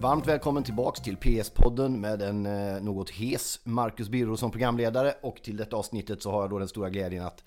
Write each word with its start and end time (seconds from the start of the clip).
Varmt 0.00 0.26
välkommen 0.26 0.62
tillbaks 0.62 1.00
till 1.00 1.16
PS-podden 1.16 2.00
med 2.00 2.22
en 2.22 2.46
eh, 2.46 2.82
något 2.82 3.10
hes 3.10 3.60
Marcus 3.64 4.08
Birro 4.08 4.36
som 4.36 4.50
programledare 4.50 5.14
och 5.22 5.42
till 5.42 5.56
detta 5.56 5.76
avsnittet 5.76 6.22
så 6.22 6.30
har 6.30 6.40
jag 6.40 6.50
då 6.50 6.58
den 6.58 6.68
stora 6.68 6.90
glädjen 6.90 7.26
att 7.26 7.44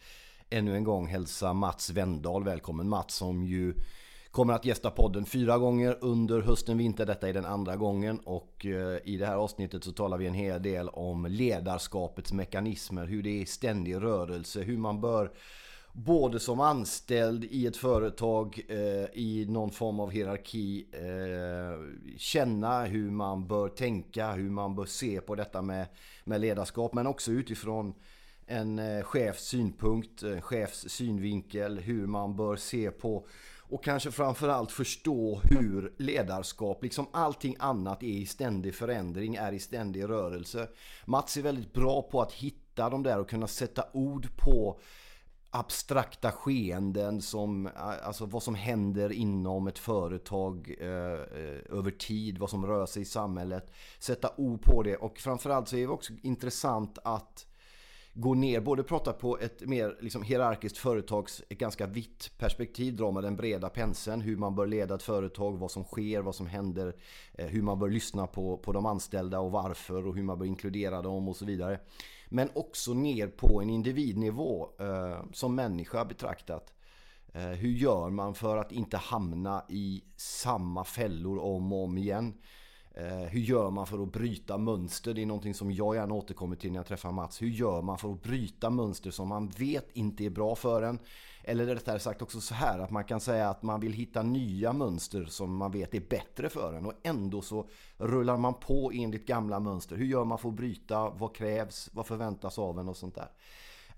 ännu 0.50 0.76
en 0.76 0.84
gång 0.84 1.08
hälsa 1.08 1.54
Mats 1.54 1.90
Wendahl 1.90 2.44
välkommen. 2.44 2.90
Mats 2.90 3.16
som 3.16 3.44
ju 3.44 3.74
kommer 4.32 4.54
att 4.54 4.66
gästa 4.66 4.92
podden 4.92 5.26
fyra 5.26 5.58
gånger 5.58 5.98
under 6.02 6.42
hösten 6.42 6.78
vinter. 6.78 7.06
Detta 7.06 7.30
är 7.30 7.34
den 7.34 7.46
andra 7.46 7.76
gången 7.76 8.20
och 8.20 8.66
eh, 8.66 8.98
i 9.04 9.18
det 9.18 9.26
här 9.26 9.36
avsnittet 9.36 9.84
så 9.84 9.92
talar 9.92 10.18
vi 10.18 10.28
en 10.28 10.34
hel 10.34 10.62
del 10.62 10.90
om 10.90 11.26
ledarskapets 11.26 12.34
mekanismer, 12.34 13.06
hur 13.06 13.24
det 13.24 13.30
är 13.30 13.42
i 13.42 13.46
ständig 13.46 13.96
rörelse, 13.96 14.62
hur 14.62 14.78
man 14.78 15.02
bör 15.02 15.32
både 15.94 16.40
som 16.40 16.60
anställd 16.60 17.44
i 17.44 17.68
ett 17.68 17.78
företag 17.78 18.66
eh, 18.68 19.06
i 19.14 19.46
någon 19.50 19.72
form 19.72 20.00
av 20.00 20.12
hierarki 20.12 20.86
eh, 20.92 22.18
känna 22.18 22.86
hur 22.86 23.12
man 23.12 23.48
bör 23.48 23.70
tänka, 23.70 24.32
hur 24.32 24.50
man 24.50 24.76
bör 24.76 24.86
se 24.86 25.22
på 25.22 25.36
detta 25.36 25.62
med, 25.62 25.88
med 26.24 26.42
ledarskap 26.42 26.94
men 26.94 27.08
också 27.08 27.32
utifrån 27.32 27.94
en 28.46 28.80
eh, 28.80 29.04
chefs 29.04 29.44
synpunkt, 29.44 30.24
en 30.24 30.42
chefs 30.42 30.90
synvinkel, 30.90 31.80
hur 31.80 32.08
man 32.08 32.36
bör 32.36 32.56
se 32.56 32.92
på 32.92 33.28
och 33.74 33.84
kanske 33.84 34.12
framförallt 34.12 34.72
förstå 34.72 35.42
hur 35.44 35.94
ledarskap, 35.98 36.84
liksom 36.84 37.08
allting 37.12 37.56
annat, 37.60 38.04
är 38.04 38.08
i 38.08 38.26
ständig 38.26 38.76
förändring, 38.76 39.36
är 39.36 39.52
i 39.52 39.60
ständig 39.60 40.04
rörelse. 40.04 40.68
Mats 41.06 41.38
är 41.38 41.42
väldigt 41.42 41.74
bra 41.74 42.02
på 42.02 42.22
att 42.22 42.32
hitta 42.32 42.90
de 42.90 43.04
där 43.04 43.20
och 43.20 43.30
kunna 43.30 43.48
sätta 43.48 43.86
ord 43.94 44.28
på 44.38 44.80
abstrakta 45.56 46.32
skeenden 46.32 47.22
som, 47.22 47.70
alltså 47.76 48.26
vad 48.26 48.44
som 48.44 48.56
händer 48.56 49.12
inom 49.12 49.68
ett 49.68 49.80
företag 49.80 50.76
eh, 50.80 50.88
eh, 50.88 51.78
över 51.78 51.92
tid, 51.92 52.38
vad 52.38 52.50
som 52.50 52.66
rör 52.66 52.86
sig 52.86 53.02
i 53.02 53.06
samhället. 53.06 53.72
Sätta 54.00 54.30
ord 54.38 54.62
på 54.62 54.84
det 54.84 54.96
och 54.96 55.20
framförallt 55.20 55.68
så 55.68 55.76
är 55.76 55.82
det 55.82 55.88
också 55.88 56.14
intressant 56.22 56.98
att 57.04 57.46
gå 58.14 58.34
ner, 58.34 58.62
både 58.62 58.84
prata 58.84 59.14
på 59.14 59.40
ett 59.40 59.62
mer 59.62 59.98
liksom, 60.02 60.24
hierarkiskt 60.24 60.78
företags, 60.78 61.44
ett 61.50 61.58
ganska 61.58 61.88
vitt 61.88 62.32
perspektiv, 62.38 62.96
dra 62.96 63.12
med 63.12 63.24
den 63.24 63.36
breda 63.36 63.70
penseln, 63.70 64.22
hur 64.22 64.38
man 64.38 64.56
bör 64.56 64.68
leda 64.68 64.96
ett 64.96 65.04
företag, 65.04 65.58
vad 65.58 65.72
som 65.72 65.84
sker, 65.84 66.22
vad 66.22 66.36
som 66.36 66.48
händer, 66.48 66.96
eh, 67.34 67.48
hur 67.48 67.62
man 67.62 67.80
bör 67.80 67.90
lyssna 67.90 68.28
på, 68.28 68.58
på 68.58 68.72
de 68.72 68.86
anställda 68.86 69.40
och 69.40 69.52
varför 69.52 70.08
och 70.08 70.16
hur 70.16 70.24
man 70.24 70.40
bör 70.40 70.46
inkludera 70.46 71.02
dem 71.02 71.28
och 71.28 71.36
så 71.36 71.46
vidare. 71.46 71.80
Men 72.30 72.50
också 72.54 72.94
ner 72.94 73.28
på 73.28 73.62
en 73.62 73.70
individnivå 73.70 74.70
eh, 74.80 75.24
som 75.32 75.56
människa 75.56 76.06
betraktat. 76.06 76.74
Eh, 77.34 77.42
hur 77.42 77.72
gör 77.72 78.10
man 78.10 78.36
för 78.36 78.58
att 78.58 78.72
inte 78.72 78.98
hamna 78.98 79.66
i 79.70 80.04
samma 80.16 80.84
fällor 80.84 81.40
om 81.40 81.74
och 81.74 81.84
om 81.84 81.98
igen? 81.98 82.34
Eh, 82.96 83.28
hur 83.30 83.40
gör 83.40 83.70
man 83.70 83.88
för 83.88 84.04
att 84.04 84.12
bryta 84.12 84.58
mönster? 84.58 85.14
Det 85.14 85.22
är 85.22 85.26
någonting 85.26 85.54
som 85.54 85.72
jag 85.72 85.96
gärna 85.96 86.14
återkommer 86.14 86.56
till 86.56 86.72
när 86.72 86.80
jag 86.80 86.86
träffar 86.86 87.12
Mats. 87.12 87.42
Hur 87.42 87.48
gör 87.48 87.82
man 87.82 87.98
för 87.98 88.12
att 88.12 88.24
bryta 88.24 88.70
mönster 88.70 89.12
som 89.12 89.28
man 89.28 89.50
vet 89.50 89.92
inte 89.94 90.26
är 90.26 90.30
bra 90.30 90.56
för 90.56 90.82
en? 90.82 91.00
Eller 91.44 91.66
rättare 91.66 92.00
sagt 92.00 92.22
också 92.22 92.42
så 92.42 92.54
här 92.54 92.80
att 92.80 92.92
man 92.92 93.04
kan 93.04 93.20
säga 93.20 93.50
att 93.50 93.64
man 93.64 93.80
vill 93.80 93.94
hitta 93.94 94.24
nya 94.24 94.74
mönster 94.74 95.26
som 95.26 95.56
man 95.56 95.72
vet 95.72 95.96
är 95.96 96.00
bättre 96.10 96.50
för 96.50 96.74
en 96.74 96.86
och 96.86 96.94
ändå 97.04 97.42
så 97.42 97.70
rullar 97.98 98.38
man 98.38 98.54
på 98.54 98.92
enligt 98.94 99.28
gamla 99.28 99.60
mönster. 99.60 99.96
Hur 99.96 100.06
gör 100.06 100.26
man 100.26 100.38
för 100.38 100.50
att 100.50 100.56
bryta? 100.56 101.10
Vad 101.10 101.36
krävs? 101.36 101.90
Vad 101.94 102.06
förväntas 102.06 102.60
av 102.60 102.80
en 102.80 102.90
och 102.90 102.98
sånt 102.98 103.16
där? 103.16 103.28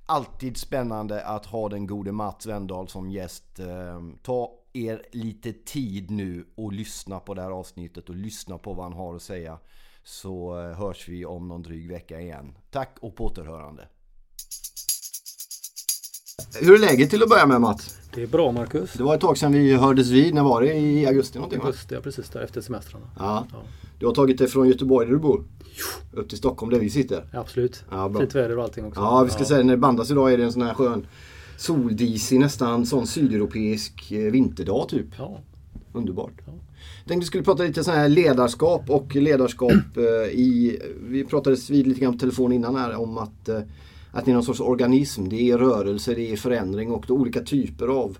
Alltid 0.05 0.57
spännande 0.57 1.25
att 1.25 1.45
ha 1.45 1.69
den 1.69 1.87
gode 1.87 2.11
Mats 2.11 2.45
Wendahl 2.45 2.87
som 2.87 3.09
gäst. 3.09 3.59
Eh, 3.59 4.01
ta 4.21 4.51
er 4.75 5.01
lite 5.11 5.53
tid 5.53 6.11
nu 6.11 6.45
och 6.55 6.73
lyssna 6.73 7.19
på 7.19 7.33
det 7.33 7.41
här 7.41 7.51
avsnittet 7.51 8.09
och 8.09 8.15
lyssna 8.15 8.57
på 8.57 8.73
vad 8.73 8.85
han 8.85 8.93
har 8.93 9.15
att 9.15 9.21
säga. 9.21 9.57
Så 10.03 10.59
eh, 10.59 10.77
hörs 10.77 11.09
vi 11.09 11.25
om 11.25 11.47
någon 11.47 11.63
dryg 11.63 11.89
vecka 11.89 12.21
igen. 12.21 12.57
Tack 12.71 12.97
och 13.01 13.15
på 13.15 13.25
återhörande. 13.25 13.87
Hur 16.61 16.73
är 16.73 16.79
läget 16.79 17.09
till 17.09 17.23
att 17.23 17.29
börja 17.29 17.45
med 17.45 17.61
Mats? 17.61 17.99
Det 18.13 18.23
är 18.23 18.27
bra 18.27 18.51
Marcus. 18.51 18.93
Det 18.93 19.03
var 19.03 19.15
ett 19.15 19.21
tag 19.21 19.37
sedan 19.37 19.53
vi 19.53 19.73
hördes 19.73 20.09
vid. 20.09 20.33
När 20.33 20.43
var 20.43 20.61
det? 20.61 20.73
I 20.73 21.07
augusti 21.07 21.37
någonting? 21.37 21.61
Augusti, 21.61 21.95
ja 21.95 22.01
precis 22.01 22.29
där 22.29 22.41
efter 22.41 22.61
semestrarna. 22.61 23.05
Ja. 23.19 23.47
ja. 23.51 23.57
Du 23.99 24.05
har 24.05 24.13
tagit 24.13 24.37
dig 24.37 24.47
från 24.47 24.67
Göteborg 24.67 25.05
där 25.05 25.13
du 25.13 25.19
bor? 25.19 25.43
Jo. 25.59 26.19
Upp 26.19 26.29
till 26.29 26.37
Stockholm 26.37 26.71
där 26.71 26.79
vi 26.79 26.89
sitter? 26.89 27.29
Ja, 27.33 27.39
absolut. 27.39 27.83
Ja, 27.91 28.13
Fint 28.19 28.35
väder 28.35 28.57
och 28.57 28.63
allting 28.63 28.85
också. 28.85 29.01
Ja, 29.01 29.23
vi 29.23 29.29
ska 29.29 29.39
ja. 29.39 29.45
säga 29.45 29.63
när 29.63 29.73
det 29.73 29.77
bandas 29.77 30.11
idag 30.11 30.33
är 30.33 30.37
det 30.37 30.43
en 30.43 30.53
sån 30.53 30.61
här 30.61 30.73
skön 30.73 31.07
soldisig 31.57 32.39
nästan 32.39 32.85
sån 32.85 33.07
sydeuropeisk 33.07 34.11
eh, 34.11 34.31
vinterdag 34.31 34.89
typ. 34.89 35.07
Ja. 35.17 35.39
Underbart. 35.93 36.33
Ja. 36.45 36.53
Jag 36.99 37.07
tänkte 37.07 37.23
vi 37.23 37.27
skulle 37.27 37.43
prata 37.43 37.63
lite 37.63 37.83
sån 37.83 37.93
här 37.93 38.09
ledarskap 38.09 38.89
och 38.89 39.15
ledarskap 39.15 39.71
eh, 39.97 40.39
i... 40.39 40.79
Vi 41.01 41.23
pratade 41.23 41.57
vid 41.69 41.87
lite 41.87 41.99
grann 41.99 42.13
på 42.13 42.19
telefon 42.19 42.51
innan 42.51 42.75
här 42.75 42.95
om 42.95 43.17
att 43.17 43.49
eh, 43.49 43.59
att 44.15 44.25
det 44.25 44.31
är 44.31 44.33
någon 44.33 44.43
sorts 44.43 44.59
organism. 44.59 45.29
Det 45.29 45.51
är 45.51 45.57
rörelse, 45.57 46.13
det 46.13 46.31
är 46.31 46.37
förändring 46.37 46.91
och 46.91 47.11
olika 47.11 47.41
typer 47.41 47.87
av, 47.87 48.17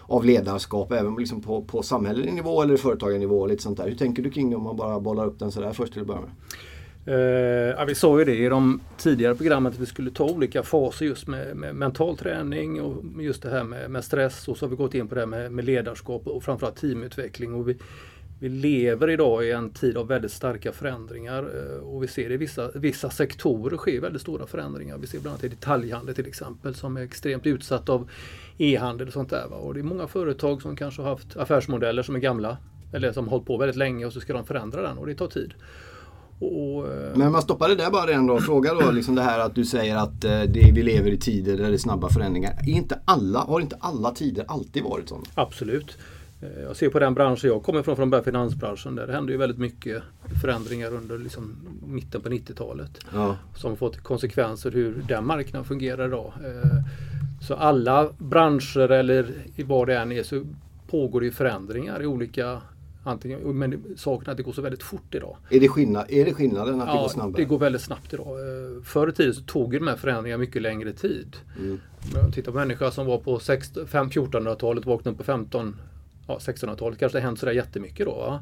av 0.00 0.24
ledarskap 0.24 0.92
även 0.92 1.14
liksom 1.14 1.42
på, 1.42 1.62
på 1.62 1.82
samhällelig 1.82 2.34
nivå 2.34 2.62
eller 2.62 2.76
företagarnivå. 2.76 3.46
Lite 3.46 3.62
sånt 3.62 3.76
där. 3.76 3.88
Hur 3.88 3.94
tänker 3.94 4.22
du 4.22 4.30
kring 4.30 4.50
det 4.50 4.56
om 4.56 4.62
man 4.62 4.76
bara 4.76 5.00
bollar 5.00 5.26
upp 5.26 5.38
den 5.38 5.52
sådär 5.52 5.72
först 5.72 5.92
till 5.92 6.02
att 6.02 6.08
börja 6.08 6.20
med? 6.20 6.30
Eh, 7.08 7.14
ja, 7.76 7.84
vi 7.84 7.94
sa 7.94 8.18
ju 8.18 8.24
det 8.24 8.36
i 8.36 8.48
de 8.48 8.80
tidigare 8.96 9.34
programmen 9.34 9.72
att 9.72 9.78
vi 9.78 9.86
skulle 9.86 10.10
ta 10.10 10.24
olika 10.24 10.62
faser 10.62 11.06
just 11.06 11.26
med, 11.26 11.56
med 11.56 11.74
mental 11.74 12.16
träning 12.16 12.80
och 12.82 13.22
just 13.22 13.42
det 13.42 13.50
här 13.50 13.64
med, 13.64 13.90
med, 13.90 14.04
stress 14.04 14.48
och 14.48 14.56
så 14.56 14.66
har 14.66 14.70
vi 14.70 14.76
gått 14.76 14.94
in 14.94 15.08
på 15.08 15.14
det 15.14 15.20
här 15.20 15.26
med, 15.26 15.52
med 15.52 15.64
ledarskap 15.64 16.26
och 16.26 16.42
framförallt 16.42 16.76
teamutveckling. 16.76 17.54
Och 17.54 17.68
vi, 17.68 17.76
vi 18.40 18.48
lever 18.48 19.10
idag 19.10 19.44
i 19.44 19.52
en 19.52 19.70
tid 19.70 19.96
av 19.96 20.08
väldigt 20.08 20.32
starka 20.32 20.72
förändringar 20.72 21.38
eh, 21.38 21.78
och 21.78 22.02
vi 22.02 22.08
ser 22.08 22.32
i 22.32 22.36
vissa, 22.36 22.70
vissa 22.74 23.10
sektorer 23.10 23.76
sker 23.76 24.00
väldigt 24.00 24.22
stora 24.22 24.46
förändringar. 24.46 24.98
Vi 24.98 25.06
ser 25.06 25.20
bland 25.20 25.32
annat 25.32 25.44
i 25.44 25.48
detaljhandel 25.48 26.14
till 26.14 26.26
exempel 26.26 26.74
som 26.74 26.96
är 26.96 27.02
extremt 27.02 27.46
utsatt 27.46 27.88
av 27.88 28.10
e-handel 28.58 29.06
och 29.06 29.12
sånt 29.12 29.30
där. 29.30 29.52
Och 29.52 29.74
det 29.74 29.80
är 29.80 29.84
många 29.84 30.06
företag 30.06 30.62
som 30.62 30.76
kanske 30.76 31.02
har 31.02 31.08
haft 31.08 31.36
affärsmodeller 31.36 32.02
som 32.02 32.14
är 32.14 32.20
gamla 32.20 32.56
eller 32.92 33.12
som 33.12 33.24
har 33.24 33.30
hållit 33.30 33.46
på 33.46 33.56
väldigt 33.56 33.76
länge 33.76 34.06
och 34.06 34.12
så 34.12 34.20
ska 34.20 34.32
de 34.32 34.46
förändra 34.46 34.82
den 34.82 34.98
och 34.98 35.06
det 35.06 35.14
tar 35.14 35.28
tid. 35.28 35.54
Och, 36.38 36.86
eh, 36.92 37.16
Men 37.16 37.32
man 37.32 37.42
stoppar 37.42 37.68
det 37.68 37.74
där 37.74 37.90
bara 37.90 38.06
redan 38.06 38.26
då. 38.26 38.40
Fråga 38.40 38.74
då 38.74 38.90
liksom 38.90 39.14
det 39.14 39.22
här 39.22 39.38
att 39.38 39.54
du 39.54 39.64
säger 39.64 39.96
att 39.96 40.24
eh, 40.24 40.40
det, 40.40 40.72
vi 40.72 40.82
lever 40.82 41.10
i 41.10 41.18
tider 41.18 41.56
där 41.56 41.68
det 41.68 41.74
är 41.74 41.78
snabba 41.78 42.08
förändringar. 42.08 42.52
Är 42.62 42.72
inte 42.72 43.00
alla, 43.04 43.38
har 43.38 43.60
inte 43.60 43.76
alla 43.80 44.10
tider 44.10 44.44
alltid 44.48 44.82
varit 44.82 45.08
sådana? 45.08 45.26
Absolut. 45.34 45.98
Eh, 46.40 46.62
jag 46.62 46.76
ser 46.76 46.88
på 46.88 46.98
den 46.98 47.14
branschen 47.14 47.50
jag 47.50 47.62
kommer 47.62 47.80
ifrån, 47.80 47.96
från 47.96 48.10
den 48.10 48.24
finansbranschen, 48.24 48.94
där 48.94 49.06
det 49.06 49.12
hände 49.12 49.32
ju 49.32 49.38
väldigt 49.38 49.58
mycket 49.58 50.02
förändringar 50.42 50.94
under 50.94 51.18
liksom 51.18 51.56
mitten 51.86 52.20
på 52.20 52.28
90-talet. 52.28 52.90
Ja. 53.14 53.36
Som 53.56 53.76
fått 53.76 54.02
konsekvenser 54.02 54.70
hur 54.70 55.04
den 55.08 55.26
marknaden 55.26 55.64
fungerar 55.64 56.06
idag. 56.06 56.32
Så 57.40 57.54
alla 57.54 58.08
branscher 58.18 58.90
eller 58.90 59.34
vad 59.64 59.86
det 59.86 59.98
än 59.98 60.12
är 60.12 60.22
så 60.22 60.44
pågår 60.90 61.20
det 61.20 61.30
förändringar 61.30 62.02
i 62.02 62.06
olika 62.06 62.60
Antingen, 63.08 63.58
men 63.58 63.84
saken 63.96 64.26
är 64.26 64.30
att 64.30 64.36
det 64.36 64.42
går 64.42 64.52
så 64.52 64.62
väldigt 64.62 64.82
fort 64.82 65.14
idag. 65.14 65.36
Är 65.50 65.60
det, 65.60 65.68
skillnad, 65.68 66.06
är 66.08 66.24
det 66.24 66.34
skillnaden 66.34 66.80
att 66.80 66.88
ja, 66.88 66.94
det 66.94 67.00
går 67.00 67.08
snabbare? 67.08 67.42
det 67.42 67.44
går 67.44 67.58
väldigt 67.58 67.82
snabbt 67.82 68.14
idag. 68.14 68.26
Eh, 68.26 68.82
förr 68.84 69.08
i 69.08 69.12
tiden 69.12 69.34
så 69.34 69.42
tog 69.42 69.72
de 69.72 69.88
här 69.88 69.96
förändringarna 69.96 70.40
mycket 70.40 70.62
längre 70.62 70.92
tid. 70.92 71.36
Mm. 71.58 71.80
Titta 72.32 72.52
på 72.52 72.56
människor 72.58 72.90
som 72.90 73.06
var 73.06 73.18
på 73.18 73.38
1400-talet 73.38 74.86
vaknade 74.86 75.10
upp 75.10 75.18
på 75.18 75.24
15 75.24 75.76
ja, 76.26 76.38
1600-talet 76.38 76.98
kanske 76.98 77.18
det 77.18 77.22
hänt 77.22 77.38
sådär 77.38 77.52
jättemycket 77.52 78.06
då. 78.06 78.40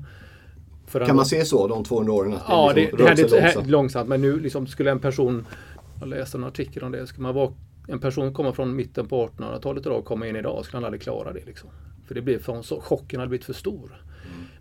För 0.86 1.06
kan 1.06 1.16
man 1.16 1.26
se 1.26 1.44
så 1.44 1.68
de 1.68 1.84
200 1.84 2.12
åren? 2.12 2.38
Ja, 2.48 2.72
det, 2.74 2.80
liksom 2.80 2.98
det 2.98 3.04
hände 3.10 3.28
långsamt. 3.30 3.70
långsamt. 3.70 4.08
Men 4.08 4.20
nu 4.20 4.40
liksom 4.40 4.66
skulle 4.66 4.90
en 4.90 5.00
person, 5.00 5.46
jag 6.00 6.08
läste 6.08 6.38
en 6.38 6.44
artikel 6.44 6.82
om 6.82 6.92
det, 6.92 7.06
skulle 7.06 7.22
man 7.22 7.34
vara, 7.34 7.52
en 7.88 7.98
person 7.98 8.34
komma 8.34 8.52
från 8.52 8.76
mitten 8.76 9.08
på 9.08 9.28
1800-talet 9.28 9.86
idag 9.86 9.98
och 9.98 10.04
komma 10.04 10.26
in 10.28 10.36
idag 10.36 10.64
skulle 10.64 10.76
han 10.76 10.84
aldrig 10.84 11.02
klara 11.02 11.32
det. 11.32 11.46
Liksom. 11.46 11.70
För 12.06 12.14
det 12.14 12.22
blev 12.22 12.38
för, 12.38 12.80
chocken 12.80 13.20
hade 13.20 13.28
blivit 13.28 13.46
för 13.46 13.52
stor 13.52 14.04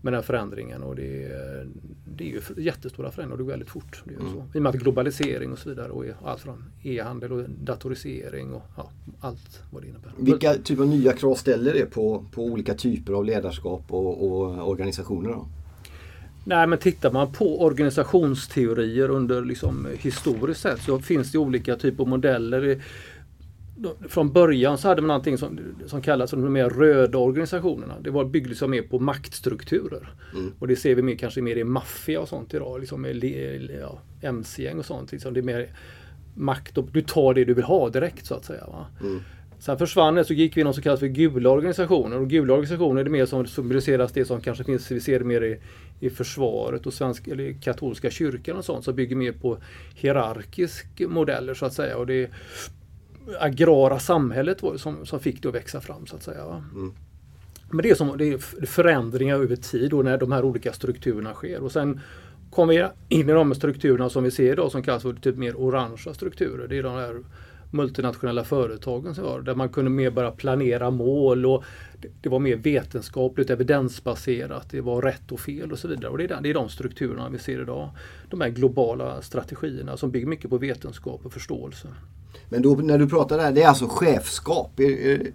med 0.03 0.13
den 0.13 0.23
förändringen. 0.23 0.83
Och 0.83 0.95
det, 0.95 1.23
är, 1.23 1.67
det 2.05 2.23
är 2.23 2.27
ju 2.27 2.41
jättestora 2.57 3.11
förändringar 3.11 3.31
och 3.31 3.37
det 3.37 3.43
går 3.43 3.51
väldigt 3.51 3.69
fort. 3.69 4.03
Det 4.05 4.13
är 4.13 4.19
mm. 4.19 4.33
så. 4.33 4.45
I 4.53 4.57
och 4.57 4.61
med 4.61 4.69
att 4.69 4.75
globalisering 4.75 5.51
och 5.51 5.59
så 5.59 5.69
vidare 5.69 5.91
och 5.91 6.05
allt 6.25 6.41
från 6.41 6.63
e-handel 6.83 7.31
och 7.31 7.49
datorisering 7.49 8.53
och 8.53 8.63
ja, 8.77 8.91
allt 9.19 9.61
vad 9.71 9.81
det 9.81 9.87
innebär. 9.87 10.11
Vilka 10.17 10.53
typer 10.53 10.83
av 10.83 10.89
nya 10.89 11.13
krav 11.13 11.35
ställer 11.35 11.73
det 11.73 11.85
på, 11.85 12.25
på 12.31 12.43
olika 12.43 12.73
typer 12.73 13.13
av 13.13 13.25
ledarskap 13.25 13.83
och, 13.87 14.31
och 14.31 14.69
organisationer? 14.69 15.29
Då? 15.29 15.47
Nej 16.45 16.67
men 16.67 16.79
tittar 16.79 17.11
man 17.11 17.31
på 17.31 17.63
organisationsteorier 17.63 19.09
under 19.09 19.45
liksom 19.45 19.87
historiskt 19.99 20.61
sett 20.61 20.81
så 20.81 20.99
finns 20.99 21.31
det 21.31 21.37
olika 21.37 21.75
typer 21.75 22.03
av 22.03 22.09
modeller 22.09 22.81
från 24.09 24.31
början 24.31 24.77
så 24.77 24.87
hade 24.87 25.01
man 25.01 25.07
någonting 25.07 25.37
som, 25.37 25.59
som 25.85 26.01
kallas 26.01 26.29
för 26.29 26.37
de 26.37 26.53
mer 26.53 26.69
röda 26.69 27.17
organisationerna. 27.17 27.93
Det 28.01 28.09
var 28.09 28.25
byggdes 28.25 28.61
mer 28.61 28.81
på 28.81 28.99
maktstrukturer. 28.99 30.13
Mm. 30.33 30.53
Och 30.59 30.67
det 30.67 30.75
ser 30.75 30.95
vi 30.95 31.01
mer, 31.01 31.15
kanske 31.15 31.41
mer 31.41 31.55
i 31.55 31.63
maffia 31.63 32.19
och 32.19 32.29
sånt 32.29 32.53
idag. 32.53 32.79
Liksom 32.79 33.01
med 33.01 33.23
ja, 33.81 33.99
MC-gäng 34.21 34.79
och 34.79 34.85
sånt. 34.85 35.11
Liksom 35.11 35.33
det 35.33 35.39
är 35.39 35.43
mer 35.43 35.69
makt 36.35 36.77
och 36.77 36.89
du 36.91 37.01
tar 37.01 37.33
det 37.33 37.45
du 37.45 37.53
vill 37.53 37.63
ha 37.63 37.89
direkt 37.89 38.25
så 38.25 38.35
att 38.35 38.45
säga. 38.45 38.65
Mm. 39.01 39.19
Sen 39.59 39.77
försvann 39.77 40.15
det 40.15 40.25
så 40.25 40.33
gick 40.33 40.57
vi 40.57 40.61
i 40.61 40.63
något 40.63 40.75
som 40.75 40.83
kallas 40.83 40.99
för 40.99 41.07
gula 41.07 41.49
organisationer. 41.49 42.19
Och 42.19 42.29
gula 42.29 42.53
organisationer 42.53 43.01
är 43.01 43.03
det 43.03 43.09
mer 43.09 43.25
som 43.25 43.47
symboliseras 43.47 44.11
det 44.11 44.25
som 44.25 44.41
kanske 44.41 44.63
finns, 44.63 44.91
vi 44.91 44.99
ser 44.99 45.19
mer 45.19 45.41
i, 45.41 45.59
i 45.99 46.09
försvaret 46.09 46.85
och 46.85 46.93
svensk, 46.93 47.27
eller 47.27 47.53
katolska 47.61 48.09
kyrkan 48.09 48.57
och 48.57 48.65
sånt 48.65 48.85
som 48.85 48.95
bygger 48.95 49.15
mer 49.15 49.31
på 49.31 49.57
hierarkisk 49.95 51.01
modeller 51.07 51.53
så 51.53 51.65
att 51.65 51.73
säga. 51.73 51.97
Och 51.97 52.07
det 52.07 52.29
agrara 53.39 53.99
samhället 53.99 54.61
som, 54.77 55.05
som 55.05 55.19
fick 55.19 55.41
det 55.41 55.49
att 55.49 55.55
växa 55.55 55.81
fram 55.81 56.07
så 56.07 56.15
att 56.15 56.23
säga. 56.23 56.43
Mm. 56.73 56.93
Men 57.71 57.83
det 57.83 57.89
är, 57.89 57.95
som, 57.95 58.17
det 58.17 58.25
är 58.25 58.65
förändringar 58.65 59.35
över 59.35 59.55
tid 59.55 59.91
då 59.91 60.01
när 60.01 60.17
de 60.17 60.31
här 60.31 60.45
olika 60.45 60.73
strukturerna 60.73 61.33
sker. 61.33 61.63
Och 61.63 61.71
sen 61.71 62.01
kommer 62.49 62.73
vi 62.73 63.15
in 63.17 63.29
i 63.29 63.33
de 63.33 63.55
strukturerna 63.55 64.09
som 64.09 64.23
vi 64.23 64.31
ser 64.31 64.51
idag 64.53 64.71
som 64.71 64.83
kallas 64.83 65.03
för 65.03 65.13
typ 65.13 65.35
mer 65.35 65.55
orangea 65.55 66.13
strukturer. 66.13 66.67
Det 66.67 66.77
är 66.77 66.83
de 66.83 66.93
här 66.93 67.23
multinationella 67.73 68.43
företagen 68.43 69.15
som 69.15 69.23
var 69.23 69.41
där 69.41 69.55
man 69.55 69.69
kunde 69.69 69.91
mer 69.91 70.09
bara 70.09 70.31
planera 70.31 70.91
mål 70.91 71.45
och 71.45 71.63
det 72.21 72.29
var 72.29 72.39
mer 72.39 72.55
vetenskapligt 72.55 73.49
evidensbaserat. 73.49 74.69
Det 74.69 74.81
var 74.81 75.01
rätt 75.01 75.31
och 75.31 75.39
fel 75.39 75.71
och 75.71 75.79
så 75.79 75.87
vidare. 75.87 76.11
Och 76.11 76.17
det 76.17 76.23
är, 76.23 76.41
det 76.41 76.49
är 76.49 76.53
de 76.53 76.69
strukturerna 76.69 77.29
vi 77.29 77.39
ser 77.39 77.61
idag. 77.61 77.89
De 78.29 78.41
här 78.41 78.49
globala 78.49 79.21
strategierna 79.21 79.97
som 79.97 80.11
bygger 80.11 80.27
mycket 80.27 80.49
på 80.49 80.57
vetenskap 80.57 81.25
och 81.25 81.33
förståelse. 81.33 81.87
Men 82.49 82.61
då, 82.61 82.75
när 82.75 82.97
du 82.97 83.09
pratar 83.09 83.37
där, 83.37 83.51
det 83.51 83.63
är 83.63 83.67
alltså 83.67 83.87
chefskap? 83.89 84.79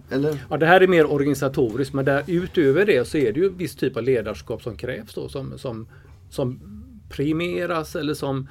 Eller? 0.09 0.37
Ja, 0.49 0.57
det 0.57 0.65
här 0.65 0.81
är 0.81 0.87
mer 0.87 1.11
organisatoriskt 1.11 1.93
men 1.93 2.05
där, 2.05 2.23
utöver 2.27 2.85
det 2.85 3.07
så 3.07 3.17
är 3.17 3.33
det 3.33 3.39
ju 3.39 3.49
viss 3.49 3.75
typ 3.75 3.97
av 3.97 4.03
ledarskap 4.03 4.63
som 4.63 4.75
krävs 4.75 5.13
då 5.13 5.29
som, 5.29 5.57
som, 5.57 5.87
som 6.29 6.59
primeras 7.09 7.95
eller 7.95 8.13
som 8.13 8.47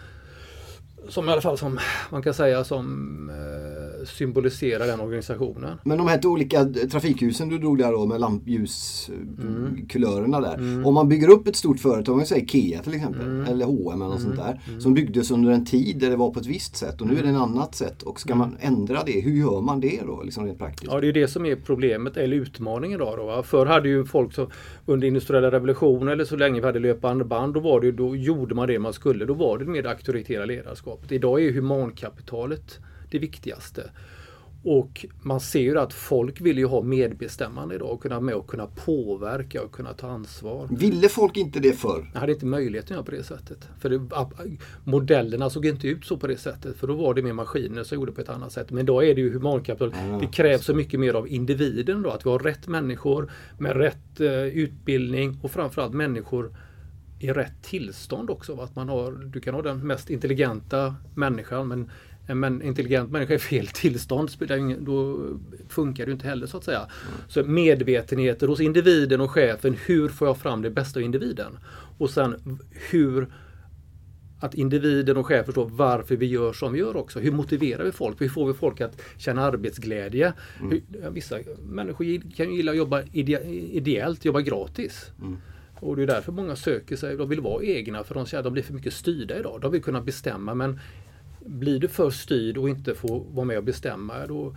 som 1.08 1.28
i 1.28 1.32
alla 1.32 1.40
fall 1.40 1.58
som 1.58 1.78
man 2.10 2.22
kan 2.22 2.34
säga 2.34 2.64
som 2.64 3.30
eh, 3.30 3.87
symboliserar 4.06 4.86
den 4.86 5.00
organisationen. 5.00 5.78
Men 5.84 5.98
de 5.98 6.08
här 6.08 6.26
olika 6.26 6.64
trafikhusen 6.64 7.48
du 7.48 7.58
drog 7.58 7.78
där 7.78 7.92
då 7.92 8.06
med 8.06 8.20
lampljuskulörerna 8.20 10.38
mm. 10.38 10.50
där. 10.50 10.54
Mm. 10.54 10.86
Om 10.86 10.94
man 10.94 11.08
bygger 11.08 11.30
upp 11.30 11.48
ett 11.48 11.56
stort 11.56 11.80
företag, 11.80 12.12
om 12.12 12.18
vi 12.18 12.26
säger 12.26 12.42
IKEA 12.42 12.82
till 12.82 12.94
exempel, 12.94 13.26
mm. 13.26 13.46
eller 13.46 13.64
H&M 13.64 14.02
eller 14.02 14.10
något 14.10 14.20
sånt 14.20 14.36
där. 14.36 14.60
Mm. 14.68 14.80
Som 14.80 14.94
byggdes 14.94 15.30
under 15.30 15.52
en 15.52 15.64
tid 15.64 15.98
där 15.98 16.10
det 16.10 16.16
var 16.16 16.30
på 16.30 16.40
ett 16.40 16.46
visst 16.46 16.76
sätt 16.76 17.00
och 17.00 17.06
nu 17.06 17.18
är 17.18 17.22
det 17.22 17.28
ett 17.28 17.36
annat 17.36 17.74
sätt. 17.74 18.02
Och 18.02 18.20
ska 18.20 18.34
man 18.34 18.56
ändra 18.60 19.02
det, 19.06 19.20
hur 19.20 19.32
gör 19.32 19.60
man 19.60 19.80
det 19.80 20.00
då? 20.06 20.22
Liksom 20.22 20.46
rent 20.46 20.58
praktiskt? 20.58 20.92
Ja, 20.92 21.00
det 21.00 21.08
är 21.08 21.12
det 21.12 21.28
som 21.28 21.46
är 21.46 21.56
problemet, 21.56 22.16
eller 22.16 22.36
utmaningen 22.36 22.98
då. 22.98 23.16
då 23.16 23.42
Förr 23.42 23.66
hade 23.66 23.88
ju 23.88 24.04
folk 24.04 24.32
som 24.32 24.50
under 24.86 25.08
industriella 25.08 25.50
revolutionen 25.50 26.08
eller 26.08 26.24
så 26.24 26.36
länge 26.36 26.60
vi 26.60 26.66
hade 26.66 26.78
löpande 26.78 27.24
band, 27.24 27.54
då, 27.54 27.60
var 27.60 27.80
det, 27.80 27.92
då 27.92 28.16
gjorde 28.16 28.54
man 28.54 28.68
det 28.68 28.78
man 28.78 28.92
skulle. 28.92 29.24
Då 29.24 29.34
var 29.34 29.58
det 29.58 29.64
med 29.64 29.86
auktoritära 29.86 30.44
ledarskapet. 30.44 31.12
Idag 31.12 31.42
är 31.42 31.52
humankapitalet 31.52 32.78
det 33.10 33.18
viktigaste. 33.18 33.90
Och 34.62 35.06
man 35.22 35.40
ser 35.40 35.60
ju 35.60 35.78
att 35.78 35.92
folk 35.92 36.40
vill 36.40 36.58
ju 36.58 36.66
ha 36.66 36.82
medbestämmande 36.82 37.74
idag 37.74 37.90
och 37.90 38.02
kunna 38.02 38.20
med 38.20 38.34
och 38.34 38.46
kunna 38.46 38.66
påverka 38.66 39.62
och 39.62 39.72
kunna 39.72 39.92
ta 39.92 40.08
ansvar. 40.08 40.68
Ville 40.70 41.08
folk 41.08 41.36
inte 41.36 41.60
det 41.60 41.72
förr? 41.72 42.10
Jag 42.12 42.20
hade 42.20 42.32
inte 42.32 42.46
möjligheten 42.46 42.86
att 42.86 42.96
göra 42.96 43.04
på 43.04 43.10
det 43.10 43.22
sättet. 43.22 43.68
För 43.80 43.90
det, 43.90 44.00
modellerna 44.84 45.50
såg 45.50 45.66
inte 45.66 45.88
ut 45.88 46.04
så 46.04 46.16
på 46.16 46.26
det 46.26 46.36
sättet. 46.36 46.76
För 46.76 46.86
då 46.86 46.94
var 46.94 47.14
det 47.14 47.22
mer 47.22 47.32
maskiner 47.32 47.84
som 47.84 47.98
gjorde 47.98 48.12
på 48.12 48.20
ett 48.20 48.28
annat 48.28 48.52
sätt. 48.52 48.70
Men 48.70 48.80
idag 48.80 49.08
är 49.08 49.14
det 49.14 49.20
ju 49.20 49.32
humankapital. 49.32 49.92
Mm. 49.92 50.20
Det 50.20 50.26
krävs 50.26 50.64
så 50.64 50.74
mycket 50.74 51.00
mer 51.00 51.14
av 51.14 51.28
individen 51.28 52.02
då. 52.02 52.10
Att 52.10 52.26
vi 52.26 52.30
har 52.30 52.38
rätt 52.38 52.68
människor 52.68 53.30
med 53.58 53.76
rätt 53.76 54.20
eh, 54.20 54.42
utbildning 54.42 55.38
och 55.42 55.50
framförallt 55.50 55.94
människor 55.94 56.56
i 57.20 57.32
rätt 57.32 57.62
tillstånd 57.62 58.30
också. 58.30 58.60
Att 58.60 58.76
man 58.76 58.88
har, 58.88 59.12
du 59.12 59.40
kan 59.40 59.54
ha 59.54 59.62
den 59.62 59.86
mest 59.86 60.10
intelligenta 60.10 60.94
människan 61.14 61.68
men 61.68 61.90
en 62.28 62.62
intelligent 62.62 63.10
människa 63.10 63.34
i 63.34 63.38
fel 63.38 63.66
tillstånd, 63.66 64.30
då 64.78 65.26
funkar 65.68 66.06
det 66.06 66.12
inte 66.12 66.26
heller 66.26 66.46
så 66.46 66.56
att 66.56 66.64
säga. 66.64 66.86
Så 67.28 67.44
medvetenheten 67.44 68.48
hos 68.48 68.60
individen 68.60 69.20
och 69.20 69.30
chefen, 69.30 69.76
hur 69.86 70.08
får 70.08 70.28
jag 70.28 70.38
fram 70.38 70.62
det 70.62 70.70
bästa 70.70 71.00
av 71.00 71.04
individen? 71.04 71.58
Och 71.98 72.10
sen 72.10 72.58
hur 72.90 73.28
att 74.40 74.54
individen 74.54 75.16
och 75.16 75.26
chefen 75.26 75.44
förstår 75.44 75.68
varför 75.68 76.16
vi 76.16 76.26
gör 76.26 76.52
som 76.52 76.72
vi 76.72 76.78
gör 76.78 76.96
också. 76.96 77.20
Hur 77.20 77.32
motiverar 77.32 77.84
vi 77.84 77.92
folk? 77.92 78.20
Hur 78.20 78.28
får 78.28 78.46
vi 78.46 78.54
folk 78.54 78.80
att 78.80 79.02
känna 79.16 79.42
arbetsglädje? 79.42 80.32
Mm. 80.60 80.70
Hur, 80.70 81.10
vissa 81.10 81.38
människor 81.62 82.34
kan 82.36 82.50
ju 82.50 82.56
gilla 82.56 82.70
att 82.70 82.78
jobba 82.78 83.02
ide 83.12 83.42
ideellt, 83.72 84.24
jobba 84.24 84.40
gratis. 84.40 85.10
Mm. 85.20 85.36
Och 85.80 85.96
det 85.96 86.02
är 86.02 86.06
därför 86.06 86.32
många 86.32 86.56
söker 86.56 86.96
sig, 86.96 87.16
de 87.16 87.28
vill 87.28 87.40
vara 87.40 87.64
egna 87.64 88.04
för 88.04 88.14
de 88.14 88.26
känner 88.26 88.40
att 88.40 88.44
de 88.44 88.52
blir 88.52 88.62
för 88.62 88.74
mycket 88.74 88.92
styrda 88.92 89.38
idag. 89.38 89.60
De 89.60 89.72
vill 89.72 89.82
kunna 89.82 90.00
bestämma 90.00 90.54
men 90.54 90.80
blir 91.48 91.80
du 91.80 91.88
för 91.88 92.10
styrd 92.10 92.58
och 92.58 92.68
inte 92.68 92.94
får 92.94 93.24
vara 93.32 93.44
med 93.44 93.58
och 93.58 93.64
bestämma 93.64 94.26
då, 94.26 94.56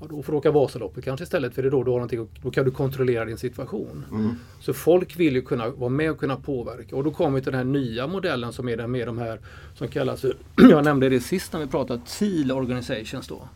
ja, 0.00 0.06
då 0.10 0.22
får 0.22 0.32
du 0.32 0.38
åka 0.38 0.50
Vasaloppet 0.50 1.04
kanske 1.04 1.24
istället 1.24 1.54
för 1.54 1.62
det 1.62 1.68
är 1.68 1.70
då 1.70 1.82
du 1.82 1.90
har 1.90 1.98
någonting, 1.98 2.28
då 2.42 2.50
kan 2.50 2.64
du 2.64 2.70
kontrollera 2.70 3.24
din 3.24 3.38
situation. 3.38 4.04
Mm. 4.10 4.34
Så 4.60 4.72
folk 4.72 5.16
vill 5.16 5.34
ju 5.34 5.42
kunna 5.42 5.70
vara 5.70 5.90
med 5.90 6.10
och 6.10 6.18
kunna 6.18 6.36
påverka 6.36 6.96
och 6.96 7.04
då 7.04 7.10
kommer 7.10 7.40
till 7.40 7.52
den 7.52 7.58
här 7.58 7.72
nya 7.72 8.06
modellen 8.06 8.52
som 8.52 8.68
är 8.68 8.76
den 8.76 8.90
med 8.90 9.08
de 9.08 9.18
här 9.18 9.40
som 9.74 9.88
kallas, 9.88 10.24
jag 10.56 10.84
nämnde 10.84 11.08
det 11.08 11.20
sist 11.20 11.52
när 11.52 11.60
vi 11.60 11.66
pratade, 11.66 12.00
TEAL 12.18 12.52
organizations 12.52 13.28
då. 13.28 13.48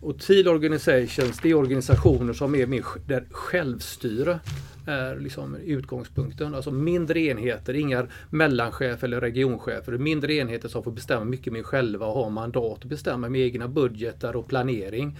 Och 0.00 0.18
TEAL 0.18 0.48
organizations 0.48 1.40
det 1.42 1.50
är 1.50 1.54
organisationer 1.54 2.32
som 2.32 2.54
är 2.54 2.66
mer 2.66 2.84
där 3.06 3.24
självstyre 3.30 4.40
är 4.86 5.16
liksom 5.20 5.54
utgångspunkten. 5.54 6.54
Alltså 6.54 6.70
mindre 6.70 7.20
enheter, 7.20 7.74
inga 7.74 8.06
mellanchefer 8.30 9.06
eller 9.06 9.20
regionchefer. 9.20 9.98
Mindre 9.98 10.34
enheter 10.34 10.68
som 10.68 10.82
får 10.82 10.92
bestämma 10.92 11.24
mycket 11.24 11.52
mer 11.52 11.62
själva 11.62 12.06
och 12.06 12.14
ha 12.14 12.28
mandat 12.28 12.78
att 12.78 12.84
bestämma 12.84 13.28
med 13.28 13.40
egna 13.40 13.68
budgetar 13.68 14.36
och 14.36 14.48
planering. 14.48 15.18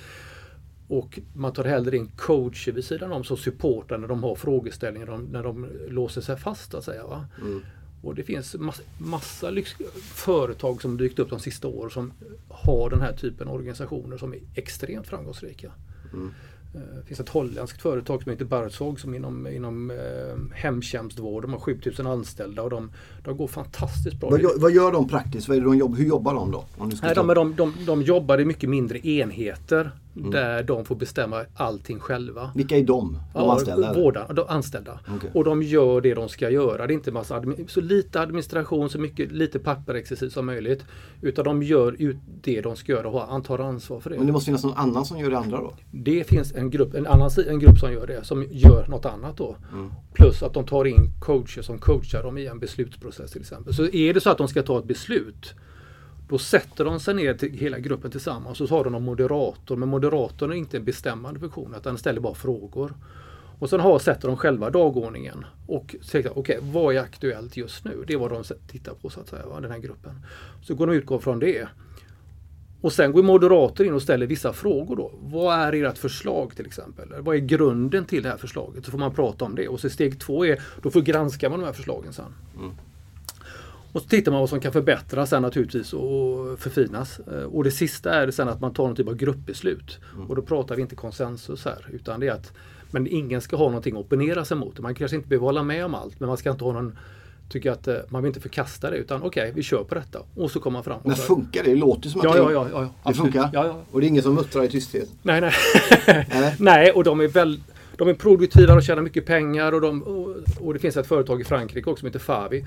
Och 0.89 1.19
man 1.35 1.53
tar 1.53 1.65
hellre 1.65 1.97
in 1.97 2.11
coacher 2.17 2.73
vid 2.73 2.85
sidan 2.85 3.13
om 3.13 3.25
som 3.25 3.37
supportar 3.37 3.99
när 3.99 4.09
de 4.09 4.23
har 4.23 4.35
frågeställningar, 4.35 5.19
när 5.33 5.43
de 5.43 5.67
låser 5.89 6.21
sig 6.21 6.37
fast. 6.37 6.75
Att 6.75 6.85
säga, 6.85 7.07
va? 7.07 7.27
Mm. 7.41 7.63
Och 8.03 8.15
det 8.15 8.23
finns 8.23 8.55
massa, 8.55 8.83
massa 8.99 9.53
företag 10.03 10.83
som 10.83 10.97
dykt 10.97 11.19
upp 11.19 11.31
de 11.31 11.41
sista 11.41 11.69
åren 11.69 11.91
som 11.91 12.13
har 12.49 12.91
den 12.91 13.01
här 13.01 13.13
typen 13.13 13.49
av 13.49 13.55
organisationer 13.55 14.17
som 14.17 14.35
är 14.35 14.41
extremt 14.55 15.07
framgångsrika. 15.07 15.73
Mm. 16.13 16.31
Eh, 16.75 16.81
det 16.81 17.07
finns 17.07 17.21
ett 17.21 17.29
holländskt 17.29 17.83
företag 17.83 18.23
som 18.23 18.33
heter 18.33 18.45
Barzog 18.45 19.01
som 19.01 19.15
inom, 19.15 19.47
inom 19.47 19.91
eh, 19.91 20.57
hemtjänstvård. 20.57 21.43
De 21.43 21.53
har 21.53 21.61
7000 21.61 22.07
anställda 22.07 22.63
och 22.63 22.71
de, 22.71 22.91
de 23.25 23.37
går 23.37 23.47
fantastiskt 23.47 24.21
bra. 24.21 24.31
Vad 24.31 24.41
gör, 24.41 24.59
vad 24.59 24.73
gör 24.73 24.93
de 24.93 25.09
praktiskt? 25.09 25.49
Vad 25.49 25.63
de 25.63 25.77
jobb, 25.77 25.97
hur 25.97 26.05
jobbar 26.05 26.35
de 26.35 26.51
då? 26.51 26.65
Nej, 27.03 27.15
de, 27.15 27.27
de, 27.27 27.55
de, 27.57 27.75
de 27.87 28.03
jobbar 28.03 28.41
i 28.41 28.45
mycket 28.45 28.71
mindre 28.71 29.09
enheter 29.09 29.91
Mm. 30.17 30.31
Där 30.31 30.63
de 30.63 30.85
får 30.85 30.97
bestämma 30.97 31.45
allting 31.55 32.01
själva. 32.01 32.51
Vilka 32.55 32.77
är 32.77 32.83
de? 32.83 33.13
De 33.13 33.21
ja, 33.35 33.53
anställda? 33.53 33.95
Vårda, 33.95 34.33
de 34.33 34.45
anställda. 34.49 35.01
Okay. 35.17 35.31
Och 35.35 35.45
de 35.45 35.63
gör 35.63 36.01
det 36.01 36.15
de 36.15 36.29
ska 36.29 36.51
göra. 36.51 36.87
Det 36.87 36.93
är 36.93 36.95
inte 36.95 37.13
massa 37.13 37.43
så 37.69 37.81
lite 37.81 38.21
administration, 38.21 38.91
så 38.91 38.99
mycket, 38.99 39.33
lite 39.33 39.59
papperexercis 39.59 40.33
som 40.33 40.47
möjligt. 40.47 40.85
Utan 41.21 41.45
de 41.45 41.63
gör 41.63 41.97
ut 41.99 42.17
det 42.43 42.61
de 42.61 42.77
ska 42.77 42.93
göra 42.93 43.09
och 43.09 43.45
tar 43.45 43.59
ansvar 43.59 44.01
för 44.01 44.11
det. 44.11 44.17
Men 44.17 44.27
det 44.27 44.33
måste 44.33 44.47
finnas 44.47 44.65
någon 44.65 44.77
annan 44.77 45.05
som 45.05 45.19
gör 45.19 45.31
det 45.31 45.39
andra 45.39 45.59
då? 45.61 45.75
Det 45.91 46.25
finns 46.25 46.55
en 46.55 46.71
grupp, 46.71 46.95
en 46.95 47.07
annan 47.07 47.31
en 47.49 47.59
grupp 47.59 47.79
som 47.79 47.93
gör 47.93 48.07
det, 48.07 48.25
som 48.25 48.47
gör 48.51 48.87
något 48.89 49.05
annat 49.05 49.37
då. 49.37 49.57
Mm. 49.73 49.93
Plus 50.15 50.43
att 50.43 50.55
de 50.55 50.67
tar 50.67 50.85
in 50.85 51.11
coacher 51.21 51.63
som 51.63 51.79
coachar 51.79 52.23
dem 52.23 52.39
i 52.39 52.47
en 52.47 52.59
beslutsprocess 52.59 53.33
till 53.33 53.41
exempel. 53.41 53.75
Så 53.75 53.89
är 53.89 54.15
det 54.15 54.21
så 54.21 54.31
att 54.31 54.39
de 54.39 54.49
ska 54.49 54.63
ta 54.63 54.79
ett 54.79 54.85
beslut 54.85 55.55
då 56.29 56.39
sätter 56.39 56.85
de 56.85 57.01
sig 57.01 57.15
ner 57.15 57.35
till 57.35 57.53
hela 57.53 57.79
gruppen 57.79 58.11
tillsammans 58.11 58.61
och 58.61 58.69
så 58.69 58.77
har 58.77 58.85
de 58.85 58.95
en 58.95 59.03
moderator. 59.03 59.77
Men 59.77 59.89
moderatorn 59.89 60.53
är 60.53 60.57
inte 60.57 60.77
en 60.77 60.85
bestämmande 60.85 61.41
funktion 61.41 61.71
utan 61.71 61.83
den 61.83 61.99
ställer 61.99 62.21
bara 62.21 62.35
frågor. 62.35 62.95
Och 63.59 63.71
sen 63.71 63.81
har, 63.81 63.99
sätter 63.99 64.29
de 64.29 64.37
själva 64.37 64.71
dagordningen 64.71 65.45
och 65.67 65.97
säger 66.03 66.39
okej, 66.39 66.59
okay, 66.59 66.73
vad 66.73 66.95
är 66.95 67.01
aktuellt 67.01 67.57
just 67.57 67.85
nu? 67.85 68.05
Det 68.07 68.13
är 68.13 68.19
vad 68.19 68.31
de 68.31 68.45
tittar 68.69 68.95
på 68.95 69.11
så 69.11 69.21
att 69.21 69.29
säga, 69.29 69.61
den 69.61 69.71
här 69.71 69.79
gruppen. 69.79 70.13
Så 70.63 70.75
går 70.75 70.87
de 70.87 70.93
utgå 70.97 71.19
från 71.19 71.39
det. 71.39 71.69
Och 72.81 72.93
sen 72.93 73.13
går 73.13 73.23
moderator 73.23 73.87
in 73.87 73.95
och 73.95 74.03
ställer 74.03 74.27
vissa 74.27 74.53
frågor 74.53 74.97
då. 74.97 75.13
Vad 75.23 75.59
är 75.59 75.73
ert 75.73 75.99
förslag 75.99 76.57
till 76.57 76.67
exempel? 76.67 77.09
Vad 77.21 77.37
är 77.37 77.41
grunden 77.41 78.05
till 78.05 78.23
det 78.23 78.29
här 78.29 78.37
förslaget? 78.37 78.85
Så 78.85 78.91
får 78.91 78.99
man 78.99 79.15
prata 79.15 79.45
om 79.45 79.55
det. 79.55 79.69
Och 79.69 79.81
så 79.81 79.91
steg 79.91 80.21
två 80.21 80.47
är, 80.47 80.63
då 80.83 80.91
får 80.91 81.01
granska 81.01 81.51
man 81.51 81.61
de 81.61 81.67
här 81.67 81.73
förslagen 81.73 82.13
sen. 82.13 82.35
Mm. 82.59 82.71
Och 83.95 84.03
så 84.03 84.09
tittar 84.09 84.33
man 84.33 84.41
vad 84.41 84.51
som 84.51 84.61
kan 84.61 84.73
förbättras 84.73 85.31
sen 85.31 85.43
naturligtvis 85.43 85.93
och 85.93 86.59
förfinas. 86.59 87.19
Eh, 87.19 87.43
och 87.43 87.65
det 87.65 87.71
sista 87.71 88.15
är 88.15 88.31
sen 88.31 88.49
att 88.49 88.61
man 88.61 88.75
tar 88.75 88.87
någon 88.87 88.97
typ 88.97 89.09
av 89.09 89.17
gruppbeslut. 89.17 89.99
Mm. 90.15 90.27
Och 90.27 90.37
då 90.37 90.43
pratar 90.43 90.77
vi 90.77 90.83
inte 90.83 90.97
konsensus 90.97 91.65
här 91.65 91.87
utan 91.93 92.21
det 92.21 92.29
är 92.29 92.33
att 92.33 92.53
men 92.91 93.07
ingen 93.07 93.41
ska 93.41 93.57
ha 93.57 93.65
någonting 93.65 93.95
att 93.95 94.01
opponera 94.01 94.45
sig 94.45 94.57
mot. 94.57 94.79
Man 94.79 94.95
kanske 94.95 95.17
inte 95.17 95.29
behöver 95.29 95.47
hålla 95.47 95.63
med 95.63 95.85
om 95.85 95.95
allt 95.95 96.21
men 96.21 96.27
man 96.29 96.37
ska 96.37 96.51
inte 96.51 96.65
ha 96.65 96.73
någon 96.73 96.99
tycker 97.49 97.71
att 97.71 97.89
eh, 97.89 97.97
man 98.09 98.23
vill 98.23 98.29
inte 98.29 98.41
förkasta 98.41 98.91
det 98.91 98.97
utan 98.97 99.23
okej, 99.23 99.43
okay, 99.43 99.53
vi 99.53 99.63
kör 99.63 99.85
på 99.85 99.95
detta. 99.95 100.19
Och 100.35 100.51
så 100.51 100.61
kommer 100.61 100.77
man 100.77 100.85
fram. 100.85 101.01
Men 101.05 101.17
funkar 101.17 101.65
det? 101.65 101.71
Det 101.71 101.77
låter 101.77 102.09
som 102.09 102.21
att 102.21 102.25
ja, 102.25 102.37
ja, 102.39 102.53
ja, 102.53 102.69
ja, 102.73 103.11
det 103.11 103.15
funkar? 103.15 103.51
Ja, 103.53 103.67
ja. 103.67 103.83
Och 103.91 104.01
det 104.01 104.07
är 104.07 104.09
ingen 104.09 104.23
som 104.23 104.35
muttrar 104.35 104.65
i 104.65 104.69
tysthet? 104.69 105.09
Nej, 105.23 105.41
nej. 105.41 105.53
nej, 106.59 106.91
och 106.91 107.05
de 107.05 107.21
är 107.21 107.29
väl 107.29 107.61
de 107.97 108.09
är 108.09 108.15
produktiva 108.15 108.75
och 108.75 108.83
tjänar 108.83 109.03
mycket 109.03 109.27
pengar 109.27 109.73
och, 109.73 109.81
de, 109.81 110.03
och, 110.03 110.37
och, 110.61 110.75
det 110.75 110.79
finns 110.79 110.97
ett 110.97 111.07
företag 111.07 111.41
i 111.41 111.45
Frankrike 111.45 111.91
också 111.91 112.01
som 112.01 112.07
heter 112.07 112.19
Favi 112.19 112.65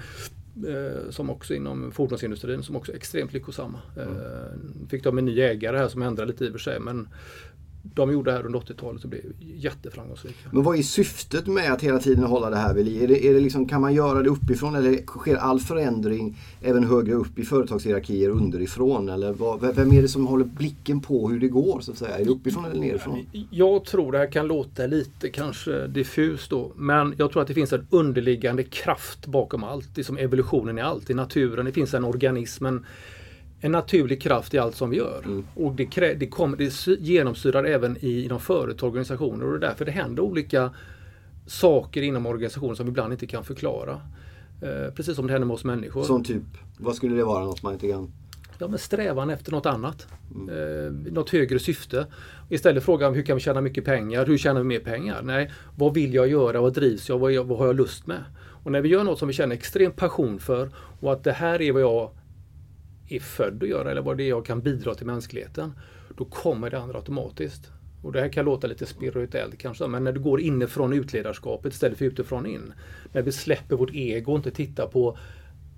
eh, 0.65 1.09
som 1.09 1.29
också 1.29 1.53
inom 1.53 1.91
fordonsindustrin 1.91 2.63
som 2.63 2.75
också 2.75 2.91
är 2.91 2.95
extremt 2.95 3.33
lyckosamma. 3.33 3.81
Mm. 3.95 4.15
Eh, 4.15 4.89
fick 4.89 5.03
de 5.03 5.17
en 5.17 5.25
ny 5.25 5.41
ägare 5.41 5.77
här 5.77 5.87
som 5.87 6.01
ändrade 6.01 6.31
lite 6.31 6.45
i 6.45 6.47
och 6.47 6.51
för 6.51 6.59
sig 6.59 6.79
men 6.79 7.07
de 7.93 8.11
gjorde 8.11 8.31
det 8.31 8.37
här 8.37 8.45
under 8.45 8.59
80-talet 8.59 9.03
och 9.03 9.09
blev 9.09 9.21
jätteframgångsrika. 9.39 10.49
Men 10.51 10.63
vad 10.63 10.77
är 10.77 10.81
syftet 10.81 11.47
med 11.47 11.73
att 11.73 11.81
hela 11.81 11.99
tiden 11.99 12.23
hålla 12.23 12.49
det 12.49 12.55
här 12.55 12.73
vid 12.73 12.85
liv? 12.85 13.03
Är 13.03 13.07
det, 13.07 13.27
är 13.27 13.33
det 13.33 13.39
liksom, 13.39 13.67
kan 13.67 13.81
man 13.81 13.93
göra 13.93 14.21
det 14.21 14.29
uppifrån 14.29 14.75
eller 14.75 15.05
sker 15.05 15.35
all 15.35 15.59
förändring 15.59 16.37
även 16.61 16.83
högre 16.83 17.13
upp 17.13 17.39
i 17.39 17.43
företagshierarkier 17.43 18.29
underifrån? 18.29 19.09
Eller 19.09 19.33
vad, 19.33 19.75
vem 19.75 19.91
är 19.91 20.01
det 20.01 20.07
som 20.07 20.27
håller 20.27 20.45
blicken 20.45 21.01
på 21.01 21.29
hur 21.29 21.39
det 21.39 21.47
går 21.47 21.79
så 21.81 21.91
att 21.91 21.97
säga? 21.97 22.17
Är 22.17 22.25
det 22.25 22.31
uppifrån 22.31 22.65
eller 22.65 22.79
nerifrån? 22.79 23.25
Jag 23.49 23.85
tror 23.85 24.11
det 24.11 24.17
här 24.17 24.31
kan 24.31 24.47
låta 24.47 24.87
lite 24.87 25.29
kanske 25.29 25.87
diffust 25.87 26.49
då, 26.49 26.71
men 26.75 27.13
jag 27.17 27.31
tror 27.31 27.41
att 27.41 27.47
det 27.47 27.53
finns 27.53 27.73
en 27.73 27.87
underliggande 27.89 28.63
kraft 28.63 29.27
bakom 29.27 29.63
allt. 29.63 29.95
Det 29.95 30.01
är 30.01 30.05
som 30.05 30.17
evolutionen 30.17 30.77
i 30.77 30.81
allt, 30.81 31.09
i 31.09 31.13
naturen. 31.13 31.65
Det 31.65 31.71
finns 31.71 31.93
en 31.93 32.03
organism, 32.03 32.65
en, 32.65 32.85
en 33.61 33.71
naturlig 33.71 34.21
kraft 34.21 34.53
i 34.53 34.57
allt 34.57 34.75
som 34.75 34.89
vi 34.89 34.97
gör. 34.97 35.21
Mm. 35.25 35.45
Och 35.55 35.75
det, 35.75 35.85
krä, 35.85 36.13
det, 36.13 36.27
kommer, 36.27 36.57
det 36.57 36.87
genomsyrar 36.87 37.63
även 37.63 37.97
i, 37.99 38.23
inom 38.25 38.39
företag 38.39 38.87
och 38.87 38.91
organisationer 38.91 39.45
och 39.45 39.51
det 39.51 39.65
är 39.65 39.69
därför 39.69 39.85
det 39.85 39.91
händer 39.91 40.23
olika 40.23 40.71
saker 41.45 42.01
inom 42.01 42.25
organisationen 42.25 42.75
som 42.75 42.85
vi 42.85 42.89
ibland 42.89 43.13
inte 43.13 43.27
kan 43.27 43.43
förklara. 43.43 44.01
Eh, 44.61 44.93
precis 44.93 45.15
som 45.15 45.27
det 45.27 45.33
händer 45.33 45.47
med 45.47 45.53
oss 45.53 45.63
människor. 45.63 46.03
Som 46.03 46.23
typ, 46.23 46.43
vad 46.77 46.95
skulle 46.95 47.15
det 47.15 47.23
vara? 47.23 47.45
Något 47.45 47.63
man 47.63 47.73
inte 47.73 47.87
kan... 47.87 48.11
Ja, 48.59 48.67
men 48.67 48.79
strävan 48.79 49.29
efter 49.29 49.51
något 49.51 49.65
annat. 49.65 50.07
Mm. 50.35 50.49
Eh, 50.49 51.11
något 51.13 51.29
högre 51.29 51.59
syfte. 51.59 52.05
Istället 52.49 52.83
fråga 52.83 53.09
hur 53.09 53.23
kan 53.23 53.35
vi 53.35 53.41
tjäna 53.41 53.61
mycket 53.61 53.85
pengar? 53.85 54.25
Hur 54.25 54.37
tjänar 54.37 54.61
vi 54.61 54.67
mer 54.67 54.79
pengar? 54.79 55.21
Nej, 55.21 55.51
vad 55.75 55.93
vill 55.93 56.13
jag 56.13 56.27
göra? 56.27 56.61
Vad 56.61 56.73
drivs 56.73 57.09
jag? 57.09 57.19
Vad, 57.19 57.35
vad 57.45 57.57
har 57.57 57.65
jag 57.65 57.75
lust 57.75 58.07
med? 58.07 58.23
Och 58.63 58.71
när 58.71 58.81
vi 58.81 58.89
gör 58.89 59.03
något 59.03 59.19
som 59.19 59.27
vi 59.27 59.33
känner 59.33 59.55
extrem 59.55 59.91
passion 59.91 60.39
för 60.39 60.69
och 60.99 61.13
att 61.13 61.23
det 61.23 61.31
här 61.31 61.61
är 61.61 61.71
vad 61.71 61.81
jag 61.81 62.11
är 63.09 63.19
född 63.19 63.63
att 63.63 63.69
göra 63.69 63.91
eller 63.91 64.01
vad 64.01 64.17
det 64.17 64.23
är 64.23 64.29
jag 64.29 64.45
kan 64.45 64.61
bidra 64.61 64.95
till 64.95 65.05
mänskligheten. 65.05 65.73
Då 66.17 66.25
kommer 66.25 66.69
det 66.69 66.79
andra 66.79 66.97
automatiskt. 66.97 67.71
Och 68.03 68.11
det 68.11 68.21
här 68.21 68.29
kan 68.29 68.45
låta 68.45 68.67
lite 68.67 68.85
spirituellt 68.85 69.57
kanske, 69.57 69.87
men 69.87 70.03
när 70.03 70.11
du 70.11 70.19
går 70.19 70.41
inifrån 70.41 70.93
utledarskapet 70.93 71.73
istället 71.73 71.97
för 71.97 72.05
utifrån 72.05 72.45
in. 72.45 72.73
När 73.11 73.21
vi 73.21 73.31
släpper 73.31 73.75
vårt 73.75 73.93
ego 73.93 74.31
och 74.31 74.37
inte 74.37 74.51
tittar 74.51 74.87
på 74.87 75.17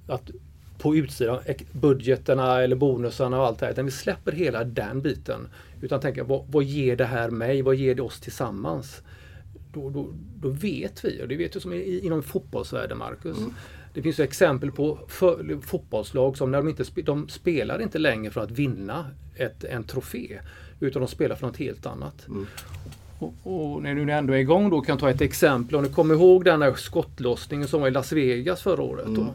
att 0.08 0.32
på 0.80 0.96
utsidan, 0.96 1.40
budgeterna 1.72 2.62
eller 2.62 2.76
bonusarna 2.76 3.40
och 3.40 3.46
allt 3.46 3.60
det 3.60 3.66
här. 3.66 3.74
Utan 3.74 3.86
vi 3.86 3.92
släpper 3.92 4.32
hela 4.32 4.64
den 4.64 5.02
biten. 5.02 5.48
Utan 5.82 6.00
tänker, 6.00 6.24
vad, 6.24 6.46
vad 6.48 6.64
ger 6.64 6.96
det 6.96 7.06
här 7.06 7.30
mig? 7.30 7.62
Vad 7.62 7.76
ger 7.76 7.96
det 7.96 8.02
oss 8.02 8.20
tillsammans? 8.20 9.02
Då, 9.74 9.90
då, 9.90 10.14
då 10.42 10.50
vet 10.50 11.06
vi, 11.06 11.24
och 11.24 11.28
det 11.28 11.36
vet 11.36 11.54
du 11.54 11.60
som 11.60 11.74
inom 11.74 12.24
fotbollsvärlden 12.24 12.98
Marcus. 12.98 13.38
Mm. 13.38 13.54
Det 13.94 14.02
finns 14.02 14.20
exempel 14.20 14.72
på 14.72 15.00
för, 15.08 15.62
fotbollslag 15.62 16.38
som 16.38 16.52
när 16.52 16.58
de 16.58 16.70
inte 16.70 16.84
de 17.02 17.30
spelar 17.30 17.82
inte 17.82 18.00
längre 18.00 18.32
för 18.32 18.42
att 18.42 18.52
vinna 18.52 19.06
ett, 19.36 19.64
en 19.64 19.84
trofé. 19.84 20.40
Utan 20.80 21.02
de 21.02 21.08
spelar 21.08 21.36
för 21.36 21.48
något 21.48 21.58
helt 21.58 21.86
annat. 21.86 22.28
Mm. 22.28 22.48
Och, 23.20 23.34
och, 23.44 23.84
när 23.84 23.96
du 23.96 24.12
ändå 24.12 24.34
är 24.34 24.38
igång 24.38 24.70
då 24.70 24.82
kan 24.82 24.94
jag 24.94 25.00
ta 25.00 25.10
ett 25.10 25.22
exempel. 25.22 25.76
Om 25.76 25.84
du 25.84 25.90
kommer 25.90 26.16
ihåg 26.16 26.46
den 26.46 26.60
där 26.60 26.74
skottlossningen 26.74 27.68
som 27.68 27.82
var 27.82 27.88
i 27.88 27.92
Las 27.92 28.12
Vegas 28.12 28.62
förra 28.62 28.82
året. 28.82 29.08
Mm. 29.08 29.26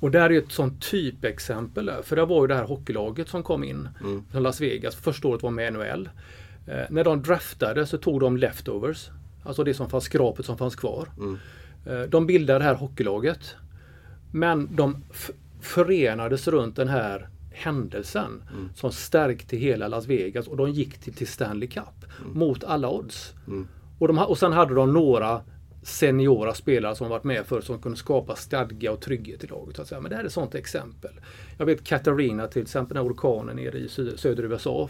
Och 0.00 0.10
där 0.10 0.32
är 0.32 0.38
ett 0.38 0.52
sånt 0.52 0.82
typexempel. 0.90 1.90
För 2.02 2.16
det 2.16 2.24
var 2.24 2.42
ju 2.42 2.46
det 2.46 2.54
här 2.54 2.64
hockeylaget 2.64 3.28
som 3.28 3.42
kom 3.42 3.64
in 3.64 3.88
mm. 4.00 4.24
från 4.30 4.42
Las 4.42 4.60
Vegas. 4.60 4.94
Första 4.94 5.28
året 5.28 5.42
var 5.42 5.50
med 5.50 5.72
NHL. 5.72 6.08
Eh, 6.66 6.84
när 6.90 7.04
de 7.04 7.22
draftade 7.22 7.86
så 7.86 7.98
tog 7.98 8.20
de 8.20 8.36
leftovers. 8.36 9.10
Alltså 9.44 9.64
det 9.64 9.74
som 9.74 9.90
fanns, 9.90 10.04
skrapet 10.04 10.46
som 10.46 10.58
fanns 10.58 10.76
kvar. 10.76 11.08
Mm. 11.18 11.38
Eh, 11.86 12.00
de 12.02 12.26
bildade 12.26 12.58
det 12.58 12.64
här 12.64 12.74
hockeylaget. 12.74 13.56
Men 14.30 14.76
de 14.76 15.04
förenades 15.60 16.48
runt 16.48 16.76
den 16.76 16.88
här 16.88 17.28
händelsen 17.50 18.42
mm. 18.52 18.68
som 18.74 18.92
stärkte 18.92 19.56
hela 19.56 19.88
Las 19.88 20.06
Vegas 20.06 20.48
och 20.48 20.56
de 20.56 20.70
gick 20.70 20.98
till, 20.98 21.14
till 21.14 21.26
Stanley 21.26 21.68
Cup 21.68 22.04
mm. 22.20 22.38
mot 22.38 22.64
alla 22.64 22.90
odds. 22.90 23.34
Mm. 23.46 23.68
Och, 23.98 24.08
de, 24.08 24.18
och 24.18 24.38
sen 24.38 24.52
hade 24.52 24.74
de 24.74 24.92
några 24.92 25.40
seniora 25.82 26.54
spelare 26.54 26.96
som 26.96 27.08
varit 27.08 27.24
med 27.24 27.46
för 27.46 27.60
som 27.60 27.78
kunde 27.78 27.98
skapa 27.98 28.36
stadga 28.36 28.92
och 28.92 29.00
trygghet 29.00 29.44
i 29.44 29.46
laget. 29.46 29.76
Så 29.76 29.82
att 29.82 29.88
säga. 29.88 30.00
Men 30.00 30.10
det 30.10 30.16
här 30.16 30.22
är 30.22 30.26
ett 30.26 30.32
sådant 30.32 30.54
exempel. 30.54 31.10
Jag 31.58 31.66
vet 31.66 31.84
Katarina 31.84 32.46
till 32.46 32.62
exempel, 32.62 32.96
den 32.96 33.06
orkanen 33.06 33.56
nere 33.56 33.78
i 33.78 33.88
södra 34.16 34.46
USA. 34.46 34.88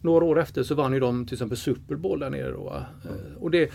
Några 0.00 0.24
år 0.24 0.40
efter 0.40 0.62
så 0.62 0.74
vann 0.74 0.92
ju 0.92 1.00
de 1.00 1.26
till 1.26 1.34
exempel 1.34 1.58
Super 1.58 1.94
Bowl 1.94 2.20
där 2.20 2.30
nere. 2.30 2.50
Då, 2.50 2.82
mm. 3.04 3.36
Och 3.40 3.50
det, 3.50 3.70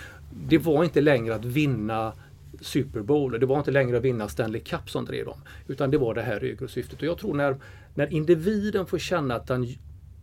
det 0.48 0.58
var 0.58 0.84
inte 0.84 1.02
längre 1.02 1.36
att 1.36 1.46
vinna 1.46 2.14
Super 2.62 3.02
Bowl. 3.02 3.40
Det 3.40 3.46
var 3.46 3.58
inte 3.58 3.72
längre 3.72 3.98
att 3.98 4.04
vinna 4.04 4.28
Stanley 4.28 4.62
Cup 4.62 4.90
som 4.90 5.06
drev 5.06 5.26
dem. 5.26 5.42
Utan 5.68 5.92
det 5.92 5.98
var 5.98 6.14
det 6.14 6.22
här 6.22 6.40
högre 6.40 6.68
syftet. 6.68 7.00
Och 7.00 7.06
jag 7.06 7.18
tror 7.18 7.34
när, 7.34 7.58
när 7.94 8.14
individen 8.14 8.86
får 8.86 8.98
känna 8.98 9.36
att 9.36 9.48
den 9.48 9.68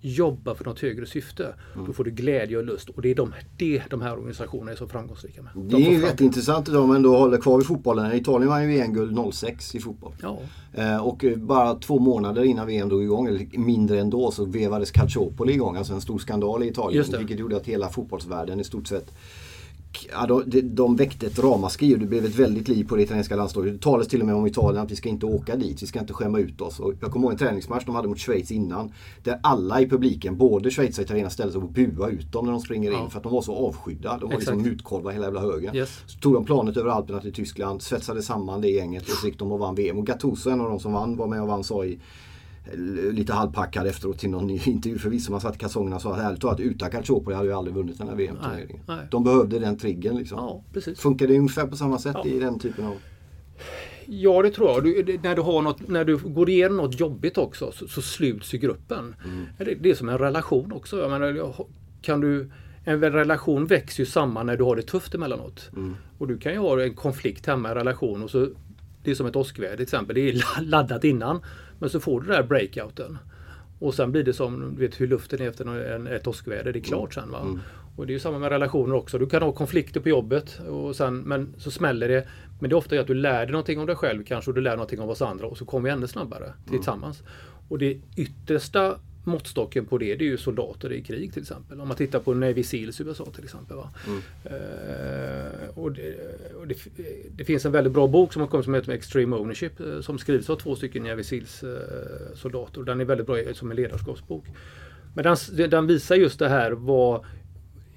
jobba 0.01 0.55
för 0.55 0.65
något 0.65 0.81
högre 0.81 1.07
syfte. 1.07 1.55
Mm. 1.75 1.87
Då 1.87 1.93
får 1.93 2.05
du 2.05 2.11
glädje 2.11 2.57
och 2.57 2.65
lust 2.65 2.89
och 2.89 3.03
det 3.03 3.11
är 3.11 3.15
de, 3.15 3.35
det 3.57 3.83
de 3.91 4.01
här 4.01 4.13
organisationerna 4.13 4.73
är 4.73 4.77
så 4.77 4.89
framgångsrika 4.89 5.43
med. 5.43 5.53
De 5.55 5.69
det 5.69 5.95
är 5.95 6.01
jätteintressant 6.01 6.69
idag 6.69 6.89
men 6.89 7.03
då 7.03 7.17
håller 7.17 7.39
kvar 7.39 7.59
vid 7.59 7.67
fotbollen. 7.67 8.13
Italien 8.13 8.49
vann 8.49 8.63
ju 8.63 8.69
VM-guld 8.69 9.35
06 9.35 9.75
i 9.75 9.81
fotboll. 9.81 10.13
Ja. 10.23 10.39
Eh, 10.75 11.07
och 11.07 11.25
bara 11.37 11.75
två 11.75 11.99
månader 11.99 12.45
innan 12.45 12.67
VM 12.67 12.89
drog 12.89 13.03
igång, 13.03 13.27
eller 13.27 13.59
mindre 13.59 14.01
ändå, 14.01 14.31
så 14.31 14.45
vevades 14.45 14.91
Calciopoli 14.91 15.53
igång. 15.53 15.77
Alltså 15.77 15.93
en 15.93 16.01
stor 16.01 16.19
skandal 16.19 16.63
i 16.63 16.69
Italien. 16.69 17.05
Vilket 17.19 17.39
gjorde 17.39 17.57
att 17.57 17.67
hela 17.67 17.89
fotbollsvärlden 17.89 18.61
i 18.61 18.65
stort 18.65 18.87
sett 18.87 19.15
ja, 20.13 20.27
de, 20.27 20.61
de 20.61 20.97
väckte 20.97 21.27
ett 21.27 21.39
ramaskri 21.39 21.95
och 21.95 21.99
det 21.99 22.07
blev 22.07 22.25
ett 22.25 22.35
väldigt 22.35 22.69
liv 22.69 22.89
på 22.89 22.97
det 22.97 23.03
italienska 23.03 23.37
landslaget. 23.37 23.73
Det 23.73 23.79
talades 23.79 24.09
till 24.09 24.21
och 24.21 24.27
med 24.27 24.35
om 24.35 24.47
Italien 24.47 24.83
att 24.83 24.91
vi 24.91 24.97
ska 24.97 25.09
inte 25.09 25.27
åka 25.27 25.57
dit, 25.57 25.83
vi 25.83 25.87
ska 25.87 25.99
inte 25.99 26.13
skämma 26.13 26.39
ut 26.39 26.61
oss. 26.61 26.81
Och 26.81 26.95
jag 27.01 27.11
kommer 27.11 27.25
ihåg 27.27 27.33
en 27.33 27.39
träningsmatch 27.39 27.85
de 27.85 27.95
hade 27.95 28.09
mot 28.09 28.19
Schweiz 28.19 28.51
innan. 28.51 28.93
Där 29.23 29.41
alla 29.43 29.81
i 29.81 29.89
publiken, 29.89 30.37
både 30.37 30.71
Schweiz 30.71 30.99
och 30.99 31.05
italienare, 31.05 31.31
ställde 31.31 31.53
sig 31.53 31.63
och 31.63 31.73
buade 31.73 32.13
ut 32.13 32.33
dem 32.33 32.45
när 32.45 32.53
de 32.53 32.61
springer 32.61 32.93
ja. 32.93 33.05
in. 33.05 33.11
För 33.11 33.19
att 33.19 33.23
de 33.23 33.33
var 33.33 33.43
så 33.43 33.55
avskydda. 33.55 34.19
De 34.19 34.31
var 34.31 34.37
liksom 34.37 34.63
mutkolvar 34.63 35.13
hela 35.13 35.25
jävla 35.25 35.41
högen. 35.41 35.77
Yes. 35.77 36.03
Så 36.07 36.19
tog 36.19 36.35
de 36.35 36.45
planet 36.45 36.77
över 36.77 36.91
Alperna 36.91 37.21
till 37.21 37.33
Tyskland, 37.33 37.83
svetsade 37.83 38.23
samman 38.23 38.61
det 38.61 38.69
gänget 38.69 39.03
och 39.03 39.09
så 39.09 39.27
gick 39.27 39.39
de 39.39 39.53
och 39.53 39.59
vann 39.59 39.75
VM. 39.75 39.99
Och 39.99 40.07
Gattuso, 40.07 40.51
en 40.51 40.61
av 40.61 40.71
de 40.71 40.81
som 40.81 40.93
vann, 40.93 41.17
var 41.17 41.27
med 41.27 41.43
och 41.43 41.49
vann, 41.49 41.65
sa 41.65 41.85
i 41.85 41.99
lite 43.13 43.33
halvpackad 43.33 43.87
efteråt 43.87 44.19
till 44.19 44.31
någon 44.31 44.51
intervju 44.67 44.99
förvisso. 44.99 45.33
Man 45.33 45.41
satt 45.41 45.57
i 45.57 45.59
kalsongerna 45.59 45.97
och 45.97 46.03
sa 46.03 46.15
att 46.15 46.21
ärligt 46.21 46.41
talat 46.41 46.61
utan 46.61 46.91
Calciopoli 46.91 47.37
hade 47.37 47.49
vi 47.49 47.55
aldrig 47.55 47.77
vunnit 47.77 47.99
den 47.99 48.09
här 48.09 48.17
VM-turneringen. 48.17 48.81
De 49.11 49.25
behövde 49.25 49.59
den 49.59 49.79
triggern 49.79 50.17
liksom. 50.17 50.39
Ja, 50.39 50.65
precis. 50.73 51.01
Funkar 51.01 51.27
det 51.27 51.39
ungefär 51.39 51.67
på 51.67 51.77
samma 51.77 51.99
sätt 51.99 52.17
ja. 52.25 52.31
i 52.31 52.39
den 52.39 52.59
typen 52.59 52.87
av... 52.87 52.95
Ja, 54.07 54.43
det 54.43 54.51
tror 54.51 54.71
jag. 54.71 54.85
Du, 54.85 55.19
när, 55.23 55.37
du 55.37 55.43
har 55.43 55.63
något, 55.63 55.89
när 55.89 56.05
du 56.05 56.17
går 56.17 56.51
igenom 56.51 56.77
något 56.77 57.01
jobbigt 57.01 57.39
också 57.39 57.73
så, 57.73 57.89
så 57.89 58.03
sluts 58.03 58.55
ju 58.55 58.59
gruppen. 58.59 59.15
Mm. 59.25 59.47
Det, 59.59 59.75
det, 59.75 59.91
är 59.91 59.95
som 59.95 60.09
en 60.09 60.19
relation 60.19 60.73
också. 60.73 60.99
Jag 60.99 61.11
menar, 61.11 61.55
kan 62.03 62.21
du, 62.21 62.51
en 62.85 63.01
relation 63.01 63.67
växer 63.67 64.03
ju 64.03 64.07
samman 64.07 64.47
när 64.47 64.57
du 64.57 64.65
har 64.65 64.77
det 64.77 64.83
tufft 64.83 65.15
emellanåt. 65.15 65.71
Mm. 65.77 65.97
Och 66.19 66.29
du 66.29 66.39
kan 66.39 66.53
ju 66.53 66.59
ha 66.59 66.83
en 66.83 66.95
konflikt 66.95 67.47
hemma 67.47 67.69
i 67.69 67.71
en 67.71 67.77
relation 67.77 68.23
och 68.23 68.31
så 68.31 68.49
det 69.03 69.11
är 69.11 69.15
som 69.15 69.27
ett 69.27 69.37
åskväder 69.37 69.77
till 69.77 69.83
exempel. 69.83 70.15
Det 70.15 70.29
är 70.29 70.61
laddat 70.63 71.05
innan. 71.05 71.41
Men 71.79 71.91
så 71.91 72.01
får 72.01 72.21
du 72.21 72.27
den 72.27 72.37
där 72.37 72.43
breakouten. 72.43 73.19
Och 73.79 73.95
sen 73.95 74.13
blir 74.13 74.25
det 74.25 74.33
som 74.33 74.75
du 74.75 74.81
vet 74.81 75.01
hur 75.01 75.07
luften 75.07 75.43
är 75.43 75.49
efter 75.49 75.95
en, 75.95 76.07
ett 76.07 76.27
åskväder. 76.27 76.73
Det 76.73 76.79
är 76.79 76.83
klart 76.83 77.15
sen. 77.15 77.31
Va? 77.31 77.41
Mm. 77.41 77.61
Och 77.97 78.07
det 78.07 78.15
är 78.15 78.19
samma 78.19 78.39
med 78.39 78.49
relationer 78.49 78.95
också. 78.95 79.19
Du 79.19 79.27
kan 79.27 79.43
ha 79.43 79.53
konflikter 79.53 80.01
på 80.01 80.09
jobbet 80.09 80.61
och 80.69 80.97
sen, 80.97 81.19
men 81.19 81.55
så 81.59 81.71
smäller 81.71 82.09
det. 82.09 82.29
Men 82.61 82.71
det 82.71 82.75
är 82.75 82.77
ofta 82.77 83.01
att 83.01 83.07
du 83.07 83.15
lär 83.15 83.39
dig 83.39 83.53
någonting 83.53 83.81
om 83.81 83.87
dig 83.87 83.97
själv 83.97 84.25
kanske 84.25 84.51
och 84.51 84.55
du 84.55 84.61
lär 84.61 84.71
dig 84.71 84.77
någonting 84.77 85.01
om 85.01 85.09
oss 85.09 85.23
andra 85.23 85.47
och 85.47 85.59
så 85.59 85.65
kommer 85.65 85.89
vi 85.89 85.91
ännu 85.91 86.07
snabbare 86.07 86.45
mm. 86.45 86.57
tillsammans. 86.71 87.21
Mm. 87.21 87.33
Och 87.69 87.79
det 87.79 88.01
yttersta 88.17 88.99
måttstocken 89.29 89.87
på 89.87 89.99
det, 89.99 90.17
det 90.17 90.25
är 90.25 90.29
ju 90.29 90.37
soldater 90.37 90.93
i 90.93 91.03
krig 91.03 91.33
till 91.33 91.43
exempel. 91.43 91.81
Om 91.81 91.89
man 91.89 91.97
tittar 91.97 92.21
på 92.21 92.35
Navy 92.35 92.63
Seals 92.63 93.01
i 93.01 93.05
USA 93.05 93.25
till 93.25 93.45
exempel. 93.45 93.77
Mm. 94.07 94.19
Uh, 94.19 95.79
och, 95.79 95.93
det, 95.93 96.15
och 96.61 96.67
det, 96.67 96.77
det, 97.37 97.45
finns 97.45 97.65
en 97.65 97.73
väldigt 97.73 97.93
bra 97.93 98.07
bok 98.07 98.33
som 98.33 98.43
har 98.43 98.49
kommit 98.49 98.65
som 98.65 98.75
heter 98.75 98.93
Extreme 98.93 99.37
Ownership 99.37 99.81
uh, 99.81 100.01
som 100.01 100.19
skrivs 100.19 100.51
av 100.51 100.57
två 100.57 100.77
stycken 100.77 101.03
Navy 101.05 101.23
Seals 101.23 101.65
uh, 101.65 101.79
soldater. 102.35 102.83
Den 102.83 103.01
är 103.01 103.05
väldigt 103.05 103.27
bra 103.27 103.37
som 103.55 103.71
en 103.71 103.77
ledarskapsbok. 103.77 104.45
Men 105.15 105.25
den, 105.25 105.71
den 105.71 105.87
visar 105.87 106.17
just 106.17 106.39
det 106.39 106.49
här 106.49 106.71
vad 106.73 107.25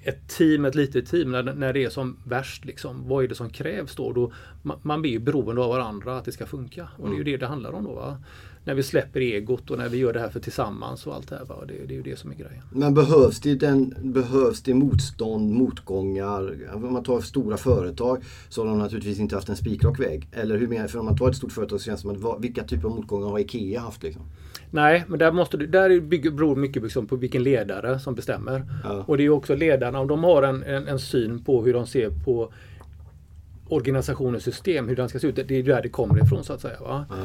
ett 0.02 0.28
team, 0.28 0.64
ett 0.64 0.74
litet 0.74 1.06
team, 1.06 1.30
när, 1.30 1.42
när 1.42 1.72
det 1.72 1.84
är 1.84 1.90
som 1.90 2.16
värst, 2.24 2.64
liksom, 2.64 3.08
vad 3.08 3.24
är 3.24 3.28
det 3.28 3.34
som 3.34 3.50
krävs 3.50 3.96
då? 3.96 4.12
då 4.12 4.32
man, 4.62 4.78
man 4.82 5.02
blir 5.02 5.12
ju 5.12 5.18
beroende 5.18 5.62
av 5.62 5.68
varandra 5.68 6.16
att 6.16 6.24
det 6.24 6.32
ska 6.32 6.46
funka. 6.46 6.88
Och 6.96 7.08
det 7.08 7.14
är 7.14 7.16
ju 7.16 7.20
mm. 7.20 7.32
det 7.32 7.36
det 7.36 7.46
handlar 7.46 7.72
om 7.72 7.84
då. 7.84 7.92
Va? 7.92 8.18
När 8.64 8.74
vi 8.74 8.82
släpper 8.82 9.20
egot 9.20 9.70
och 9.70 9.78
när 9.78 9.88
vi 9.88 9.98
gör 9.98 10.12
det 10.12 10.20
här 10.20 10.28
för 10.28 10.40
tillsammans 10.40 11.06
och 11.06 11.14
allt 11.14 11.28
det 11.28 11.36
här. 11.36 11.44
Va? 11.44 11.54
Det, 11.68 11.74
det 11.86 11.94
är 11.94 11.96
ju 11.96 12.02
det 12.02 12.18
som 12.18 12.30
är 12.30 12.34
grejen. 12.34 12.62
Men 12.72 12.94
behövs 12.94 13.40
det, 13.40 13.54
den, 13.54 13.94
behövs 14.02 14.62
det 14.62 14.74
motstånd, 14.74 15.50
motgångar? 15.50 16.58
Om 16.74 16.92
man 16.92 17.02
tar 17.02 17.20
stora 17.20 17.56
företag 17.56 18.22
så 18.48 18.60
har 18.62 18.68
de 18.68 18.78
naturligtvis 18.78 19.18
inte 19.18 19.34
haft 19.34 19.48
en 19.48 19.56
spikrak 19.56 20.00
väg. 20.00 20.28
Eller 20.32 20.58
hur 20.58 20.68
menar 20.68 20.86
För 20.86 20.98
om 20.98 21.04
man 21.04 21.16
tar 21.16 21.30
ett 21.30 21.36
stort 21.36 21.52
företag 21.52 21.80
så 21.80 21.84
känns 21.84 22.02
det 22.02 22.18
som 22.18 22.30
att 22.30 22.44
vilka 22.44 22.64
typer 22.64 22.88
av 22.88 22.94
motgångar 22.94 23.28
har 23.28 23.38
IKEA 23.38 23.80
haft? 23.80 24.02
Liksom? 24.02 24.22
Nej, 24.70 25.04
men 25.08 25.18
där, 25.18 25.32
måste 25.32 25.56
du, 25.56 25.66
där 25.66 26.00
bygger, 26.00 26.30
beror 26.30 26.56
mycket 26.56 26.82
liksom 26.82 27.06
på 27.06 27.16
vilken 27.16 27.42
ledare 27.42 27.98
som 27.98 28.14
bestämmer. 28.14 28.64
Ja. 28.84 29.04
Och 29.06 29.16
det 29.16 29.24
är 29.24 29.30
också 29.30 29.54
ledarna, 29.54 30.00
om 30.00 30.08
de 30.08 30.24
har 30.24 30.42
en, 30.42 30.62
en, 30.62 30.88
en 30.88 30.98
syn 30.98 31.44
på 31.44 31.64
hur 31.64 31.72
de 31.72 31.86
ser 31.86 32.10
på 32.10 32.52
organisationens 33.68 34.42
system, 34.42 34.88
hur 34.88 34.96
den 34.96 35.08
ska 35.08 35.18
se 35.18 35.26
ut. 35.26 35.34
Det 35.34 35.54
är 35.54 35.62
där 35.62 35.82
det 35.82 35.88
kommer 35.88 36.24
ifrån 36.24 36.44
så 36.44 36.52
att 36.52 36.60
säga. 36.60 36.80
Va? 36.80 37.06
Ja. 37.10 37.16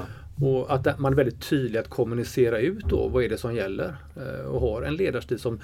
Och 0.41 0.73
att 0.73 0.99
man 0.99 1.13
är 1.13 1.17
väldigt 1.17 1.49
tydlig 1.49 1.79
att 1.79 1.89
kommunicera 1.89 2.59
ut 2.59 2.85
då 2.89 3.07
vad 3.07 3.23
är 3.23 3.29
det 3.29 3.37
som 3.37 3.55
gäller. 3.55 3.95
Eh, 4.15 4.45
och 4.45 4.61
har 4.61 4.81
en 4.81 4.95
ledarstil 4.95 5.39
som 5.39 5.59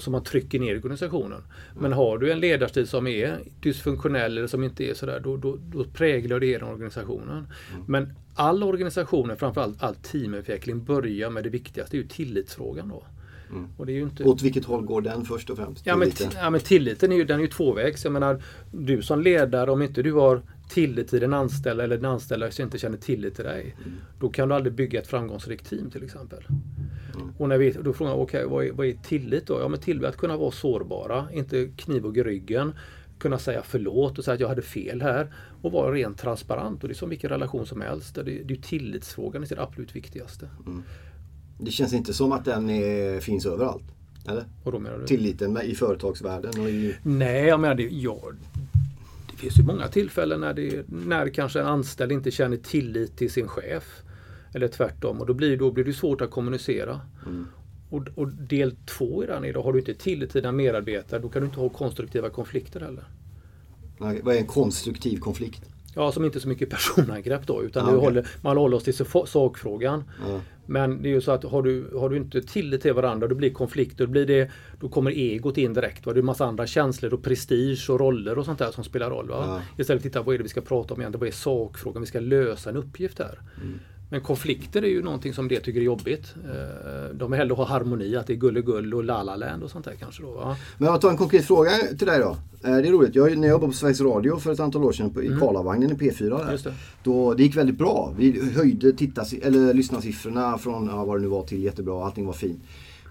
som 0.00 0.12
man 0.12 0.24
trycker 0.24 0.58
ner 0.58 0.74
i 0.74 0.78
organisationen. 0.78 1.42
Men 1.80 1.92
har 1.92 2.18
du 2.18 2.32
en 2.32 2.40
ledarstil 2.40 2.86
som 2.86 3.06
är 3.06 3.38
dysfunktionell 3.60 4.38
eller 4.38 4.46
som 4.46 4.64
inte 4.64 4.84
är 4.84 4.94
sådär, 4.94 5.20
då, 5.20 5.36
då, 5.36 5.58
då 5.72 5.84
präglar 5.84 6.40
det 6.40 6.46
hela 6.46 6.66
organisationen. 6.66 7.46
Men 7.86 8.12
all 8.34 8.62
organisationer, 8.62 9.34
framförallt 9.34 9.82
all 9.82 9.94
teamutveckling, 9.94 10.84
börjar 10.84 11.30
med 11.30 11.44
det 11.44 11.50
viktigaste, 11.50 11.96
det 11.96 12.00
är 12.00 12.02
ju 12.02 12.08
tillitsfrågan. 12.08 12.88
Då. 12.88 13.04
Mm. 13.50 13.68
Och 13.76 13.86
det 13.86 13.92
är 13.92 14.00
inte... 14.00 14.24
Åt 14.24 14.42
vilket 14.42 14.64
håll 14.64 14.84
går 14.84 15.00
den 15.00 15.24
först 15.24 15.50
och 15.50 15.56
främst? 15.56 15.86
Ja 15.86 15.96
men, 15.96 16.10
ja, 16.34 16.50
men 16.50 16.60
tilliten 16.60 17.12
är 17.12 17.16
ju, 17.16 17.24
den 17.24 17.38
är 17.38 17.42
ju 17.42 17.48
tvåvägs. 17.48 18.04
Jag 18.04 18.12
menar, 18.12 18.42
du 18.72 19.02
som 19.02 19.20
ledare, 19.20 19.70
om 19.70 19.82
inte 19.82 20.02
du 20.02 20.12
har 20.12 20.42
tillit 20.74 21.08
till 21.08 21.20
den 21.20 21.34
anställda 21.34 21.84
eller 21.84 21.96
den 21.96 22.10
anställda 22.10 22.50
som 22.50 22.62
inte 22.64 22.78
känner 22.78 22.98
tillit 22.98 23.34
till 23.34 23.44
dig. 23.44 23.76
Då 24.20 24.28
kan 24.28 24.48
du 24.48 24.54
aldrig 24.54 24.74
bygga 24.74 25.00
ett 25.00 25.06
framgångsrikt 25.06 25.66
team 25.66 25.90
till 25.90 26.04
exempel. 26.04 26.44
Mm. 27.14 27.32
Och 27.38 27.48
när 27.48 27.58
vi, 27.58 27.70
då 27.70 27.92
frågar 27.92 28.12
jag, 28.12 28.20
okay, 28.20 28.44
vad, 28.44 28.64
är, 28.64 28.72
vad 28.72 28.86
är 28.86 28.92
tillit 28.92 29.46
då? 29.46 29.60
Ja 29.60 29.68
men 29.68 29.80
tillit 29.80 30.04
är 30.04 30.08
att 30.08 30.16
kunna 30.16 30.36
vara 30.36 30.50
sårbara, 30.50 31.28
inte 31.32 31.68
knivhugg 31.76 32.18
i 32.18 32.22
ryggen. 32.22 32.72
Kunna 33.18 33.38
säga 33.38 33.62
förlåt 33.64 34.18
och 34.18 34.24
säga 34.24 34.34
att 34.34 34.40
jag 34.40 34.48
hade 34.48 34.62
fel 34.62 35.02
här. 35.02 35.34
Och 35.62 35.72
vara 35.72 35.92
rent 35.92 36.18
transparent. 36.18 36.82
Och 36.82 36.88
det 36.88 36.92
är 36.92 36.96
som 36.96 37.08
vilken 37.08 37.30
relation 37.30 37.66
som 37.66 37.80
helst. 37.80 38.14
Det, 38.14 38.22
det 38.22 38.54
är 38.54 38.62
tillitsfrågan 38.62 39.42
är 39.42 39.46
det 39.46 39.62
absolut 39.62 39.96
viktigaste. 39.96 40.48
Mm. 40.66 40.82
Det 41.58 41.70
känns 41.70 41.92
inte 41.92 42.14
som 42.14 42.32
att 42.32 42.44
den 42.44 42.70
är, 42.70 43.20
finns 43.20 43.46
överallt? 43.46 43.84
Eller? 44.28 44.44
Tilliten 45.06 45.62
i 45.62 45.74
företagsvärlden? 45.74 46.60
Och 46.60 46.68
i... 46.68 46.96
Nej, 47.02 47.46
jag 47.46 47.60
menar 47.60 47.74
det, 47.74 47.82
ja, 47.82 48.20
finns 49.42 49.58
ju 49.58 49.62
många 49.62 49.88
tillfällen 49.88 50.40
när, 50.40 50.54
det, 50.54 50.84
när 50.88 51.28
kanske 51.28 51.60
en 51.60 51.66
anställd 51.66 52.12
inte 52.12 52.30
känner 52.30 52.56
tillit 52.56 53.16
till 53.16 53.30
sin 53.30 53.48
chef. 53.48 54.02
Eller 54.54 54.68
tvärtom 54.68 55.20
och 55.20 55.26
då 55.26 55.34
blir, 55.34 55.56
då 55.56 55.70
blir 55.70 55.84
det 55.84 55.92
svårt 55.92 56.20
att 56.20 56.30
kommunicera. 56.30 57.00
Mm. 57.26 57.46
Och, 57.90 58.08
och, 58.14 58.28
del 58.28 58.76
två 58.86 59.24
i 59.24 59.26
den 59.26 59.44
är 59.44 59.52
då, 59.52 59.62
har 59.62 59.72
du 59.72 59.78
inte 59.78 59.94
tillit 59.94 60.30
till 60.30 60.42
dina 60.42 60.52
medarbetare 60.52 61.20
då 61.20 61.28
kan 61.28 61.42
du 61.42 61.48
inte 61.48 61.60
ha 61.60 61.68
konstruktiva 61.68 62.30
konflikter 62.30 62.80
heller. 62.80 63.04
Nej, 63.98 64.20
vad 64.22 64.34
är 64.34 64.38
en 64.38 64.46
konstruktiv 64.46 65.18
konflikt? 65.18 65.71
Ja, 65.94 66.12
som 66.12 66.24
inte 66.24 66.40
så 66.40 66.48
mycket 66.48 66.70
personangrepp 66.70 67.46
då 67.46 67.62
utan 67.62 67.84
okay. 67.84 67.96
håller, 67.96 68.26
man 68.40 68.56
håller 68.56 68.76
oss 68.76 68.84
till 68.84 68.94
sakfrågan. 69.26 70.04
Mm. 70.26 70.40
Men 70.66 71.02
det 71.02 71.08
är 71.08 71.10
ju 71.10 71.20
så 71.20 71.32
att 71.32 71.44
har 71.44 71.62
du, 71.62 71.90
har 71.96 72.08
du 72.08 72.16
inte 72.16 72.42
tillit 72.42 72.82
till 72.82 72.92
varandra 72.92 73.28
då 73.28 73.34
blir 73.34 73.50
konflikter, 73.50 74.06
då, 74.06 74.10
blir 74.10 74.26
det, 74.26 74.50
då 74.80 74.88
kommer 74.88 75.10
egot 75.10 75.58
in 75.58 75.74
direkt. 75.74 76.06
Va? 76.06 76.12
Det 76.12 76.20
är 76.20 76.22
massa 76.22 76.44
andra 76.44 76.66
känslor 76.66 77.14
och 77.14 77.22
prestige 77.22 77.90
och 77.90 78.00
roller 78.00 78.38
och 78.38 78.44
sånt 78.44 78.58
där 78.58 78.70
som 78.70 78.84
spelar 78.84 79.10
roll. 79.10 79.28
Va? 79.28 79.44
Ja. 79.46 79.82
Istället 79.82 80.02
titta 80.02 80.22
vad 80.22 80.34
är 80.34 80.38
det 80.38 80.42
vi 80.42 80.48
ska 80.48 80.60
prata 80.60 80.94
om 80.94 81.00
egentligen? 81.00 81.20
Vad 81.20 81.28
är 81.28 81.32
sakfrågan? 81.32 82.02
Vi 82.02 82.06
ska 82.06 82.20
lösa 82.20 82.70
en 82.70 82.76
uppgift 82.76 83.18
här. 83.18 83.38
Mm. 83.62 83.78
Men 84.12 84.20
konflikter 84.20 84.82
är 84.82 84.88
ju 84.88 85.02
någonting 85.02 85.32
som 85.32 85.48
det 85.48 85.60
tycker 85.60 85.80
är 85.80 85.84
jobbigt. 85.84 86.34
Eh, 86.44 87.14
de 87.14 87.30
vill 87.30 87.38
hellre 87.38 87.54
ha 87.54 87.64
harmoni, 87.64 88.16
att 88.16 88.26
det 88.26 88.32
är 88.32 88.36
gullegull 88.36 88.94
och 88.94 89.04
lalaland 89.04 89.62
och 89.62 89.70
sånt 89.70 89.84
där 89.84 89.94
kanske. 90.00 90.22
Då, 90.22 90.30
va? 90.30 90.56
Men 90.78 90.88
jag 90.88 91.00
tar 91.00 91.10
en 91.10 91.16
konkret 91.16 91.46
fråga 91.46 91.70
till 91.98 92.06
dig 92.06 92.18
då. 92.18 92.36
Eh, 92.68 92.76
det 92.76 92.88
är 92.88 92.92
roligt, 92.92 93.14
jag, 93.14 93.38
när 93.38 93.48
jag 93.48 93.54
jobbade 93.54 93.72
på 93.72 93.76
Sveriges 93.76 94.00
Radio 94.00 94.36
för 94.36 94.52
ett 94.52 94.60
antal 94.60 94.84
år 94.84 94.92
sedan 94.92 95.14
i 95.22 95.26
mm. 95.26 95.40
Karlavagnen 95.40 95.90
i 95.90 95.94
P4 95.94 96.46
där. 96.46 96.60
Det. 96.64 96.74
Då, 97.02 97.34
det 97.34 97.42
gick 97.42 97.56
väldigt 97.56 97.78
bra. 97.78 98.14
Vi 98.18 98.52
höjde 98.56 98.92
tittas, 98.92 99.32
eller 99.32 99.74
lyssnarsiffrorna 99.74 100.58
från 100.58 100.86
ja, 100.86 101.04
vad 101.04 101.16
det 101.16 101.22
nu 101.22 101.28
var 101.28 101.42
till 101.42 101.62
jättebra. 101.62 102.04
Allting 102.04 102.26
var 102.26 102.32
fint. 102.32 102.62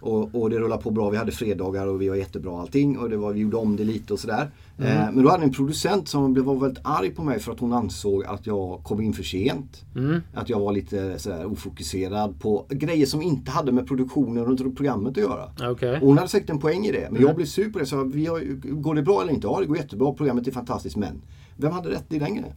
Och, 0.01 0.35
och, 0.35 0.49
det 0.49 0.59
rullade 0.59 0.83
på 0.83 0.91
bra. 0.91 1.09
Vi 1.09 1.17
hade 1.17 1.31
fredagar 1.31 1.87
och 1.87 2.01
vi 2.01 2.09
var 2.09 2.15
jättebra 2.15 2.61
allting. 2.61 2.97
Och 2.97 3.09
det 3.09 3.17
var, 3.17 3.33
vi 3.33 3.39
gjorde 3.39 3.57
om 3.57 3.75
det 3.75 3.83
lite 3.83 4.13
och 4.13 4.19
sådär. 4.19 4.51
Mm. 4.77 4.97
Eh, 4.97 5.11
men 5.11 5.23
då 5.23 5.29
hade 5.29 5.43
en 5.43 5.51
producent 5.51 6.07
som 6.07 6.33
var 6.43 6.55
väldigt 6.55 6.85
arg 6.85 7.09
på 7.11 7.23
mig 7.23 7.39
för 7.39 7.51
att 7.51 7.59
hon 7.59 7.73
ansåg 7.73 8.25
att 8.25 8.47
jag 8.47 8.83
kom 8.83 9.01
in 9.01 9.13
för 9.13 9.23
sent. 9.23 9.85
Mm. 9.95 10.21
Att 10.33 10.49
jag 10.49 10.59
var 10.59 10.71
lite 10.71 11.19
sådär 11.19 11.45
ofokuserad 11.45 12.39
på 12.39 12.65
grejer 12.69 13.05
som 13.05 13.21
inte 13.21 13.51
hade 13.51 13.71
med 13.71 13.87
produktionen 13.87 14.45
runt 14.45 14.75
programmet 14.75 15.11
att 15.11 15.17
göra. 15.17 15.71
Okay. 15.71 15.95
Och 15.95 16.07
hon 16.07 16.17
hade 16.17 16.29
säkert 16.29 16.49
en 16.49 16.59
poäng 16.59 16.85
i 16.85 16.91
det. 16.91 16.99
Men 16.99 17.09
mm. 17.09 17.23
jag 17.23 17.35
blev 17.35 17.45
sur 17.45 17.69
på 17.69 17.79
det. 17.79 17.85
Så 17.85 18.03
vi 18.03 18.25
har, 18.25 18.39
går 18.71 18.95
det 18.95 19.01
bra 19.01 19.21
eller 19.21 19.33
inte? 19.33 19.47
Ja, 19.47 19.59
det 19.59 19.65
går 19.65 19.77
jättebra. 19.77 20.13
Programmet 20.13 20.47
är 20.47 20.51
fantastiskt. 20.51 20.95
Men 20.95 21.21
vem 21.57 21.71
hade 21.71 21.89
rätt 21.89 22.13
i 22.13 22.19
den 22.19 22.35
grejen? 22.35 22.53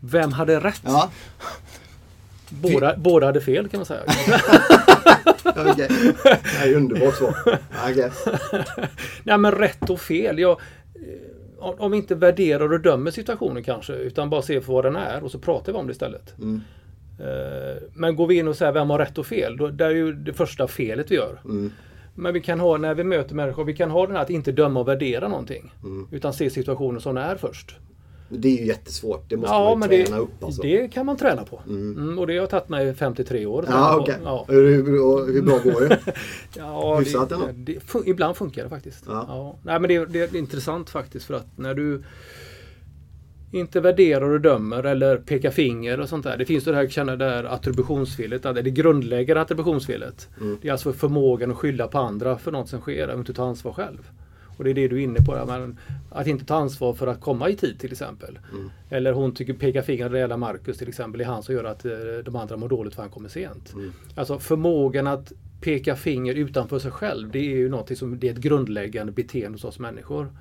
Vem 0.00 0.32
hade 0.32 0.60
rätt? 0.60 0.82
Ja. 0.84 1.10
Båda, 2.50 2.96
båda 2.96 3.26
hade 3.26 3.40
fel 3.40 3.68
kan 3.68 3.78
man 3.78 3.86
säga. 3.86 4.02
okay. 5.26 5.88
Det 6.28 6.62
är 6.62 6.74
underbart 6.76 7.14
svar. 7.14 7.34
Okay. 7.90 8.10
Nej 9.24 9.38
men 9.38 9.52
rätt 9.52 9.90
och 9.90 10.00
fel. 10.00 10.38
Jag, 10.38 10.60
eh, 10.94 11.74
om 11.78 11.90
vi 11.90 11.96
inte 11.96 12.14
värderar 12.14 12.72
och 12.72 12.80
dömer 12.80 13.10
situationen 13.10 13.62
kanske 13.62 13.92
utan 13.92 14.30
bara 14.30 14.42
ser 14.42 14.60
för 14.60 14.72
vad 14.72 14.84
den 14.84 14.96
är 14.96 15.24
och 15.24 15.30
så 15.30 15.38
pratar 15.38 15.72
vi 15.72 15.78
om 15.78 15.86
det 15.86 15.92
istället. 15.92 16.34
Mm. 16.38 16.60
Eh, 17.20 17.82
men 17.94 18.16
går 18.16 18.26
vi 18.26 18.34
in 18.34 18.48
och 18.48 18.56
säger 18.56 18.72
vem 18.72 18.90
har 18.90 18.98
rätt 18.98 19.18
och 19.18 19.26
fel, 19.26 19.56
då, 19.56 19.68
det 19.68 19.84
är 19.84 19.90
ju 19.90 20.12
det 20.12 20.32
första 20.32 20.68
felet 20.68 21.10
vi 21.10 21.14
gör. 21.14 21.40
Mm. 21.44 21.72
Men 22.14 22.34
vi 22.34 22.40
kan 22.40 22.60
ha, 22.60 22.76
när 22.76 22.94
vi 22.94 23.04
möter 23.04 23.34
människor, 23.34 23.64
vi 23.64 23.76
kan 23.76 23.90
ha 23.90 24.06
den 24.06 24.16
här 24.16 24.22
att 24.22 24.30
inte 24.30 24.52
döma 24.52 24.80
och 24.80 24.88
värdera 24.88 25.28
någonting. 25.28 25.72
Mm. 25.82 26.08
Utan 26.10 26.32
se 26.32 26.50
situationen 26.50 27.00
som 27.00 27.14
den 27.14 27.24
är 27.24 27.36
först. 27.36 27.76
Det 28.28 28.48
är 28.48 28.58
ju 28.60 28.66
jättesvårt. 28.66 29.24
Det 29.28 29.36
måste 29.36 29.54
ja, 29.54 29.74
man 29.74 29.90
ju 29.90 30.04
träna 30.04 30.16
det, 30.16 30.22
upp. 30.22 30.44
Alltså. 30.44 30.62
Det 30.62 30.88
kan 30.88 31.06
man 31.06 31.16
träna 31.16 31.44
på. 31.44 31.60
Mm. 31.66 31.98
Mm, 31.98 32.18
och 32.18 32.26
det 32.26 32.38
har 32.38 32.46
tagit 32.46 32.68
mig 32.68 32.94
53 32.94 33.46
år. 33.46 33.64
Ja, 33.68 34.00
okay. 34.00 34.16
ja. 34.24 34.44
Hur, 34.48 34.70
hur, 34.70 35.32
hur, 35.32 35.42
bra 35.42 35.58
går 35.58 35.88
det? 35.88 35.98
ja, 36.56 36.98
Hyfsat 36.98 37.28
det, 37.28 37.36
det, 37.54 37.80
fun 37.80 38.02
Ibland 38.06 38.36
funkar 38.36 38.64
det 38.64 38.68
faktiskt. 38.68 39.04
Ja. 39.06 39.24
Ja. 39.28 39.56
Nej, 39.62 39.80
men 39.80 39.88
det, 39.88 40.04
det, 40.04 40.20
är 40.20 40.36
intressant 40.36 40.90
faktiskt 40.90 41.26
för 41.26 41.34
att 41.34 41.46
när 41.56 41.74
du 41.74 42.02
inte 43.50 43.80
värderar 43.80 44.30
och 44.30 44.40
dömer 44.40 44.84
eller 44.84 45.16
pekar 45.16 45.50
finger 45.50 46.00
och 46.00 46.08
sånt 46.08 46.24
där. 46.24 46.36
Det 46.36 46.44
finns 46.44 46.64
det 46.64 46.74
här 46.74 46.88
känna 46.88 47.16
där 47.16 47.44
attributionsfelet, 47.44 48.42
det 48.42 48.70
grundläggande 48.70 49.42
attributionsfelet. 49.42 50.28
Mm. 50.40 50.58
Det 50.62 50.68
är 50.68 50.72
alltså 50.72 50.92
förmågan 50.92 51.50
att 51.50 51.56
skylla 51.56 51.88
på 51.88 51.98
andra 51.98 52.38
för 52.38 52.52
något 52.52 52.68
som 52.68 52.80
sker, 52.80 53.08
och 53.08 53.18
inte 53.18 53.34
ta 53.34 53.44
ansvar 53.44 53.72
själv. 53.72 54.10
Och 54.56 54.64
det 54.64 54.70
är 54.70 54.74
det 54.74 54.88
du 54.88 54.96
är 54.96 55.00
inne 55.00 55.20
på. 55.20 55.44
Men 55.46 55.78
att 56.10 56.26
inte 56.26 56.44
ta 56.44 56.54
ansvar 56.54 56.94
för 56.94 57.06
att 57.06 57.20
komma 57.20 57.48
i 57.48 57.56
tid 57.56 57.78
till 57.78 57.92
exempel. 57.92 58.38
Mm. 58.52 58.70
Eller 58.90 59.12
hon 59.12 59.34
tycker 59.34 59.52
peka 59.52 59.82
finger 59.82 60.08
det 60.08 60.18
gäller 60.18 60.36
Marcus 60.36 60.78
till 60.78 60.88
exempel. 60.88 61.18
Det 61.18 61.24
är 61.24 61.28
han 61.28 61.42
som 61.42 61.54
gör 61.54 61.64
att 61.64 61.84
eh, 61.84 61.92
de 62.24 62.36
andra 62.36 62.56
mår 62.56 62.68
dåligt 62.68 62.94
för 62.94 63.02
att 63.02 63.08
han 63.08 63.14
kommer 63.14 63.28
sent. 63.28 63.72
Mm. 63.74 63.92
Alltså 64.14 64.38
förmågan 64.38 65.06
att 65.06 65.32
peka 65.60 65.96
finger 65.96 66.34
utanför 66.34 66.78
sig 66.78 66.90
själv. 66.90 67.30
Det 67.30 67.38
är 67.38 67.56
ju 67.56 67.68
något 67.68 67.98
som 67.98 68.18
det 68.18 68.28
är 68.28 68.32
ett 68.32 68.38
grundläggande 68.38 69.12
beteende 69.12 69.54
hos 69.54 69.64
oss 69.64 69.78
människor. 69.78 70.20
Mm. 70.20 70.34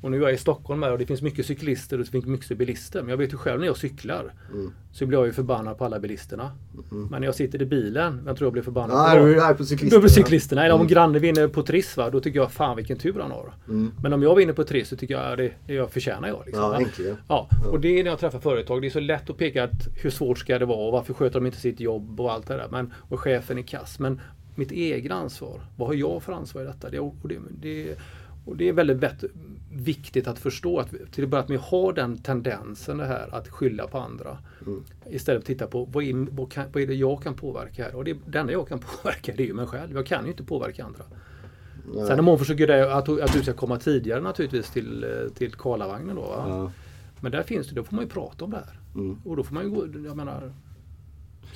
Och 0.00 0.10
nu 0.10 0.16
är 0.16 0.22
jag 0.22 0.32
i 0.32 0.36
Stockholm 0.36 0.82
här 0.82 0.92
och 0.92 0.98
det 0.98 1.06
finns 1.06 1.22
mycket 1.22 1.46
cyklister 1.46 1.98
och 1.98 2.04
det 2.04 2.10
finns 2.10 2.26
mycket 2.26 2.58
bilister. 2.58 3.00
Men 3.02 3.10
jag 3.10 3.16
vet 3.16 3.32
ju 3.32 3.36
själv 3.36 3.60
när 3.60 3.66
jag 3.66 3.76
cyklar 3.76 4.32
mm. 4.52 4.72
så 4.92 5.06
blir 5.06 5.18
jag 5.18 5.26
ju 5.26 5.32
förbannad 5.32 5.78
på 5.78 5.84
alla 5.84 6.00
bilisterna. 6.00 6.50
Mm. 6.90 7.06
Men 7.06 7.20
när 7.20 7.28
jag 7.28 7.34
sitter 7.34 7.62
i 7.62 7.66
bilen, 7.66 8.20
vem 8.24 8.36
tror 8.36 8.46
jag 8.46 8.52
blir 8.52 8.62
förbannad 8.62 8.96
ah, 8.96 9.20
på? 9.20 9.26
Är 9.26 9.54
på 9.54 9.64
cyklisterna. 9.64 10.02
På 10.02 10.08
cyklisterna. 10.08 10.64
Eller 10.64 10.74
om 10.74 10.80
mm. 10.80 10.88
grannen 10.88 11.22
vinner 11.22 11.48
på 11.48 11.62
Triss 11.62 11.96
va, 11.96 12.10
då 12.10 12.20
tycker 12.20 12.38
jag 12.38 12.52
fan 12.52 12.76
vilken 12.76 12.98
tur 12.98 13.20
han 13.20 13.30
har. 13.30 13.52
Mm. 13.68 13.92
Men 14.02 14.12
om 14.12 14.22
jag 14.22 14.34
vinner 14.34 14.52
på 14.52 14.64
Triss 14.64 14.88
så 14.88 14.96
tycker 14.96 15.14
jag 15.14 15.38
det, 15.38 15.52
det 15.66 15.74
jag 15.74 15.90
förtjänar 15.90 16.28
jag. 16.28 16.42
Liksom, 16.46 16.62
ja, 16.62 16.80
äntligen. 16.80 17.16
Ja. 17.28 17.48
Och 17.70 17.80
det 17.80 18.00
är 18.00 18.04
när 18.04 18.10
jag 18.10 18.20
träffar 18.20 18.40
företag. 18.40 18.82
Det 18.82 18.88
är 18.88 18.90
så 18.90 19.00
lätt 19.00 19.30
att 19.30 19.38
peka 19.38 19.64
att 19.64 19.88
hur 20.02 20.10
svårt 20.10 20.38
ska 20.38 20.58
det 20.58 20.66
vara 20.66 20.86
och 20.86 20.92
varför 20.92 21.14
sköter 21.14 21.40
de 21.40 21.46
inte 21.46 21.58
sitt 21.58 21.80
jobb 21.80 22.20
och 22.20 22.32
allt 22.32 22.46
det 22.46 22.56
där. 22.56 22.68
Men, 22.70 22.92
och 23.08 23.20
chefen 23.20 23.58
är 23.58 23.62
kass. 23.62 23.98
Men 23.98 24.20
mitt 24.54 24.72
eget 24.72 25.12
ansvar. 25.12 25.60
Vad 25.76 25.88
har 25.88 25.94
jag 25.94 26.22
för 26.22 26.32
ansvar 26.32 26.62
i 26.62 26.64
detta? 26.64 26.90
Det, 26.90 27.12
det, 27.22 27.38
det, 27.60 27.96
och 28.48 28.56
det 28.56 28.68
är 28.68 28.72
väldigt 28.72 29.24
viktigt 29.70 30.28
att 30.28 30.38
förstå 30.38 30.78
att 30.78 30.90
till 31.12 31.24
att 31.24 31.30
börja 31.30 31.44
med 31.48 31.58
har 31.58 31.92
den 31.92 32.18
tendensen 32.18 32.98
det 32.98 33.06
här 33.06 33.34
att 33.34 33.48
skylla 33.48 33.86
på 33.86 33.98
andra. 33.98 34.38
Mm. 34.66 34.82
Istället 35.10 35.24
för 35.24 35.52
att 35.52 35.58
titta 35.58 35.66
på 35.66 35.84
vad 35.84 36.04
är, 36.04 36.26
vad, 36.30 36.52
kan, 36.52 36.64
vad 36.72 36.82
är 36.82 36.86
det 36.86 36.94
jag 36.94 37.22
kan 37.22 37.34
påverka 37.34 37.84
här? 37.84 37.94
Och 37.94 38.04
det, 38.04 38.16
det 38.26 38.38
enda 38.38 38.52
jag 38.52 38.68
kan 38.68 38.78
påverka 39.02 39.32
det 39.36 39.42
är 39.42 39.46
ju 39.46 39.54
mig 39.54 39.66
själv. 39.66 39.94
Jag 39.94 40.06
kan 40.06 40.24
ju 40.24 40.30
inte 40.30 40.44
påverka 40.44 40.84
andra. 40.84 41.04
Nej. 41.94 42.06
Sen 42.06 42.18
om 42.18 42.26
hon 42.26 42.38
försöker 42.38 42.66
det, 42.66 42.94
att, 42.94 43.08
att 43.08 43.32
du 43.32 43.42
ska 43.42 43.52
komma 43.52 43.78
tidigare 43.78 44.20
naturligtvis 44.20 44.70
till, 44.70 45.06
till 45.34 45.52
Karlavagnen 45.52 46.16
då. 46.16 46.22
Ja. 46.46 46.72
Men 47.20 47.32
där 47.32 47.42
finns 47.42 47.68
det, 47.68 47.74
då 47.74 47.84
får 47.84 47.94
man 47.96 48.04
ju 48.04 48.10
prata 48.10 48.44
om 48.44 48.50
det 48.50 48.56
här. 48.56 48.80
Mm. 48.94 49.18
Och 49.24 49.36
då 49.36 49.42
får 49.42 49.54
man 49.54 49.64
ju 49.64 49.70
gå, 49.70 49.86
jag 50.06 50.16
menar 50.16 50.52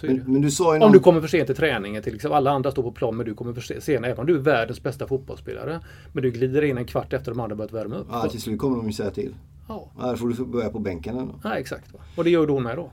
men, 0.01 0.25
men, 0.27 0.41
du 0.41 0.51
sa 0.51 0.65
någon... 0.65 0.83
Om 0.83 0.93
du 0.93 0.99
kommer 0.99 1.21
för 1.21 1.29
sent 1.29 1.47
till 1.47 1.57
träningen 1.57 2.03
till 2.03 2.15
exempel. 2.15 2.37
Alla 2.37 2.51
andra 2.51 2.71
står 2.71 2.83
på 2.83 2.93
plan 2.93 3.17
men 3.17 3.27
du 3.27 3.35
kommer 3.35 3.53
för 3.53 3.61
sent. 3.61 3.89
Även 3.89 4.19
om 4.19 4.27
du 4.27 4.35
är 4.35 4.39
världens 4.39 4.83
bästa 4.83 5.07
fotbollsspelare. 5.07 5.81
Men 6.13 6.23
du 6.23 6.31
glider 6.31 6.63
in 6.63 6.79
en 6.79 6.85
kvart 6.85 7.13
efter 7.13 7.33
de 7.33 7.41
andra 7.41 7.57
börjat 7.57 7.73
värma 7.73 7.97
upp. 7.97 8.07
Ja, 8.11 8.29
till 8.29 8.41
slut 8.41 8.59
kommer 8.59 8.77
de 8.77 8.87
ju 8.87 8.93
säga 8.93 9.11
till. 9.11 9.35
Ja. 9.69 9.89
då 9.99 10.17
får 10.17 10.29
du 10.29 10.45
börja 10.45 10.69
på 10.69 10.79
bänken 10.79 11.19
ändå. 11.19 11.35
Ja, 11.45 11.55
exakt. 11.55 11.85
Och 12.17 12.25
det 12.25 12.31
gör 12.31 12.47
du 12.47 12.53
hon 12.53 12.63
med 12.63 12.77
då. 12.77 12.91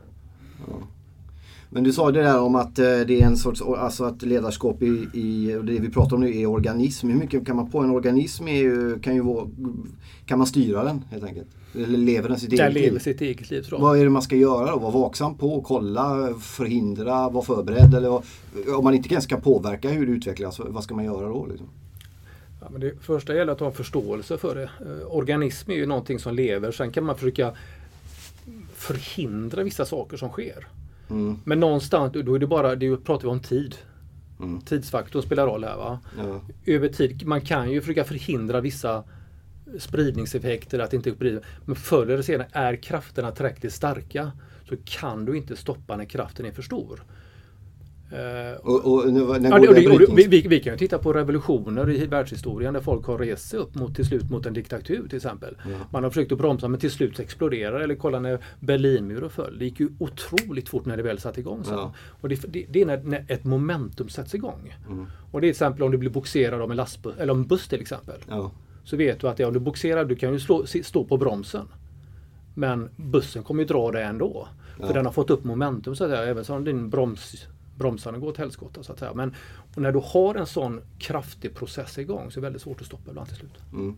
Ja. 0.67 0.73
Men 1.69 1.83
du 1.83 1.93
sa 1.93 2.11
det 2.11 2.23
där 2.23 2.41
om 2.41 2.55
att 2.55 2.79
eh, 2.79 2.85
det 2.85 3.21
är 3.21 3.25
en 3.25 3.37
sorts, 3.37 3.61
alltså 3.61 4.03
att 4.03 4.21
ledarskap 4.21 4.83
i, 4.83 5.07
i 5.13 5.59
det 5.63 5.79
vi 5.79 5.89
pratar 5.89 6.15
om 6.15 6.21
nu 6.21 6.37
är 6.37 6.45
organism. 6.45 7.09
Hur 7.09 7.15
mycket 7.15 7.47
kan 7.47 7.55
man 7.55 7.69
på 7.69 7.79
en 7.79 7.89
organism? 7.89 8.47
Är 8.47 8.61
ju, 8.61 8.99
kan, 8.99 9.15
ju 9.15 9.21
vara, 9.21 9.47
kan 10.25 10.37
man 10.37 10.47
styra 10.47 10.83
den 10.83 11.03
helt 11.11 11.23
enkelt? 11.23 11.47
Eller 11.75 11.97
lever 11.97 12.29
den 12.29 12.39
sitt 12.39 12.53
eget 12.53 12.73
liv? 12.73 12.83
lever 12.83 12.99
sitt 12.99 13.21
eget 13.21 13.49
liv. 13.49 13.65
Vad 13.71 13.99
är 13.99 14.03
det 14.03 14.09
man 14.09 14.21
ska 14.21 14.35
göra 14.35 14.71
då? 14.71 14.79
Vara 14.79 14.91
vaksam 14.91 15.37
på, 15.37 15.61
kolla, 15.61 16.33
förhindra, 16.41 17.29
vara 17.29 17.45
förberedd? 17.45 17.93
Eller 17.93 18.21
om 18.77 18.83
man 18.83 18.93
inte 18.93 19.09
ens 19.09 19.23
ska 19.23 19.37
påverka 19.37 19.89
hur 19.89 20.05
det 20.05 20.11
utvecklas, 20.11 20.59
vad 20.59 20.83
ska 20.83 20.95
man 20.95 21.05
göra 21.05 21.27
då? 21.27 21.45
Liksom? 21.45 21.67
Ja, 22.61 22.67
men 22.71 22.81
det 22.81 22.93
första 23.01 23.35
gäller 23.35 23.51
att 23.53 23.59
ha 23.59 23.67
en 23.67 23.73
förståelse 23.73 24.37
för 24.37 24.55
det. 24.55 24.63
Eh, 24.63 25.15
organism 25.15 25.71
är 25.71 25.75
ju 25.75 25.85
någonting 25.85 26.19
som 26.19 26.35
lever. 26.35 26.71
Sen 26.71 26.91
kan 26.91 27.03
man 27.03 27.15
försöka 27.15 27.53
förhindra 28.75 29.63
vissa 29.63 29.85
saker 29.85 30.17
som 30.17 30.29
sker. 30.29 30.67
Mm. 31.09 31.37
Men 31.43 31.59
någonstans, 31.59 32.13
då 32.13 32.35
är 32.35 32.39
det 32.39 32.47
bara, 32.47 32.75
det 32.75 32.97
pratar 32.97 33.23
vi 33.23 33.29
om 33.29 33.39
tid. 33.39 33.75
Mm. 34.39 34.61
Tidsfaktorn 34.61 35.21
spelar 35.21 35.47
roll 35.47 35.63
här. 35.63 35.77
Va? 35.77 35.99
Ja. 36.17 36.41
Över 36.73 36.89
tid, 36.89 37.27
man 37.27 37.41
kan 37.41 37.71
ju 37.71 37.81
försöka 37.81 38.03
förhindra 38.03 38.61
vissa 38.61 39.03
spridningseffekter, 39.79 40.79
att 40.79 40.93
inte 40.93 41.11
sprider. 41.11 41.45
Men 41.65 41.75
förr 41.75 42.07
eller 42.07 42.21
senare 42.21 42.47
är 42.51 42.75
krafterna 42.75 43.31
tillräckligt 43.31 43.73
starka 43.73 44.31
så 44.69 44.75
kan 44.85 45.25
du 45.25 45.37
inte 45.37 45.55
stoppa 45.55 45.97
när 45.97 46.05
kraften 46.05 46.45
är 46.45 46.51
för 46.51 46.61
stor. 46.61 47.03
Och, 48.61 48.93
och, 48.93 49.13
när 49.13 49.49
ja, 49.49 49.59
det, 49.59 49.73
det, 49.73 50.05
vi, 50.15 50.27
vi, 50.27 50.47
vi, 50.47 50.59
kan 50.59 50.73
ju 50.73 50.77
titta 50.77 50.97
på 50.97 51.13
revolutioner 51.13 51.89
i 51.89 52.05
världshistorien 52.05 52.73
där 52.73 52.81
folk 52.81 53.05
har 53.05 53.17
rest 53.17 53.49
sig 53.49 53.59
upp 53.59 53.75
mot, 53.75 53.95
till 53.95 54.05
slut 54.05 54.29
mot 54.29 54.45
en 54.45 54.53
diktatur 54.53 55.07
till 55.07 55.15
exempel. 55.15 55.57
Ja. 55.63 55.77
Man 55.91 56.03
har 56.03 56.09
försökt 56.09 56.31
att 56.31 56.37
bromsa 56.37 56.67
men 56.67 56.79
till 56.79 56.91
slut 56.91 57.19
exploderar 57.19 57.79
Eller 57.79 57.95
kolla 57.95 58.19
när 58.19 58.39
Berlinmuren 58.59 59.29
föll. 59.29 59.59
Det 59.59 59.65
gick 59.65 59.79
ju 59.79 59.89
otroligt 59.99 60.69
fort 60.69 60.85
när 60.85 60.97
det 60.97 61.03
väl 61.03 61.19
satte 61.19 61.39
igång. 61.39 61.63
Sen. 61.63 61.73
Ja. 61.73 61.93
Och 62.21 62.29
det, 62.29 62.41
det, 62.47 62.65
det, 62.69 62.81
är 62.81 62.85
när, 62.85 63.03
när, 63.03 63.25
ett 63.27 63.43
momentum 63.43 64.09
sätts 64.09 64.35
igång. 64.35 64.75
Mm. 64.87 65.05
Och 65.31 65.41
det 65.41 65.47
är 65.47 65.49
till 65.49 65.55
exempel 65.55 65.83
om 65.83 65.91
du 65.91 65.97
blir 65.97 66.09
boxerad 66.09 66.61
av 66.61 66.71
en 66.71 66.77
lastbuss, 66.77 67.17
eller 67.17 67.33
en 67.33 67.47
buss 67.47 67.67
till 67.67 67.81
exempel. 67.81 68.19
Ja. 68.29 68.51
Så 68.89 68.97
vet 68.97 69.19
du 69.19 69.27
att 69.27 69.39
ja, 69.39 69.47
om 69.47 69.53
du 69.53 69.59
boxerar, 69.59 70.05
du 70.05 70.15
kan 70.15 70.33
ju 70.33 70.39
slå, 70.39 70.65
stå 70.83 71.05
på 71.05 71.17
bromsen. 71.17 71.67
Men 72.53 72.89
bussen 72.95 73.43
kommer 73.43 73.63
ju 73.63 73.67
dra 73.67 73.91
dig 73.91 74.03
ändå. 74.03 74.47
För 74.77 74.93
den 74.93 75.05
har 75.05 75.13
fått 75.13 75.29
upp 75.29 75.43
momentum 75.43 75.95
så 75.95 76.03
att 76.03 76.09
säga, 76.09 76.23
även 76.23 76.45
om 76.49 76.63
din 76.63 76.89
broms 76.89 77.47
bromsarna 77.75 78.17
går 78.17 78.27
åt 78.27 78.37
helskotta 78.37 78.83
så 78.83 78.93
att 78.93 78.99
säga. 78.99 79.13
Men 79.13 79.35
när 79.75 79.91
du 79.91 80.01
har 80.03 80.35
en 80.35 80.45
sån 80.45 80.81
kraftig 80.99 81.55
process 81.55 81.97
igång 81.97 82.31
så 82.31 82.39
är 82.39 82.41
det 82.41 82.45
väldigt 82.45 82.61
svårt 82.61 82.81
att 82.81 82.87
stoppa 82.87 83.09
ibland 83.09 83.27
till 83.27 83.37
slut. 83.37 83.57
Mm. 83.73 83.95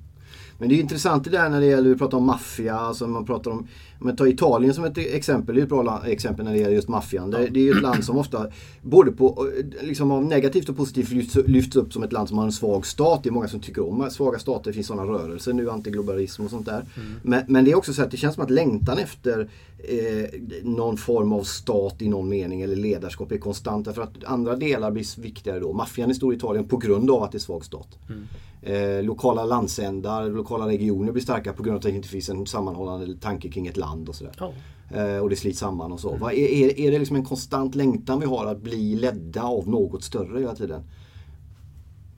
Men 0.58 0.70
det 0.70 0.76
är 0.76 0.80
intressant 0.80 1.24
det 1.24 1.30
där 1.30 1.50
när 1.50 1.60
det 1.60 1.66
gäller, 1.66 1.90
vi 1.90 1.96
pratar 1.96 2.18
om 2.18 2.26
maffia, 2.26 2.76
alltså 2.76 3.08
man 3.08 3.26
pratar 3.26 3.52
om, 3.52 3.68
men 4.00 4.16
ta 4.16 4.28
Italien 4.28 4.74
som 4.74 4.84
ett 4.84 4.98
exempel, 4.98 5.56
det 5.56 5.62
är 5.62 5.64
ett 5.64 5.70
bra 5.70 6.02
exempel 6.06 6.46
när 6.46 6.52
det 6.52 6.58
gäller 6.58 6.76
just 6.76 6.88
maffian. 6.88 7.32
Det, 7.32 7.48
det 7.48 7.60
är 7.60 7.64
ju 7.64 7.72
ett 7.72 7.82
land 7.82 8.04
som 8.04 8.18
ofta, 8.18 8.48
både 8.82 9.12
på, 9.12 9.50
liksom 9.82 10.12
av 10.12 10.26
negativt 10.26 10.70
och 10.70 10.78
positivt 10.78 11.12
lyfts, 11.12 11.38
lyfts 11.48 11.76
upp 11.76 11.94
som 11.94 12.04
ett 12.04 12.12
land 12.12 12.30
som 12.30 12.38
har 12.38 12.46
en 12.46 12.52
svag 12.52 12.86
stat. 12.86 13.20
Det 13.24 13.30
är 13.30 13.32
många 13.32 13.48
som 13.48 13.60
tycker 13.60 13.90
om 13.90 14.10
svaga 14.12 14.40
stater, 14.40 14.72
det 14.72 14.74
finns 14.74 14.88
sådana 14.88 15.12
rörelser 15.12 15.54
nu, 15.54 15.70
antiglobalism 15.70 16.44
och 16.44 16.50
sånt 16.50 16.66
där. 16.66 16.86
Mm. 16.96 17.14
Men, 17.24 17.44
men, 17.48 17.66
det 17.66 17.72
är 17.72 17.76
också 17.76 17.94
så 17.94 18.04
att 18.04 18.12
det 18.12 18.18
känns 18.18 18.36
som 18.36 18.44
att 18.44 18.52
längtan 18.52 18.98
efter 18.98 19.50
eh, 19.78 20.40
någon 20.64 20.98
form 20.98 21.34
av 21.34 21.44
stat 21.44 22.02
i 22.02 22.10
någon 22.10 22.30
mening 22.30 22.62
eller 22.62 22.76
ledarskap 22.76 23.32
är 23.32 23.38
konstant. 23.38 23.86
Därför 23.86 24.02
att 24.02 24.24
andra 24.24 24.56
delar 24.56 24.92
blir 24.92 25.22
viktigare 25.22 25.60
då. 25.60 25.74
Maffian 25.74 26.10
är 26.10 26.14
stor 26.14 26.34
i 26.34 26.38
Italien 26.38 26.68
på 26.68 26.78
grund 26.78 27.12
av 27.12 27.24
att 27.24 27.32
det 27.32 27.38
är 27.38 27.40
svag 27.40 27.66
stat. 27.66 27.88
Mm. 28.10 28.28
Eh, 28.62 29.04
lokala 29.04 29.46
landsändar, 29.46 30.30
lokala 30.30 30.68
regioner 30.68 31.12
blir 31.12 31.24
starka 31.24 31.54
på 31.54 31.64
grund 31.64 31.74
av 31.74 31.78
att 31.78 31.84
det 31.84 31.92
inte 31.92 32.08
finns 32.08 32.30
en 32.30 32.48
sammanhållande 32.48 33.18
tanke 33.18 33.50
kring 33.50 33.68
ett 33.68 33.78
land 33.78 34.10
och 34.10 34.16
sådär. 34.16 34.34
Oh. 34.40 34.98
Eh, 34.98 35.18
och 35.18 35.30
det 35.30 35.36
slits 35.36 35.60
samman 35.60 35.92
och 35.92 36.00
så. 36.00 36.16
Mm. 36.16 36.24
Är, 36.24 36.32
är, 36.32 36.80
är 36.80 36.92
det 36.92 37.00
liksom 37.00 37.16
en 37.16 37.26
konstant 37.26 37.76
längtan 37.76 38.20
vi 38.20 38.26
har 38.26 38.46
att 38.46 38.62
bli 38.62 38.96
ledda 38.96 39.44
av 39.44 39.68
något 39.68 40.04
större 40.04 40.40
hela 40.40 40.56
tiden? 40.56 40.84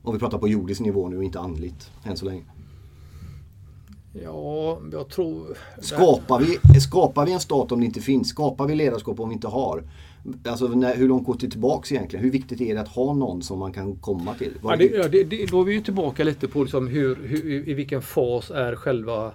Om 0.03 0.13
vi 0.13 0.19
pratar 0.19 0.37
på 0.37 0.47
jordisk 0.47 0.81
nivå 0.81 1.09
nu 1.09 1.17
och 1.17 1.23
inte 1.23 1.39
andligt 1.39 1.91
än 2.03 2.17
så 2.17 2.25
länge. 2.25 2.43
Ja, 4.21 4.79
jag 4.91 5.09
tror... 5.09 5.57
Skapar 5.79 6.39
vi, 6.39 6.79
skapar 6.79 7.25
vi 7.25 7.31
en 7.31 7.39
stat 7.39 7.71
om 7.71 7.79
det 7.79 7.85
inte 7.85 8.01
finns? 8.01 8.29
Skapar 8.29 8.67
vi 8.67 8.75
ledarskap 8.75 9.19
om 9.19 9.29
vi 9.29 9.35
inte 9.35 9.47
har? 9.47 9.83
Alltså 10.47 10.67
när, 10.67 10.95
hur 10.95 11.07
långt 11.07 11.25
går 11.25 11.37
det 11.39 11.49
tillbaks 11.49 11.91
egentligen? 11.91 12.25
Hur 12.25 12.31
viktigt 12.31 12.61
är 12.61 12.75
det 12.75 12.81
att 12.81 12.87
ha 12.87 13.13
någon 13.13 13.41
som 13.41 13.59
man 13.59 13.73
kan 13.73 13.95
komma 13.95 14.33
till? 14.33 14.53
Ja, 14.63 14.75
det, 14.75 14.85
ja, 14.85 15.07
det, 15.07 15.23
det, 15.23 15.51
då 15.51 15.61
är 15.61 15.65
vi 15.65 15.73
ju 15.73 15.81
tillbaka 15.81 16.23
lite 16.23 16.47
på 16.47 16.63
liksom 16.63 16.87
hur, 16.87 17.15
hur, 17.15 17.69
i 17.69 17.73
vilken 17.73 18.01
fas 18.01 18.51
är 18.51 18.75
själva 18.75 19.31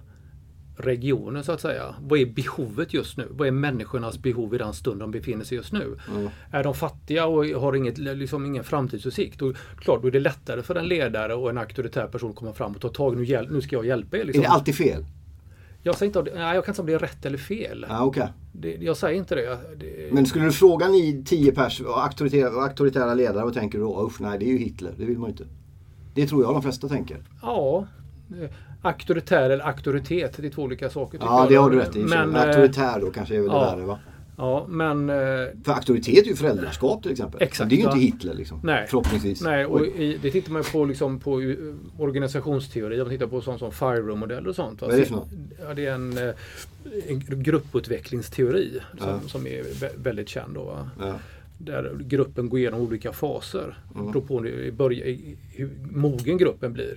regionen 0.78 1.44
så 1.44 1.52
att 1.52 1.60
säga. 1.60 1.94
Vad 2.00 2.18
är 2.18 2.26
behovet 2.26 2.94
just 2.94 3.16
nu? 3.16 3.28
Vad 3.30 3.48
är 3.48 3.52
människornas 3.52 4.18
behov 4.18 4.54
i 4.54 4.58
den 4.58 4.72
stund 4.72 5.00
de 5.00 5.10
befinner 5.10 5.44
sig 5.44 5.56
just 5.56 5.72
nu? 5.72 5.98
Mm. 6.10 6.28
Är 6.50 6.64
de 6.64 6.74
fattiga 6.74 7.26
och 7.26 7.46
har 7.46 7.76
inget, 7.76 7.98
liksom 7.98 8.46
ingen 8.46 8.64
framtidsutsikt? 8.64 9.42
Och 9.42 9.56
klart, 9.78 10.02
då 10.02 10.08
är 10.08 10.12
det 10.12 10.20
lättare 10.20 10.62
för 10.62 10.74
en 10.74 10.88
ledare 10.88 11.34
och 11.34 11.50
en 11.50 11.58
auktoritär 11.58 12.06
person 12.06 12.30
att 12.30 12.36
komma 12.36 12.52
fram 12.52 12.72
och 12.72 12.80
ta 12.80 12.88
tag 12.88 13.16
nu, 13.16 13.46
nu 13.50 13.60
ska 13.60 13.76
jag 13.76 13.86
hjälpa 13.86 14.16
er. 14.16 14.24
Liksom. 14.24 14.42
Är 14.42 14.46
det 14.48 14.52
alltid 14.52 14.74
fel? 14.74 15.04
Jag, 15.82 15.96
säger 15.96 16.18
inte, 16.18 16.34
nej, 16.34 16.54
jag 16.54 16.64
kan 16.64 16.72
inte 16.72 16.74
säga 16.74 16.80
om 16.82 16.86
det 16.86 16.94
är 16.94 16.98
rätt 16.98 17.26
eller 17.26 17.38
fel. 17.38 17.86
Ah, 17.88 18.04
okay. 18.04 18.28
Det, 18.52 18.76
jag 18.80 18.96
säger 18.96 19.18
inte 19.18 19.34
det. 19.34 19.58
det. 19.76 20.12
Men 20.12 20.26
skulle 20.26 20.44
du 20.44 20.52
fråga 20.52 20.88
ni 20.88 21.24
tio 21.26 21.52
pers, 21.52 21.82
auktoritära, 21.86 22.62
auktoritära 22.62 23.14
ledare, 23.14 23.44
vad 23.44 23.54
tänker 23.54 23.78
du 23.78 23.84
då? 23.84 24.06
Usch, 24.06 24.20
nej 24.20 24.38
det 24.38 24.44
är 24.44 24.48
ju 24.48 24.58
Hitler, 24.58 24.92
det 24.98 25.04
vill 25.04 25.18
man 25.18 25.28
ju 25.28 25.30
inte. 25.30 25.44
Det 26.14 26.26
tror 26.26 26.42
jag 26.42 26.54
de 26.54 26.62
flesta 26.62 26.88
tänker. 26.88 27.16
Ja. 27.42 27.86
Auktoritär 28.82 29.50
eller 29.50 29.66
auktoritet, 29.66 30.34
det 30.36 30.46
är 30.46 30.50
två 30.50 30.62
olika 30.62 30.90
saker. 30.90 31.18
Ja, 31.22 31.46
det 31.48 31.54
har 31.54 31.70
du 31.70 31.78
rätt 31.78 31.96
i. 31.96 31.98
Men, 31.98 32.36
auktoritär 32.36 33.00
då 33.00 33.10
kanske 33.10 33.36
är 33.36 33.40
väl 33.40 33.50
ja, 33.52 33.70
det 33.70 33.76
värre 33.76 33.86
va? 33.86 33.98
Ja, 34.38 34.66
men... 34.68 35.10
Eh, 35.10 35.16
För 35.64 35.72
auktoritet 35.72 36.24
är 36.24 36.28
ju 36.28 36.36
föräldraskap 36.36 37.02
till 37.02 37.12
exempel. 37.12 37.42
Exakt, 37.42 37.70
det 37.70 37.76
är 37.76 37.78
ju 37.78 37.84
inte 37.84 37.98
Hitler 37.98 38.34
liksom. 38.34 38.60
Nej. 38.62 38.86
Förhoppningsvis. 38.88 39.42
Nej, 39.42 39.66
och 39.66 39.86
i, 39.86 40.18
det 40.22 40.30
tittar 40.30 40.52
man 40.52 40.64
på, 40.72 40.84
liksom, 40.84 41.20
på 41.20 41.40
eh, 41.40 41.56
organisationsteori. 41.98 42.98
Man 42.98 43.08
tittar 43.08 43.26
på 43.26 43.40
sånt 43.40 43.58
som 43.58 43.72
Fireroom-modeller 43.72 44.48
och 44.48 44.56
sånt. 44.56 44.80
Vad 44.80 44.94
är 44.94 44.98
det 44.98 45.04
för 45.04 45.14
något? 45.14 45.28
Ja, 45.60 45.74
det 45.74 45.86
är 45.86 45.94
en, 45.94 46.18
eh, 46.18 46.34
en 47.08 47.42
grupputvecklingsteori 47.42 48.80
som, 48.98 49.08
ja. 49.08 49.20
som 49.26 49.46
är 49.46 49.64
väldigt 50.02 50.28
känd. 50.28 50.54
Då, 50.54 50.88
ja. 51.00 51.14
Där 51.58 51.96
gruppen 52.00 52.48
går 52.48 52.58
igenom 52.58 52.80
olika 52.80 53.12
faser. 53.12 53.78
Mm. 53.94 54.12
På 54.12 54.42
hur 54.42 55.70
mogen 55.90 56.38
gruppen 56.38 56.72
blir 56.72 56.96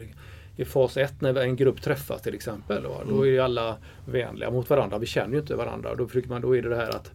i 0.61 0.65
fas 0.65 0.97
1 0.97 1.21
när 1.21 1.35
en 1.35 1.55
grupp 1.55 1.81
träffas 1.81 2.21
till 2.21 2.35
exempel. 2.35 2.83
Va? 2.83 3.01
Då 3.09 3.23
mm. 3.23 3.35
är 3.35 3.39
alla 3.39 3.77
vänliga 4.05 4.51
mot 4.51 4.69
varandra. 4.69 4.97
Vi 4.97 5.05
känner 5.05 5.33
ju 5.33 5.39
inte 5.39 5.55
varandra. 5.55 5.95
Då, 5.95 6.07
försöker 6.07 6.29
man, 6.29 6.41
då 6.41 6.57
är 6.57 6.61
det 6.61 6.69
det 6.69 6.75
här 6.75 6.89
att 6.89 7.11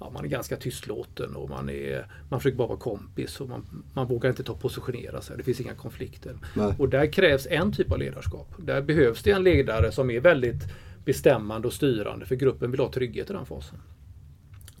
ja, 0.00 0.10
man 0.10 0.24
är 0.24 0.28
ganska 0.28 0.56
tystlåten 0.56 1.36
och 1.36 1.50
man, 1.50 1.70
är, 1.70 2.06
man 2.28 2.40
försöker 2.40 2.58
bara 2.58 2.68
vara 2.68 2.78
kompis. 2.78 3.40
Och 3.40 3.48
man, 3.48 3.84
man 3.94 4.06
vågar 4.06 4.30
inte 4.30 4.42
ta 4.42 4.54
positionera 4.54 5.20
sig. 5.20 5.36
Det 5.36 5.42
finns 5.42 5.60
inga 5.60 5.74
konflikter. 5.74 6.36
Nej. 6.54 6.74
Och 6.78 6.88
där 6.88 7.12
krävs 7.12 7.46
en 7.50 7.72
typ 7.72 7.92
av 7.92 7.98
ledarskap. 7.98 8.54
Där 8.58 8.82
behövs 8.82 9.22
det 9.22 9.30
en 9.30 9.42
ledare 9.42 9.92
som 9.92 10.10
är 10.10 10.20
väldigt 10.20 10.62
bestämmande 11.04 11.68
och 11.68 11.74
styrande 11.74 12.26
för 12.26 12.34
gruppen 12.34 12.70
vill 12.70 12.80
ha 12.80 12.92
trygghet 12.92 13.30
i 13.30 13.32
den 13.32 13.46
fasen. 13.46 13.78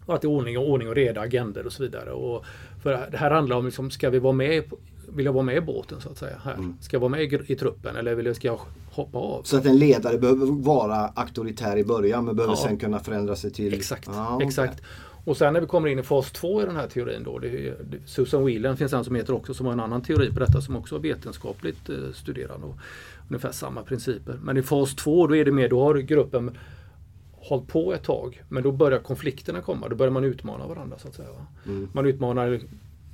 Och 0.06 0.14
att 0.14 0.20
det 0.20 0.26
är 0.26 0.30
ordning 0.30 0.58
och, 0.58 0.70
ordning 0.70 0.88
och 0.88 0.94
reda, 0.94 1.20
agender 1.20 1.66
och 1.66 1.72
så 1.72 1.82
vidare. 1.82 2.10
Och 2.10 2.44
för 2.82 3.08
det 3.10 3.16
här 3.16 3.30
handlar 3.30 3.56
om, 3.56 3.64
liksom, 3.64 3.90
ska 3.90 4.10
vi 4.10 4.18
vara 4.18 4.32
med 4.32 4.64
vill 5.08 5.26
jag 5.26 5.32
vara 5.32 5.44
med 5.44 5.56
i 5.56 5.60
båten 5.60 6.00
så 6.00 6.08
att 6.08 6.18
säga. 6.18 6.36
Här. 6.44 6.54
Mm. 6.54 6.76
Ska 6.80 6.96
jag 6.96 7.00
vara 7.00 7.10
med 7.10 7.22
i, 7.22 7.40
i 7.46 7.56
truppen 7.56 7.96
eller 7.96 8.14
vill 8.14 8.26
jag, 8.26 8.36
ska 8.36 8.48
jag 8.48 8.60
hoppa 8.90 9.18
av? 9.18 9.42
Så 9.42 9.56
att 9.56 9.66
en 9.66 9.78
ledare 9.78 10.18
behöver 10.18 10.46
vara 10.46 10.96
auktoritär 10.96 11.76
i 11.76 11.84
början 11.84 12.24
men 12.24 12.36
behöver 12.36 12.54
ja. 12.54 12.68
sen 12.68 12.76
kunna 12.76 12.98
förändra 12.98 13.36
sig 13.36 13.50
till... 13.50 13.74
Exakt. 13.74 14.08
Ah, 14.08 14.36
okay. 14.36 14.48
exakt. 14.48 14.82
Och 15.24 15.36
sen 15.36 15.52
när 15.52 15.60
vi 15.60 15.66
kommer 15.66 15.88
in 15.88 15.98
i 15.98 16.02
fas 16.02 16.32
2 16.32 16.62
i 16.62 16.64
den 16.64 16.76
här 16.76 16.88
teorin 16.88 17.22
då. 17.24 17.38
Det, 17.38 17.74
Susan 18.06 18.44
Whelan 18.44 18.76
finns 18.76 18.92
en 18.92 19.04
som 19.04 19.14
heter 19.14 19.34
också 19.34 19.54
som 19.54 19.66
har 19.66 19.72
en 19.72 19.80
annan 19.80 20.02
teori 20.02 20.32
på 20.32 20.40
detta 20.40 20.60
som 20.60 20.76
också 20.76 20.96
är 20.96 21.00
vetenskapligt 21.00 21.88
eh, 21.88 21.96
studerad. 22.14 22.62
Och 22.62 22.76
ungefär 23.28 23.52
samma 23.52 23.82
principer. 23.82 24.38
Men 24.42 24.56
i 24.56 24.62
fas 24.62 24.94
2 24.94 25.26
då 25.26 25.36
är 25.36 25.44
det 25.44 25.52
mer, 25.52 25.68
då 25.68 25.80
har 25.84 25.94
gruppen 25.94 26.50
hållit 27.34 27.68
på 27.68 27.92
ett 27.92 28.02
tag. 28.02 28.42
Men 28.48 28.62
då 28.62 28.72
börjar 28.72 28.98
konflikterna 28.98 29.60
komma. 29.60 29.88
Då 29.88 29.96
börjar 29.96 30.12
man 30.12 30.24
utmana 30.24 30.66
varandra 30.66 30.98
så 30.98 31.08
att 31.08 31.14
säga. 31.14 31.28
Mm. 31.66 31.88
Man 31.92 32.06
utmanar 32.06 32.60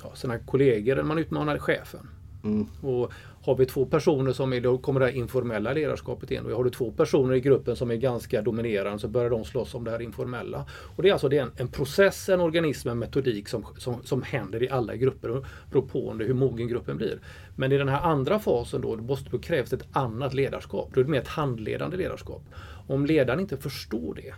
ja, 0.02 0.14
sina 0.14 0.38
kollegor 0.38 0.92
eller 0.92 1.02
man 1.02 1.18
utmanar 1.18 1.58
chefen. 1.58 2.08
Mm. 2.44 2.66
Och 2.82 3.12
har 3.42 3.56
vi 3.56 3.66
två 3.66 3.87
personer 3.87 4.32
som 4.32 4.52
är, 4.52 4.61
då 4.61 4.78
kommer 4.78 5.00
det 5.00 5.12
informella 5.12 5.72
ledarskapet 5.72 6.30
in. 6.30 6.46
Och 6.46 6.52
har 6.52 6.64
du 6.64 6.70
två 6.70 6.92
personer 6.92 7.34
i 7.34 7.40
gruppen 7.40 7.76
som 7.76 7.90
är 7.90 7.96
ganska 7.96 8.42
dominerande 8.42 8.98
så 8.98 9.08
börjar 9.08 9.30
de 9.30 9.44
slåss 9.44 9.74
om 9.74 9.84
det 9.84 9.90
här 9.90 10.02
informella. 10.02 10.66
Och 10.96 11.02
det 11.02 11.08
är 11.08 11.12
alltså 11.12 11.28
det 11.28 11.38
är 11.38 11.42
en, 11.42 11.52
en 11.56 11.68
process, 11.68 12.28
en 12.28 12.40
organism, 12.40 12.88
en 12.88 12.98
metodik 12.98 13.48
som, 13.48 13.66
som, 13.78 14.02
som 14.02 14.22
händer 14.22 14.62
i 14.62 14.68
alla 14.68 14.96
grupper 14.96 15.44
beror 15.70 15.82
på 15.82 16.12
hur 16.12 16.34
mogen 16.34 16.68
gruppen 16.68 16.96
blir. 16.96 17.18
Men 17.56 17.72
i 17.72 17.78
den 17.78 17.88
här 17.88 18.00
andra 18.00 18.38
fasen 18.38 18.80
då, 18.80 18.96
då, 18.96 19.18
då 19.30 19.38
krävs 19.38 19.72
ett 19.72 19.87
annat 19.92 20.34
ledarskap. 20.34 20.90
Då 20.94 21.00
är 21.00 21.04
det 21.04 21.11
mer 21.11 21.20
ett 21.20 21.28
handledande 21.28 21.96
ledarskap. 21.96 22.42
Om 22.87 23.06
ledaren 23.06 23.40
inte 23.40 23.56
förstår 23.56 24.14
det 24.14 24.34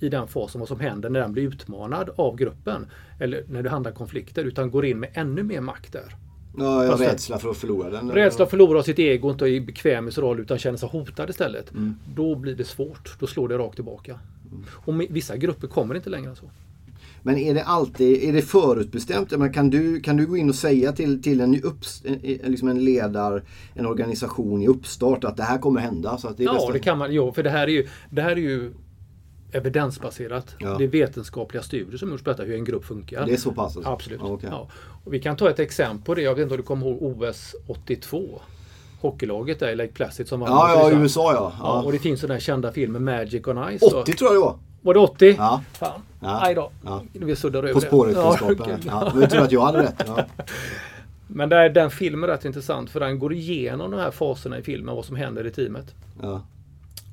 i 0.00 0.08
den 0.08 0.28
fasen 0.28 0.58
vad 0.58 0.68
som 0.68 0.80
händer 0.80 1.10
när 1.10 1.20
den 1.20 1.32
blir 1.32 1.42
utmanad 1.42 2.10
av 2.16 2.36
gruppen. 2.36 2.86
Eller 3.20 3.44
när 3.48 3.62
det 3.62 3.70
handlar 3.70 3.92
konflikter, 3.92 4.44
utan 4.44 4.70
går 4.70 4.86
in 4.86 5.00
med 5.00 5.10
ännu 5.14 5.42
mer 5.42 5.60
makt 5.60 5.92
där. 5.92 6.16
Ja, 6.58 6.84
ja 6.84 6.96
rädsla 6.98 7.38
för 7.38 7.50
att 7.50 7.56
förlora 7.56 7.90
den. 7.90 8.12
Rädsla 8.12 8.44
att 8.44 8.50
förlora 8.50 8.82
sitt 8.82 8.98
ego, 8.98 9.30
inte 9.30 9.44
är 9.44 9.60
bekväm 9.60 10.08
i 10.08 10.12
sin 10.12 10.24
roll 10.24 10.40
utan 10.40 10.58
känner 10.58 10.78
sig 10.78 10.88
hotad 10.88 11.30
istället. 11.30 11.70
Mm. 11.70 11.96
Då 12.14 12.34
blir 12.34 12.54
det 12.54 12.64
svårt. 12.64 13.16
Då 13.18 13.26
slår 13.26 13.48
det 13.48 13.58
rakt 13.58 13.74
tillbaka. 13.74 14.18
Mm. 14.50 14.64
Och 14.70 15.16
vissa 15.16 15.36
grupper 15.36 15.66
kommer 15.68 15.94
inte 15.94 16.10
längre 16.10 16.30
än 16.30 16.36
så. 16.36 16.50
Men 17.22 17.38
är 17.38 17.54
det 17.54 17.64
alltid 17.64 18.24
är 18.24 18.32
det 18.32 18.42
förutbestämt? 18.42 19.38
Men 19.38 19.52
kan, 19.52 19.70
du, 19.70 20.00
kan 20.00 20.16
du 20.16 20.26
gå 20.26 20.36
in 20.36 20.48
och 20.48 20.54
säga 20.54 20.92
till, 20.92 21.22
till 21.22 21.40
en, 21.40 21.62
upps, 21.62 22.02
liksom 22.44 22.68
en 22.68 22.84
ledare, 22.84 23.42
en 23.74 23.86
organisation 23.86 24.62
i 24.62 24.68
uppstart 24.68 25.24
att 25.24 25.36
det 25.36 25.42
här 25.42 25.58
kommer 25.58 25.80
hända? 25.80 26.18
Så 26.18 26.28
att 26.28 26.36
det 26.36 26.44
ja, 26.44 26.52
bästa. 26.52 26.72
det 26.72 26.78
kan 26.78 26.98
man. 26.98 27.14
Jo, 27.14 27.32
för 27.32 27.42
det 27.42 27.50
här 27.50 27.66
är 27.66 27.72
ju, 27.72 27.88
det 28.10 28.22
här 28.22 28.30
är 28.30 28.36
ju 28.36 28.72
evidensbaserat. 29.56 30.54
Ja. 30.58 30.78
Det 30.78 30.84
är 30.84 30.88
vetenskapliga 30.88 31.62
studier 31.62 31.98
som 31.98 32.10
gjorts 32.10 32.22
på 32.22 32.30
detta, 32.30 32.42
hur 32.42 32.54
en 32.54 32.64
grupp 32.64 32.84
funkar. 32.84 33.26
Det 33.26 33.32
är 33.32 33.36
så 33.36 33.52
pass? 33.52 33.76
Alltså. 33.76 33.90
Absolut. 33.92 34.20
Ja, 34.22 34.28
okay. 34.28 34.50
ja. 34.50 34.68
Och 35.04 35.14
vi 35.14 35.20
kan 35.20 35.36
ta 35.36 35.50
ett 35.50 35.58
exempel 35.58 36.04
på 36.04 36.14
det. 36.14 36.22
Jag 36.22 36.34
vet 36.34 36.42
inte 36.42 36.54
om 36.54 36.56
du 36.56 36.62
kommer 36.62 36.86
ihåg 36.86 37.22
OS 37.22 37.54
82? 37.66 38.40
Hockeylaget 39.00 39.60
där 39.60 39.68
i 39.68 39.76
Lake 39.76 39.92
Placid 39.92 40.28
som 40.28 40.40
vann. 40.40 40.50
Ja, 40.50 40.90
ja, 40.90 41.00
USA 41.00 41.32
ja. 41.32 41.52
ja. 41.60 41.82
Och 41.82 41.92
det 41.92 41.98
finns 41.98 42.20
den 42.20 42.30
där 42.30 42.38
kända 42.38 42.72
filmen 42.72 43.04
Magic 43.04 43.46
on 43.46 43.78
Ice. 43.78 43.82
80 43.82 44.12
tror 44.12 44.30
jag 44.30 44.36
det 44.36 44.44
var. 44.44 44.58
Var 44.82 44.94
det 44.94 45.00
80? 45.00 45.34
Ja. 45.38 45.62
Fan. 45.72 46.00
Ja. 46.20 46.40
Aj 46.42 46.54
då. 46.54 46.70
Ja. 46.84 47.02
Vi 47.12 47.36
suddar 47.36 47.58
över 47.58 47.72
På 47.72 47.80
spåret-kunskapen. 47.80 48.80
Ja, 48.86 49.10
ja. 49.14 49.20
Jag 49.20 49.30
tror 49.30 49.42
att 49.42 49.52
jag 49.52 49.60
hade 49.60 49.82
rätt. 49.82 50.04
Ja. 50.06 50.24
Men 51.26 51.48
där, 51.48 51.68
den 51.68 51.90
filmen 51.90 52.30
är 52.30 52.32
rätt 52.34 52.44
intressant 52.44 52.90
för 52.90 53.00
den 53.00 53.18
går 53.18 53.32
igenom 53.32 53.90
de 53.90 54.00
här 54.00 54.10
faserna 54.10 54.58
i 54.58 54.62
filmen, 54.62 54.96
vad 54.96 55.04
som 55.04 55.16
händer 55.16 55.46
i 55.46 55.50
teamet. 55.50 55.94
Ja. 56.22 56.42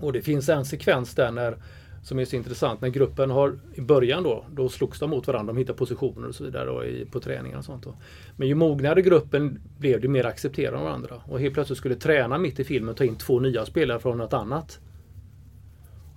Och 0.02 0.14
det 0.14 0.22
finns 0.22 0.50
en 0.50 0.66
sekvens 0.66 1.16
där 1.16 1.32
när, 1.32 1.58
som 2.04 2.20
är 2.20 2.26
så 2.26 2.36
intressant, 2.36 2.82
när 2.82 2.90
gruppen 2.90 3.30
har 3.30 3.60
i 3.74 3.82
början 3.82 4.24
då, 4.24 4.46
då 4.52 4.70
slogs 4.70 5.00
de 5.00 5.10
mot 5.10 5.28
varandra, 5.28 5.54
de 5.54 5.60
hittade 5.60 5.78
positioner 5.78 6.28
och 6.28 6.36
så 6.36 6.44
vidare 6.44 6.66
då, 6.66 6.86
i, 6.86 7.06
på 7.06 7.20
träningar 7.20 7.58
och 7.58 7.66
sånt. 7.66 7.84
Då. 7.84 7.96
Men 8.36 8.48
ju 8.48 8.56
mognare 8.56 9.02
gruppen 9.02 9.60
blev, 9.78 10.02
det 10.02 10.08
mer 10.08 10.26
accepterade 10.26 10.78
de 10.78 10.84
varandra. 10.84 11.22
Och 11.26 11.40
helt 11.40 11.54
plötsligt 11.54 11.78
skulle 11.78 11.96
tränaren 11.96 12.42
mitt 12.42 12.60
i 12.60 12.64
filmen 12.64 12.96
ta 12.96 13.04
in 13.04 13.16
två 13.16 13.40
nya 13.40 13.66
spelare 13.66 14.00
från 14.00 14.18
något 14.18 14.34
annat. 14.34 14.80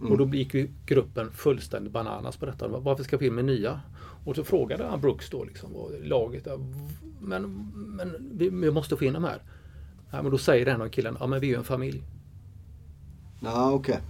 Mm. 0.01 0.13
Och 0.13 0.19
då 0.19 0.37
gick 0.37 0.55
ju 0.55 0.69
gruppen 0.87 1.33
fullständigt 1.33 1.93
bananas 1.93 2.37
på 2.37 2.47
detta. 2.47 2.69
Varför 2.69 3.05
ska 3.05 3.19
filmen 3.19 3.47
nya? 3.47 3.81
Och 4.25 4.37
så 4.37 4.45
frågade 4.45 4.85
han 4.85 5.01
Brooks 5.01 5.31
då, 5.31 5.45
liksom, 5.45 5.71
laget, 6.03 6.45
där, 6.45 6.59
men, 7.21 7.73
men 7.75 8.31
vi, 8.33 8.51
vi 8.51 8.71
måste 8.71 8.97
få 8.97 9.05
in 9.05 9.13
de 9.13 9.25
här. 9.25 9.43
Ja, 10.11 10.23
men 10.23 10.31
då 10.31 10.39
säger 10.39 10.67
en 10.67 10.83
av 10.83 10.89
killarna, 10.89 11.17
ja 11.21 11.27
men 11.27 11.41
vi 11.41 11.47
är 11.47 11.51
ju 11.51 11.57
en 11.57 11.65
familj. 11.65 12.03
Ja, 13.41 13.73
okej. 13.73 14.01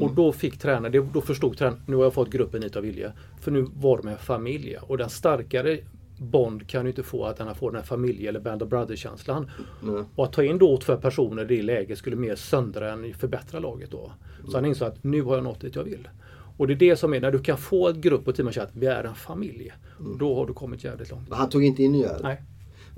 Och 0.00 0.14
då 0.14 0.32
fick 0.32 0.58
tränaren, 0.58 1.10
då 1.12 1.20
förstod 1.20 1.58
tränaren, 1.58 1.82
nu 1.86 1.96
har 1.96 2.04
jag 2.04 2.14
fått 2.14 2.30
gruppen 2.30 2.62
hit 2.62 2.76
av 2.76 2.82
vilja. 2.82 3.12
För 3.40 3.50
nu 3.50 3.66
var 3.74 3.96
de 3.96 4.08
en 4.08 4.18
familj. 4.18 4.76
Och 4.80 4.98
den 4.98 5.10
starkare 5.10 5.78
Bond 6.18 6.68
kan 6.68 6.82
ju 6.82 6.88
inte 6.88 7.02
få 7.02 7.24
att 7.24 7.36
den 7.36 7.54
får 7.54 7.70
den 7.70 7.80
här 7.80 7.86
familje 7.86 8.28
eller 8.28 8.40
Band 8.40 8.62
of 8.62 8.68
Brothers-känslan. 8.68 9.50
Nej. 9.82 10.02
Och 10.14 10.24
att 10.24 10.32
ta 10.32 10.42
in 10.44 10.58
då 10.58 10.76
två 10.76 10.96
personer 10.96 11.52
i 11.52 11.56
det 11.56 11.62
läget 11.62 11.98
skulle 11.98 12.16
mer 12.16 12.36
söndra 12.36 12.92
än 12.92 13.14
förbättra 13.14 13.58
laget 13.58 13.90
då. 13.90 14.12
Så 14.48 14.56
han 14.56 14.64
insåg 14.64 14.88
att 14.88 15.04
nu 15.04 15.22
har 15.22 15.34
jag 15.34 15.44
nått 15.44 15.60
dit 15.60 15.74
jag 15.74 15.84
vill. 15.84 16.08
Och 16.56 16.66
det 16.66 16.72
är 16.72 16.76
det 16.76 16.96
som 16.96 17.14
är 17.14 17.20
när 17.20 17.32
du 17.32 17.38
kan 17.38 17.58
få 17.58 17.88
en 17.88 18.00
grupp 18.00 18.28
och 18.28 18.34
team 18.34 18.48
att 18.48 18.70
vi 18.72 18.86
är 18.86 19.04
en 19.04 19.14
familj. 19.14 19.72
Då 20.18 20.34
har 20.34 20.46
du 20.46 20.52
kommit 20.52 20.84
jävligt 20.84 21.10
långt. 21.10 21.28
Han 21.30 21.48
tog 21.48 21.64
inte 21.64 21.82
in 21.82 21.92
nya? 21.92 22.18
Nej. 22.22 22.42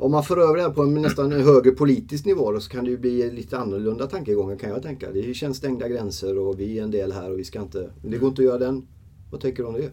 Om 0.00 0.10
man 0.10 0.24
för 0.24 0.36
över 0.36 0.56
det 0.56 0.62
här 0.62 0.70
på 0.70 0.82
en 0.82 0.94
nästan 0.94 1.32
högre 1.32 1.70
politisk 1.70 2.24
nivå 2.24 2.52
då, 2.52 2.60
så 2.60 2.70
kan 2.70 2.84
det 2.84 2.90
ju 2.90 2.98
bli 2.98 3.30
lite 3.30 3.58
annorlunda 3.58 4.06
tankegångar 4.06 4.56
kan 4.56 4.70
jag 4.70 4.82
tänka. 4.82 5.10
Det 5.10 5.34
känns 5.34 5.56
stängda 5.56 5.88
gränser 5.88 6.38
och 6.38 6.60
vi 6.60 6.78
är 6.78 6.82
en 6.82 6.90
del 6.90 7.12
här 7.12 7.32
och 7.32 7.38
vi 7.38 7.44
ska 7.44 7.62
inte... 7.62 7.90
Det 8.02 8.18
går 8.18 8.28
inte 8.28 8.42
att 8.42 8.46
göra 8.46 8.58
den. 8.58 8.86
Vad 9.30 9.40
tänker 9.40 9.62
du 9.62 9.68
om 9.68 9.74
det? 9.74 9.90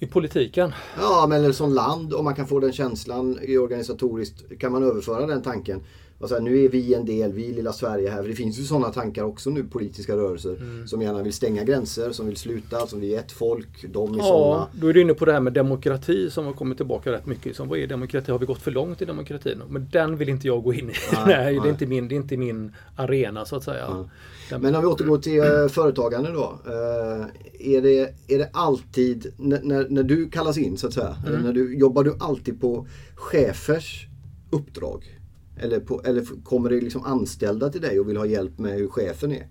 I 0.00 0.06
politiken? 0.06 0.72
Ja, 0.98 1.26
men 1.28 1.54
som 1.54 1.72
land, 1.72 2.14
om 2.14 2.24
man 2.24 2.34
kan 2.34 2.46
få 2.46 2.60
den 2.60 2.72
känslan 2.72 3.38
i 3.42 3.58
organisatoriskt, 3.58 4.58
kan 4.58 4.72
man 4.72 4.82
överföra 4.82 5.26
den 5.26 5.42
tanken? 5.42 5.80
Och 6.18 6.28
säga, 6.28 6.40
nu 6.40 6.64
är 6.64 6.68
vi 6.68 6.94
en 6.94 7.04
del, 7.04 7.32
vi 7.32 7.52
lilla 7.52 7.72
Sverige 7.72 8.10
här. 8.10 8.22
För 8.22 8.28
det 8.28 8.34
finns 8.34 8.58
ju 8.58 8.62
sådana 8.62 8.88
tankar 8.92 9.22
också 9.22 9.50
nu, 9.50 9.64
politiska 9.64 10.16
rörelser. 10.16 10.86
Som 10.86 11.02
gärna 11.02 11.22
vill 11.22 11.32
stänga 11.32 11.64
gränser, 11.64 12.12
som 12.12 12.26
vill 12.26 12.36
sluta, 12.36 12.86
som 12.86 13.00
vi 13.00 13.14
är 13.14 13.18
ett 13.18 13.32
folk, 13.32 13.84
de 13.92 14.14
är 14.14 14.18
Ja, 14.18 14.24
sådana. 14.24 14.68
då 14.72 14.88
är 14.88 14.92
du 14.92 15.00
inne 15.00 15.14
på 15.14 15.24
det 15.24 15.32
här 15.32 15.40
med 15.40 15.52
demokrati 15.52 16.30
som 16.30 16.46
har 16.46 16.52
kommit 16.52 16.76
tillbaka 16.78 17.12
rätt 17.12 17.26
mycket. 17.26 17.56
Som, 17.56 17.68
vad 17.68 17.78
är 17.78 17.86
demokrati? 17.86 18.32
Har 18.32 18.38
vi 18.38 18.46
gått 18.46 18.62
för 18.62 18.70
långt 18.70 19.02
i 19.02 19.04
demokratin? 19.04 19.62
Men 19.68 19.88
den 19.92 20.16
vill 20.16 20.28
inte 20.28 20.46
jag 20.46 20.62
gå 20.62 20.74
in 20.74 20.90
i. 20.90 20.92
Nej, 21.12 21.24
Nej, 21.26 21.54
det, 21.54 21.60
nej. 21.60 21.68
är 21.68 21.72
inte 21.72 21.86
min, 21.86 22.08
det 22.08 22.14
är 22.14 22.16
inte 22.16 22.36
min 22.36 22.72
arena 22.96 23.44
så 23.44 23.56
att 23.56 23.64
säga. 23.64 23.84
Ja. 23.88 24.08
Den, 24.50 24.62
Men 24.62 24.74
om 24.74 24.80
vi 24.80 24.86
återgår 24.86 25.18
till 25.18 25.38
eh, 25.38 25.68
företagande 25.68 26.32
då. 26.32 26.58
Eh, 26.66 27.26
är, 27.74 27.82
det, 27.82 28.14
är 28.28 28.38
det 28.38 28.50
alltid, 28.52 29.32
när, 29.38 29.88
när, 29.88 30.02
du 30.02 30.30
kallas 30.30 30.58
in 30.58 30.76
så 30.76 30.86
att 30.86 30.92
säga, 30.92 31.16
eller 31.26 31.38
när 31.38 31.52
du, 31.52 31.78
jobbar 31.78 32.04
du 32.04 32.16
alltid 32.20 32.60
på 32.60 32.86
chefers 33.14 34.06
uppdrag? 34.50 35.15
Eller, 35.60 35.80
på, 35.80 36.02
eller 36.04 36.24
kommer 36.44 36.70
det 36.70 36.80
liksom 36.80 37.04
anställda 37.04 37.68
till 37.70 37.80
dig 37.80 38.00
och 38.00 38.08
vill 38.08 38.16
ha 38.16 38.26
hjälp 38.26 38.58
med 38.58 38.72
hur 38.72 38.88
chefen 38.88 39.32
är? 39.32 39.46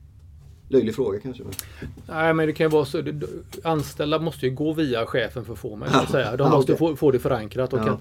Löjlig 0.69 0.95
fråga 0.95 1.19
kanske. 1.19 1.43
Men... 1.43 1.53
Nej, 2.07 2.33
men 2.33 2.47
det 2.47 2.53
kan 2.53 2.65
ju 2.65 2.69
vara 2.69 2.85
så. 2.85 3.03
Anställda 3.63 4.19
måste 4.19 4.45
ju 4.45 4.55
gå 4.55 4.73
via 4.73 5.05
chefen 5.05 5.45
för 5.45 5.53
att 5.53 5.59
få 5.59 5.75
mig. 5.75 5.89
Att 5.91 6.11
säga. 6.11 6.35
De 6.37 6.43
Ja, 6.43 6.49
måste 6.49 6.73
okej. 6.73 6.79
få, 6.89 6.95
få 6.95 7.11
det 7.11 7.19
förankrat. 7.19 7.73
Och 7.73 7.79
Ja. 7.79 7.83
kan, 7.85 7.97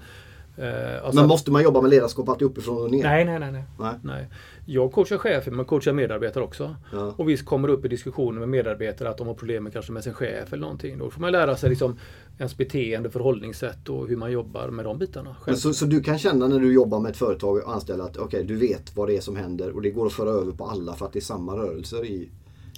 alltså- 0.63 1.19
Men 1.19 1.27
måste 1.27 1.51
man 1.51 1.63
jobba 1.63 1.81
med 1.81 1.89
ledarskap 1.89 2.29
alltid 2.29 2.47
uppifrån 2.47 2.81
och 2.81 2.91
ner? 2.91 3.03
Nej, 3.03 3.25
nej, 3.25 3.39
nej. 3.39 3.51
nej. 3.51 3.63
Nej. 3.79 3.93
nej. 4.03 4.27
Jag 4.65 4.91
coachar 4.91 5.17
chefer, 5.17 5.51
men 5.51 5.65
coachar 5.65 5.93
medarbetare 5.93 6.43
också. 6.43 6.75
Ja. 6.93 7.13
Och 7.17 7.29
visst 7.29 7.45
kommer 7.45 7.67
det 7.67 7.73
upp 7.73 7.85
i 7.85 7.87
diskussioner 7.87 8.39
med 8.39 8.49
medarbetare 8.49 9.09
att 9.09 9.17
de 9.17 9.27
har 9.27 9.33
problem 9.33 9.71
kanske 9.71 9.91
med 9.91 10.03
sin 10.03 10.13
chef 10.13 10.53
eller 10.53 10.61
någonting. 10.61 10.97
Då 10.97 11.09
får 11.09 11.21
man 11.21 11.31
lära 11.31 11.55
sig 11.55 11.69
liksom 11.69 11.97
ens 12.37 12.57
beteende, 12.57 13.09
förhållningssätt 13.09 13.89
och 13.89 14.07
hur 14.07 14.17
man 14.17 14.31
jobbar 14.31 14.67
med 14.67 14.85
de 14.85 14.97
bitarna. 14.99 15.35
Så, 15.55 15.73
så 15.73 15.85
du 15.85 16.01
kan 16.01 16.17
känna 16.17 16.47
när 16.47 16.59
du 16.59 16.73
jobbar 16.73 16.99
med 16.99 17.09
ett 17.11 17.17
företag 17.17 17.57
och 17.57 17.73
anställda 17.73 18.03
att 18.03 18.17
okej, 18.17 18.43
du 18.43 18.55
vet 18.55 18.95
vad 18.95 19.07
det 19.07 19.17
är 19.17 19.21
som 19.21 19.35
händer 19.35 19.75
och 19.75 19.81
det 19.81 19.91
går 19.91 20.05
att 20.05 20.13
föra 20.13 20.29
över 20.29 20.51
på 20.51 20.65
alla 20.65 20.93
för 20.93 21.05
att 21.05 21.13
det 21.13 21.19
är 21.19 21.21
samma 21.21 21.55
rörelser 21.55 22.05
i, 22.05 22.29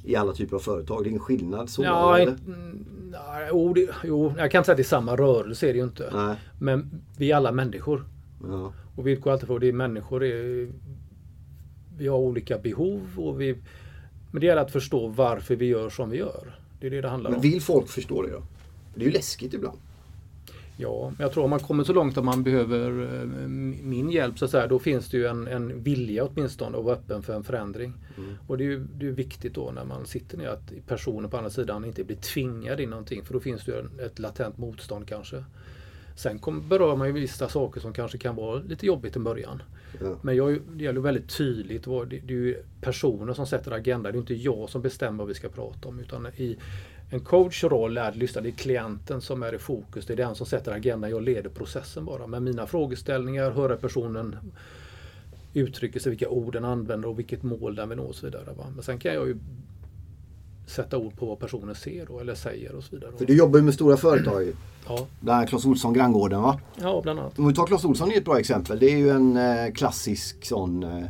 i 0.08 0.16
alla 0.16 0.34
typer 0.34 0.56
av 0.56 0.60
företag. 0.60 1.04
Det 1.04 1.08
är 1.08 1.10
ingen 1.10 1.22
skillnad 1.22 1.70
så? 1.70 1.84
Ja, 1.84 2.18
eller? 2.20 2.32
mm, 2.32 2.86
nej, 3.12 3.48
jo, 3.52 3.74
det, 3.74 3.90
jo, 4.04 4.34
jag 4.38 4.52
kan 4.52 4.60
inte 4.60 4.66
säga 4.66 4.74
att 4.74 4.78
det 4.78 4.82
är 4.82 4.84
samma 4.84 5.16
rörelse, 5.16 5.70
är 5.70 5.74
det 5.74 5.78
ju 5.80 5.84
inte. 5.86 6.10
Nej. 6.14 6.36
Men 6.60 7.02
vi 7.18 7.32
är 7.32 7.36
alla 7.36 7.52
människor. 7.52 8.06
Ja. 8.44 8.74
Och 8.96 9.08
vi 9.08 9.12
utgår 9.12 9.32
alltid 9.32 9.48
från 9.48 9.58
att 9.58 9.64
är 9.64 9.74
människor. 9.74 10.24
är- 10.24 10.72
Vi 11.98 12.08
har 12.08 12.18
olika 12.18 12.58
behov 12.58 13.02
och 13.18 13.42
vi... 13.42 13.58
Men 14.32 14.42
det 14.42 14.46
gäller 14.48 14.62
att 14.62 14.72
förstå 14.72 15.08
varför 15.08 15.56
vi 15.56 15.66
gör 15.66 15.90
som 15.90 16.10
vi 16.10 16.18
gör. 16.18 16.60
Det 16.80 16.88
är 16.88 16.92
det 16.92 17.02
det 17.02 17.08
handlar 17.10 17.30
Men 17.30 17.36
om. 17.38 17.42
vill 17.42 17.62
folk 17.62 17.88
förstå 17.88 18.22
det 18.22 18.32
då? 18.32 18.44
Det 18.96 19.02
är 19.02 19.06
ju 19.06 19.12
läskigt 19.12 19.54
ibland. 19.54 19.78
Ja, 20.80 21.14
men 21.18 21.24
jag 21.24 21.32
tror 21.34 21.44
om 21.44 21.50
man 21.50 21.60
kommer 21.60 21.84
så 21.84 21.94
långt 21.94 22.18
att 22.18 22.24
man 22.24 22.44
behöver 22.44 23.04
eh, 23.22 23.28
min 23.84 24.12
hjälp 24.12 24.40
så 24.40 24.46
att 24.46 24.52
säga, 24.52 24.68
då 24.68 24.80
finns 24.80 25.10
det 25.10 25.18
ju 25.18 25.28
en, 25.28 25.48
en 25.48 25.84
vilja 25.84 26.26
åtminstone 26.26 26.78
att 26.78 26.84
vara 26.84 26.96
öppen 26.96 27.24
för 27.24 27.34
en 27.34 27.44
förändring. 27.44 27.94
Och 28.48 28.58
det 28.58 28.64
är 28.64 28.66
ju 28.66 28.80
det 28.80 29.08
är 29.08 29.12
viktigt 29.12 29.54
då 29.54 29.72
när 29.72 29.86
man 29.86 30.06
sitter 30.06 30.38
ner 30.38 30.48
att 30.48 30.72
personen 30.88 31.30
på 31.30 31.38
andra 31.38 31.50
sidan 31.50 31.86
inte 31.86 32.04
blir 32.04 32.18
tvingad 32.18 32.80
in 32.80 32.90
någonting 32.90 33.26
för 33.26 33.34
då 33.34 33.40
finns 33.40 33.66
det 33.66 33.72
ju 33.72 33.80
en, 33.80 33.92
ett 34.06 34.20
latent 34.20 34.58
motstånd 34.58 35.08
kanske. 35.08 35.44
Sen 36.16 36.40
kom, 36.40 36.70
berör 36.70 36.96
man 36.96 37.08
ju 37.08 37.14
vissa 37.14 37.50
saker 37.50 37.82
som 37.82 37.94
kanske 37.94 38.18
kan 38.18 38.36
vara 38.36 38.60
lite 38.60 38.86
jobbigt 38.86 39.16
i 39.16 39.20
början. 39.20 39.62
Ja. 40.02 40.16
Men 40.22 40.36
jag, 40.36 40.60
det 40.74 40.84
gäller 40.84 41.02
väldigt 41.02 41.38
tydligt, 41.38 41.84
det, 41.84 42.06
det 42.06 42.34
är 42.34 42.38
ju 42.38 42.64
personer 42.82 43.34
som 43.34 43.48
sätter 43.48 43.72
agendan. 43.72 44.12
Det 44.12 44.18
är 44.18 44.20
inte 44.20 44.34
jag 44.34 44.70
som 44.70 44.82
bestämmer 44.82 45.18
vad 45.18 45.28
vi 45.28 45.34
ska 45.34 45.50
prata 45.50 45.90
om. 45.90 46.00
Utan 46.00 46.28
i 46.28 46.58
en 47.10 47.20
coachs 47.20 47.64
roll 47.64 47.98
är 47.98 48.10
att 48.10 48.16
lyssna. 48.16 48.42
Det 48.42 48.50
är 48.50 48.52
klienten 48.52 49.22
som 49.22 49.44
är 49.44 49.56
i 49.56 49.58
fokus. 49.58 50.06
Det 50.06 50.14
är 50.14 50.18
den 50.18 50.36
som 50.36 50.46
sätter 50.46 50.72
agendan. 50.72 51.10
Jag 51.10 51.24
leder 51.24 51.50
processen 51.50 52.06
bara. 52.06 52.28
Men 52.28 52.44
mina 52.44 52.68
frågeställningar, 52.68 53.52
höra 53.52 53.78
personen 53.78 54.36
uttrycker 55.54 56.00
sig, 56.00 56.10
vilka 56.10 56.30
ord 56.30 56.54
den 56.54 56.66
använder 56.66 57.10
och 57.10 57.20
vilket 57.20 57.44
mål 57.44 57.76
den 57.76 57.90
vill 57.90 57.98
nå 57.98 58.04
och 58.04 58.16
så 58.16 58.26
vidare. 58.26 58.54
Va? 58.58 58.66
Men 58.76 58.84
sen 58.84 59.00
kan 59.00 59.14
jag 59.14 59.28
ju 59.28 59.38
sätta 60.68 60.98
ord 60.98 61.16
på 61.18 61.26
vad 61.26 61.40
personen 61.40 61.76
ser 61.76 62.06
då, 62.06 62.20
eller 62.20 62.36
säger 62.36 62.76
och 62.76 62.84
så 62.84 62.96
vidare. 62.96 63.12
För 63.18 63.26
du 63.26 63.36
jobbar 63.36 63.60
ju 63.60 63.66
med 63.66 63.74
stora 63.74 63.98
företag. 63.98 64.54
Ja, 64.88 65.08
Där 65.20 65.46
Clas 65.46 65.66
Ohlson 65.66 65.94
Granngården 65.94 66.42
va? 66.42 66.60
ja, 66.82 67.00
bland 67.04 67.20
annat. 67.20 67.40
Om 67.40 67.48
vi 67.48 67.54
tar 67.54 67.66
Clas 67.68 67.86
Ohlson 67.86 68.12
är 68.12 68.18
ett 68.18 68.26
bra 68.26 68.40
exempel. 68.40 68.80
Det 68.80 68.86
är 68.94 68.98
ju 68.98 69.10
en 69.10 69.38
eh, 69.38 69.74
klassisk 69.74 70.46
sån 70.46 70.84
eh, 70.84 71.04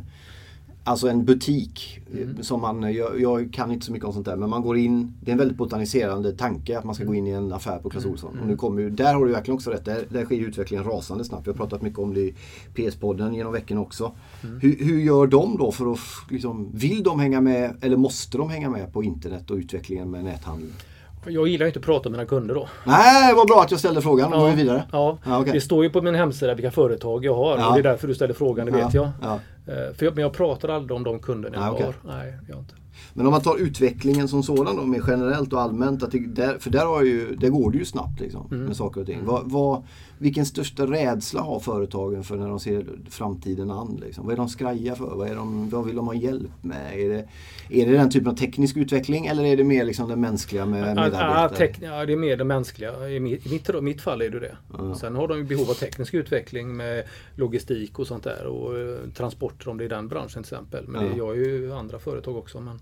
Alltså 0.88 1.08
en 1.08 1.24
butik 1.24 2.00
Mm. 2.12 2.28
eh, 2.36 2.42
som 2.42 2.60
man, 2.60 2.94
jag, 2.94 3.20
jag 3.20 3.52
kan 3.52 3.72
inte 3.72 3.86
så 3.86 3.92
mycket 3.92 4.06
om 4.08 4.12
sånt 4.12 4.26
där 4.26 4.36
men 4.36 4.50
man 4.50 4.62
går 4.62 4.76
in, 4.78 5.14
det 5.20 5.30
är 5.30 5.32
en 5.32 5.38
väldigt 5.38 5.56
botaniserande 5.56 6.32
tanke 6.32 6.78
att 6.78 6.84
man 6.84 6.94
ska 6.94 7.04
gå 7.04 7.14
in 7.14 7.26
i 7.26 7.30
en 7.30 7.52
affär 7.52 7.78
på 7.78 7.90
Clas 7.90 8.04
Mm. 8.04 8.12
Ohlson. 8.14 8.38
Och 8.40 8.46
nu 8.46 8.56
kommer 8.56 8.82
ju, 8.82 8.90
där 8.90 9.14
har 9.14 9.24
du 9.26 9.32
verkligen 9.32 9.54
också 9.56 9.70
rätt, 9.70 9.84
där, 9.84 10.04
där 10.08 10.24
sker 10.24 10.36
utvecklingen 10.36 10.84
rasande 10.86 11.24
snabbt. 11.24 11.46
Vi 11.46 11.50
har 11.50 11.56
pratat 11.56 11.82
mycket 11.82 11.98
om 11.98 12.14
det 12.14 12.20
i 12.20 12.34
PS-podden 12.74 13.34
genom 13.34 13.52
veckan 13.52 13.78
också. 13.78 14.12
Mm. 14.44 14.60
Hur, 14.60 14.76
hur 14.84 15.00
gör 15.00 15.26
de 15.26 15.56
då 15.58 15.72
för 15.72 15.92
att, 15.92 15.98
liksom, 16.30 16.70
vill 16.74 17.02
de 17.02 17.20
hänga 17.20 17.40
med 17.40 17.76
eller 17.80 17.96
måste 17.96 18.38
de 18.38 18.50
hänga 18.50 18.70
med 18.70 18.92
på 18.92 19.02
internet 19.04 19.50
och 19.50 19.56
utvecklingen 19.56 20.10
med 20.10 20.24
näthandeln? 20.24 20.72
Jag 21.26 21.48
gillar 21.48 21.66
ju 21.66 21.68
inte 21.68 21.78
att 21.78 21.84
prata 21.84 22.08
med 22.10 22.18
mina 22.18 22.28
kunder 22.28 22.54
då. 22.54 22.68
Nej, 22.86 23.34
vad 23.34 23.46
bra 23.46 23.60
att 23.62 23.70
jag 23.70 23.80
ställde 23.80 24.02
frågan. 24.02 24.30
Då 24.30 24.38
går 24.38 24.48
vi 24.50 24.56
vidare. 24.56 24.84
Ja, 24.92 25.18
Ja, 25.24 25.40
okej. 25.40 25.52
det 25.52 25.60
står 25.60 25.84
ju 25.84 25.90
på 25.90 26.02
min 26.02 26.14
hemsida 26.14 26.54
vilka 26.54 26.70
företag 26.70 27.24
jag 27.24 27.34
har 27.34 27.58
Ja. 27.58 27.68
och 27.68 27.74
det 27.74 27.80
är 27.80 27.82
därför 27.82 28.08
du 28.08 28.14
ställer 28.14 28.34
frågan, 28.34 28.66
det 28.66 28.72
vet 28.72 28.94
jag. 28.94 29.08
Eh, 29.68 29.94
För 29.94 30.04
jag. 30.06 30.14
Men 30.14 30.22
jag 30.22 30.32
pratar 30.32 30.68
aldrig 30.68 30.96
om 30.96 31.04
de 31.04 31.18
kunderna 31.18 31.56
jag 31.56 31.64
Ah, 31.64 31.70
okej. 31.72 31.86
har. 31.86 31.94
Nej, 32.16 32.38
jag 32.48 32.58
inte. 32.58 32.74
Men 33.14 33.26
om 33.26 33.32
man 33.32 33.40
tar 33.40 33.56
utvecklingen 33.58 34.28
som 34.28 34.42
sådan 34.42 34.76
då, 34.76 34.82
mer 34.84 35.02
generellt 35.08 35.52
och 35.52 35.60
allmänt. 35.60 36.02
Att 36.02 36.10
det, 36.12 36.18
där, 36.18 36.58
för 36.58 36.70
där, 36.70 36.86
har 36.86 37.02
ju, 37.02 37.36
där 37.36 37.48
går 37.48 37.70
det 37.70 37.78
ju 37.78 37.84
snabbt 37.84 38.20
liksom, 38.20 38.46
Mm. 38.52 38.64
med 38.66 38.76
saker 38.76 39.00
och 39.00 39.06
ting. 39.06 39.18
Vad, 39.24 39.50
vad, 39.50 39.82
vilken 40.18 40.46
största 40.46 40.86
rädsla 40.86 41.40
har 41.40 41.60
företagen 41.60 42.24
för 42.24 42.36
när 42.36 42.48
de 42.48 42.60
ser 42.60 42.86
framtiden 43.10 43.70
an? 43.70 44.00
Liksom? 44.06 44.24
Vad 44.24 44.32
är 44.32 44.36
de 44.36 44.48
skraja 44.48 44.94
för? 44.94 45.14
Vad, 45.16 45.28
är 45.28 45.34
de, 45.34 45.70
vad 45.70 45.86
vill 45.86 45.96
de 45.96 46.06
ha 46.06 46.14
hjälp 46.14 46.50
med? 46.60 47.00
Är 47.00 47.08
det, 47.08 47.28
är 47.82 47.86
det 47.86 47.92
den 47.92 48.10
typen 48.10 48.28
av 48.30 48.34
teknisk 48.36 48.76
utveckling 48.76 49.26
eller 49.26 49.44
är 49.44 49.56
det 49.56 49.64
mer 49.64 49.84
liksom 49.84 50.08
den 50.08 50.20
mänskliga 50.20 50.66
med 50.66 50.80
Ja, 50.80 50.94
medarbetare? 51.04 51.56
teck, 51.56 51.78
ja, 51.82 52.06
det 52.06 52.12
är 52.12 52.16
mer 52.16 52.36
det 52.36 52.44
mänskliga. 52.44 53.08
I 53.08 53.20
mitt, 53.20 53.46
i 53.46 53.80
mitt, 53.80 54.00
fall 54.00 54.22
är 54.22 54.30
det 54.30 54.40
det. 54.40 54.56
Sen 55.00 55.14
har 55.16 55.28
de 55.28 55.44
behov 55.46 55.70
av 55.70 55.74
teknisk 55.74 56.14
utveckling 56.14 56.76
med 56.76 57.04
logistik 57.34 57.98
och 57.98 58.06
sånt 58.06 58.24
där 58.24 58.46
och 58.46 58.78
eh, 58.78 58.96
transporter 59.16 59.68
om 59.68 59.78
det 59.78 59.84
är 59.84 59.88
den 59.88 60.08
branschen 60.08 60.42
till 60.42 60.54
exempel. 60.54 60.84
Men 60.88 61.04
det, 61.04 61.10
Ja. 61.10 61.16
jag 61.16 61.30
är 61.36 61.40
ju 61.40 61.72
andra 61.72 61.98
företag 61.98 62.36
också. 62.36 62.60
Men, 62.60 62.80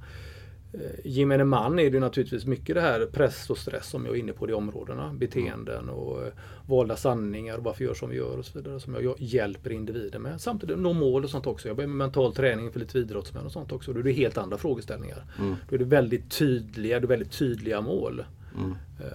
gemene 1.05 1.45
man 1.45 1.79
är 1.79 1.91
det 1.91 2.01
naturligtvis 2.01 2.47
mycket 2.47 2.75
det 2.75 2.81
här 2.81 3.07
press 3.07 3.51
och 3.51 3.59
stress 3.59 3.87
som 3.87 4.07
jag 4.07 4.15
är 4.15 4.21
inne 4.21 4.33
på 4.33 4.47
de 4.47 4.55
områdena. 4.55 5.13
Beteenden 5.15 5.89
och 5.89 6.27
eh, 6.27 6.33
valda 6.67 6.97
sanningar 6.97 7.57
och 7.59 7.65
varför 7.65 7.85
gör 7.85 7.95
som 7.95 8.11
vi 8.11 8.17
gör 8.17 8.39
och 8.39 8.45
så 8.45 8.59
vidare. 8.59 8.81
Som 8.81 8.95
jag, 8.95 9.15
hjälper 9.19 9.73
individer 9.73 10.19
med. 10.19 10.41
Samtidigt 10.41 10.79
nå 10.79 10.93
mål 10.93 11.25
och 11.25 11.31
sånt 11.31 11.47
också. 11.47 11.69
Jag 11.69 11.73
jobbar 11.73 11.87
med 11.87 11.97
mental 11.97 12.35
träning 12.35 12.73
för 12.73 12.81
lite 12.81 12.99
idrottsmän 12.99 13.47
och 13.47 13.53
sånt 13.53 13.73
också. 13.73 13.93
Då 13.93 14.01
är 14.01 14.05
det 14.05 14.13
helt 14.13 14.39
andra 14.39 14.59
frågeställningar. 14.59 15.25
Mm. 15.39 15.55
Då 15.69 15.75
är 15.75 15.79
det 15.79 15.85
väldigt 15.85 16.31
tydliga, 16.31 17.01
det 17.01 17.07
väldigt 17.07 17.33
tydliga 17.33 17.81
mål. 17.81 18.25
Mm. 18.59 18.71
Eh, 19.01 19.07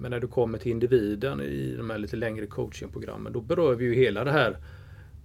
men 0.00 0.10
när 0.10 0.20
du 0.20 0.26
kommer 0.26 0.58
till 0.58 0.72
individen 0.72 1.40
i 1.40 1.74
de 1.76 1.90
här 1.90 1.98
lite 1.98 2.16
längre 2.16 2.46
coachingprogrammen, 2.46 3.32
då 3.32 3.40
berör 3.40 3.74
vi 3.74 3.84
ju 3.84 3.94
hela 3.94 4.24
det 4.24 4.32
här 4.32 4.56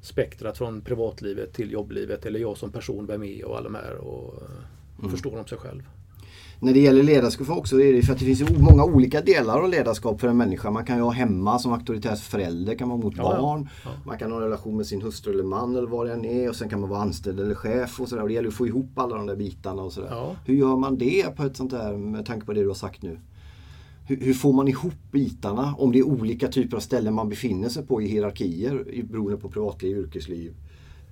spektrat 0.01 0.57
från 0.57 0.81
privatlivet 0.81 1.53
till 1.53 1.71
jobblivet 1.71 2.25
eller 2.25 2.39
jag 2.39 2.57
som 2.57 2.71
person, 2.71 3.05
vem 3.05 3.23
är 3.23 3.39
jag 3.39 3.49
och 3.49 3.57
alla 3.57 3.69
de 3.69 3.75
här 3.75 3.95
och 3.95 4.43
mm. 4.99 5.11
förstår 5.11 5.39
om 5.39 5.47
sig 5.47 5.57
själv. 5.57 5.83
När 6.59 6.73
det 6.73 6.79
gäller 6.79 7.03
ledarskap 7.03 7.49
också 7.49 7.81
är 7.81 7.93
det 7.93 8.01
för 8.01 8.13
att 8.13 8.19
det 8.19 8.25
finns 8.25 8.59
många 8.59 8.83
olika 8.83 9.21
delar 9.21 9.59
av 9.59 9.69
ledarskap 9.69 10.21
för 10.21 10.27
en 10.27 10.37
människa. 10.37 10.71
Man 10.71 10.85
kan 10.85 10.97
ju 10.97 11.03
ha 11.03 11.11
hemma 11.11 11.59
som 11.59 11.73
auktoritär 11.73 12.15
förälder, 12.15 12.75
kan 12.75 12.89
vara 12.89 12.99
mot 12.99 13.13
ja, 13.17 13.23
barn. 13.23 13.69
Ja. 13.85 13.89
Man 14.05 14.17
kan 14.17 14.31
ha 14.31 14.37
en 14.37 14.43
relation 14.43 14.77
med 14.77 14.85
sin 14.85 15.01
hustru 15.01 15.33
eller 15.33 15.43
man 15.43 15.75
eller 15.75 15.87
vad 15.87 16.07
det 16.07 16.13
än 16.13 16.25
är. 16.25 16.49
Och 16.49 16.55
sen 16.55 16.69
kan 16.69 16.79
man 16.79 16.89
vara 16.89 17.01
anställd 17.01 17.39
eller 17.39 17.55
chef 17.55 17.99
och 17.99 18.09
sådär. 18.09 18.21
Och 18.21 18.27
det 18.27 18.33
gäller 18.33 18.47
att 18.47 18.53
få 18.53 18.67
ihop 18.67 18.89
alla 18.95 19.15
de 19.15 19.25
där 19.25 19.35
bitarna 19.35 19.81
och 19.81 19.93
sådär. 19.93 20.09
Ja. 20.11 20.35
Hur 20.45 20.55
gör 20.55 20.75
man 20.75 20.97
det 20.97 21.35
på 21.35 21.43
ett 21.43 21.57
sånt 21.57 21.71
där, 21.71 21.97
med 21.97 22.25
tanke 22.25 22.45
på 22.45 22.53
det 22.53 22.61
du 22.61 22.67
har 22.67 22.75
sagt 22.75 23.01
nu? 23.01 23.19
Hur, 24.07 24.17
hur, 24.21 24.33
får 24.33 24.53
man 24.53 24.67
ihop 24.67 25.11
bitarna 25.11 25.75
om 25.77 25.91
det 25.91 25.99
är 25.99 26.03
olika 26.03 26.47
typer 26.47 26.77
av 26.77 26.81
ställen 26.81 27.13
man 27.13 27.29
befinner 27.29 27.69
sig 27.69 27.85
på 27.85 28.01
i 28.01 28.07
hierarkier 28.07 29.03
beroende 29.09 29.37
på 29.37 29.49
privatliv 29.49 29.97
och 29.97 30.03
yrkesliv? 30.03 30.53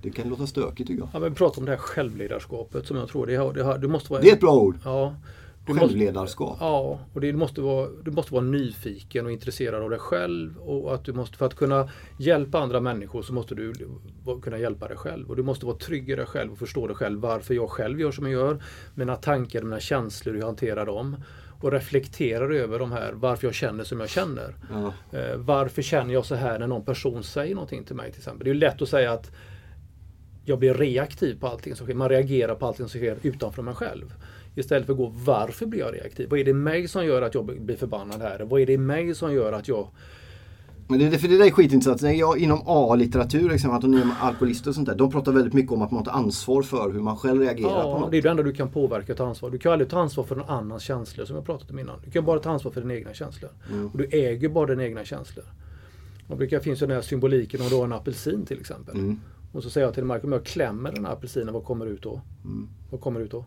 Det 0.02 0.10
kan 0.10 0.28
låta 0.28 0.46
stökigt 0.46 0.88
tycker 0.88 1.02
jag. 1.02 1.08
Ja, 1.12 1.18
men 1.18 1.30
vi 1.30 1.36
pratar 1.36 1.58
om 1.58 1.64
det 1.64 1.70
här 1.70 1.78
självledarskapet 1.78 2.86
som 2.86 2.96
jag 2.96 3.08
tror 3.08 3.26
det, 3.26 3.36
har, 3.36 3.52
det, 3.52 3.62
har, 3.62 3.78
det 3.78 3.88
måste 3.88 4.12
vara... 4.12 4.22
Det 4.22 4.30
är 4.30 4.34
ett 4.34 4.40
bra 4.40 4.54
ord. 4.54 4.78
Ja. 4.84 5.14
Du 5.66 5.74
Självledarskap. 5.74 6.48
Måste, 6.48 6.64
ja, 6.64 7.00
och 7.12 7.20
det 7.20 7.32
måste 7.32 7.60
vara, 7.60 7.88
du 8.02 8.10
måste 8.10 8.32
vara 8.34 8.44
nyfiken 8.44 9.26
och 9.26 9.32
intresserad 9.32 9.82
av 9.82 9.90
dig 9.90 9.98
själv. 9.98 10.58
Och 10.58 10.94
att 10.94 11.04
du 11.04 11.12
måste, 11.12 11.36
för 11.36 11.46
att 11.46 11.54
kunna 11.54 11.88
hjälpa 12.18 12.58
andra 12.58 12.80
människor 12.80 13.22
så 13.22 13.32
måste 13.32 13.54
du 13.54 13.72
kunna 14.42 14.58
hjälpa 14.58 14.88
dig 14.88 14.96
själv. 14.96 15.30
Och 15.30 15.36
du 15.36 15.42
måste 15.42 15.66
vara 15.66 15.76
trygg 15.76 16.10
i 16.10 16.14
dig 16.14 16.26
själv 16.26 16.52
och 16.52 16.58
förstå 16.58 16.86
dig 16.86 16.96
själv 16.96 17.20
varför 17.20 17.54
jag 17.54 17.70
själv 17.70 18.00
gör 18.00 18.10
som 18.10 18.24
jag 18.24 18.32
gör. 18.32 18.62
Mina 18.94 19.16
tankar, 19.16 19.62
mina 19.62 19.80
känslor, 19.80 20.32
hur 20.32 20.40
jag 20.40 20.46
hanterar 20.46 20.86
dem 20.86 21.16
och 21.60 21.72
reflekterar 21.72 22.50
över 22.50 22.78
de 22.78 22.92
här, 22.92 23.12
varför 23.12 23.46
jag 23.46 23.54
känner 23.54 23.84
som 23.84 24.00
jag 24.00 24.08
känner. 24.08 24.54
Ja. 24.70 25.18
Eh, 25.18 25.36
varför 25.36 25.82
känner 25.82 26.14
jag 26.14 26.24
så 26.24 26.34
här 26.34 26.58
när 26.58 26.66
någon 26.66 26.84
person 26.84 27.22
säger 27.22 27.54
någonting 27.54 27.84
till 27.84 27.96
mig 27.96 28.10
till 28.10 28.20
exempel. 28.20 28.44
Det 28.44 28.50
är 28.50 28.54
lätt 28.54 28.82
att 28.82 28.88
säga 28.88 29.12
att 29.12 29.30
jag 30.48 30.58
blir 30.58 30.74
reaktiv 30.74 31.40
på 31.40 31.46
allting 31.46 31.76
som 31.76 31.86
sker. 31.86 31.94
Man 31.94 32.08
reagerar 32.08 32.54
på 32.54 32.66
allting 32.66 32.88
som 32.88 33.00
sker 33.00 33.18
utanför 33.22 33.62
mig 33.62 33.74
själv. 33.74 34.14
Istället 34.54 34.86
för 34.86 34.92
att 34.92 34.98
gå, 34.98 35.12
varför 35.24 35.66
blir 35.66 35.80
jag 35.80 35.94
reaktiv? 35.94 36.28
Vad 36.30 36.40
är 36.40 36.44
det 36.44 36.50
i 36.50 36.54
mig 36.54 36.88
som 36.88 37.06
gör 37.06 37.22
att 37.22 37.34
jag 37.34 37.44
blir 37.44 37.76
förbannad 37.76 38.22
här? 38.22 38.40
Vad 38.40 38.60
är 38.60 38.66
det 38.66 38.72
i 38.72 38.78
mig 38.78 39.14
som 39.14 39.34
gör 39.34 39.52
att 39.52 39.68
jag 39.68 39.88
men 40.88 40.98
det, 40.98 41.18
för 41.18 41.28
det 41.28 41.38
där 41.38 41.46
är 41.46 41.50
skitintressant. 41.50 42.16
Jag, 42.16 42.38
inom 42.38 42.62
A-litteratur, 42.66 43.52
exempelvis 43.52 44.04
alkoholister 44.20 44.70
och 44.70 44.74
sånt 44.74 44.88
där, 44.88 44.94
de 44.94 45.10
pratar 45.10 45.32
väldigt 45.32 45.52
mycket 45.52 45.72
om 45.72 45.82
att 45.82 45.90
man 45.90 46.04
tar 46.04 46.12
ansvar 46.12 46.62
för 46.62 46.92
hur 46.92 47.00
man 47.00 47.16
själv 47.16 47.40
reagerar 47.40 47.70
ja, 47.70 47.94
på 47.94 47.98
något. 47.98 48.10
det 48.10 48.18
är 48.18 48.22
det 48.22 48.30
enda 48.30 48.42
du 48.42 48.52
kan 48.52 48.68
påverka 48.68 49.12
och 49.12 49.18
ta 49.18 49.26
ansvar. 49.26 49.50
Du 49.50 49.58
kan 49.58 49.72
aldrig 49.72 49.90
ta 49.90 50.00
ansvar 50.00 50.24
för 50.24 50.36
någon 50.36 50.48
annans 50.48 50.82
känslor 50.82 51.24
som 51.24 51.36
jag 51.36 51.46
pratat 51.46 51.70
om 51.70 51.78
innan. 51.78 51.96
Du 52.04 52.10
kan 52.10 52.24
bara 52.24 52.38
ta 52.38 52.50
ansvar 52.50 52.72
för 52.72 52.80
dina 52.80 52.94
egna 52.94 53.14
känslor. 53.14 53.50
Mm. 53.72 53.86
Och 53.86 53.98
du 53.98 54.04
äger 54.04 54.48
bara 54.48 54.66
dina 54.66 54.84
egna 54.84 55.04
känslor. 55.04 55.44
Det 56.28 56.36
brukar 56.36 56.60
finnas 56.60 56.78
den 56.78 56.90
här 56.90 57.00
symboliken 57.00 57.60
om 57.60 57.68
du 57.68 57.74
har 57.74 57.84
en 57.84 57.92
apelsin 57.92 58.46
till 58.46 58.60
exempel. 58.60 58.94
Mm. 58.94 59.20
Och 59.56 59.62
så 59.62 59.70
säger 59.70 59.86
jag 59.86 59.94
till 59.94 60.04
Mark, 60.04 60.24
om 60.24 60.32
jag 60.32 60.44
klämmer 60.44 60.92
den 60.92 61.04
här 61.04 61.12
apelsinen, 61.12 61.54
vad 61.54 61.64
kommer 61.64 61.86
ut 61.86 62.02
då? 62.02 62.20
Mm. 62.44 62.68
Vad 62.90 63.00
kommer 63.00 63.20
ut 63.20 63.30
då? 63.30 63.44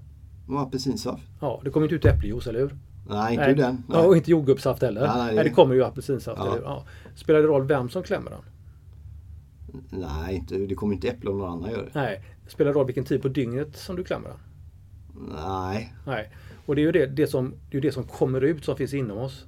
apelsinsaft. 0.49 1.23
Ja, 1.41 1.61
det 1.63 1.69
kommer 1.69 1.85
inte 1.85 1.95
ut 1.95 2.05
äppeljuice, 2.05 2.47
eller 2.47 2.59
hur? 2.59 2.77
Nej, 3.09 3.33
inte 3.33 3.45
nej. 3.45 3.55
den. 3.55 3.83
Nej. 3.87 3.99
Ja, 3.99 4.05
och 4.07 4.17
inte 4.17 4.31
jordgubbssaft 4.31 4.81
heller. 4.81 5.01
Nej, 5.01 5.17
nej, 5.17 5.29
det... 5.29 5.35
nej, 5.35 5.43
det 5.43 5.49
kommer 5.49 5.75
ju 5.75 5.83
apelsinsaft. 5.83 6.41
Ja. 6.45 6.57
Ja. 6.63 6.85
Spelar 7.15 7.39
det 7.39 7.47
roll 7.47 7.67
vem 7.67 7.89
som 7.89 8.03
klämmer 8.03 8.31
den? 8.31 8.41
Nej, 9.89 10.45
det 10.67 10.75
kommer 10.75 10.93
inte 10.93 11.07
äpple 11.09 11.29
om 11.29 11.37
någon 11.37 11.51
annan 11.51 11.71
gör 11.71 11.83
det. 11.83 11.99
Nej. 11.99 12.23
Spelar 12.47 12.73
det 12.73 12.79
roll 12.79 12.85
vilken 12.85 13.05
tid 13.05 13.21
på 13.21 13.27
dygnet 13.27 13.77
som 13.77 13.95
du 13.95 14.03
klämmer 14.03 14.29
den? 14.29 14.37
Nej. 15.45 15.93
Nej. 16.05 16.31
Och 16.65 16.75
det 16.75 16.81
är 16.81 16.83
ju 16.83 16.91
det, 16.91 17.05
det, 17.05 17.27
som, 17.27 17.53
det, 17.71 17.77
är 17.77 17.81
det 17.81 17.91
som 17.91 18.03
kommer 18.03 18.41
ut 18.41 18.65
som 18.65 18.75
finns 18.75 18.93
inom 18.93 19.17
oss. 19.17 19.45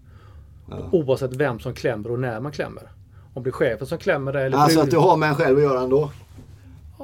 Ja. 0.70 0.90
Oavsett 0.92 1.36
vem 1.36 1.60
som 1.60 1.74
klämmer 1.74 2.12
och 2.12 2.20
när 2.20 2.40
man 2.40 2.52
klämmer. 2.52 2.92
Om 3.34 3.44
det 3.44 3.50
är 3.50 3.52
chefen 3.52 3.88
som 3.88 3.98
klämmer 3.98 4.34
det 4.34 4.42
eller 4.42 4.58
Alltså 4.58 4.82
att 4.82 4.92
du 4.92 4.98
har 4.98 5.18
med 5.18 5.30
en 5.30 5.36
själv 5.36 5.58
att 5.58 5.64
göra 5.64 5.82
ändå? 5.82 6.12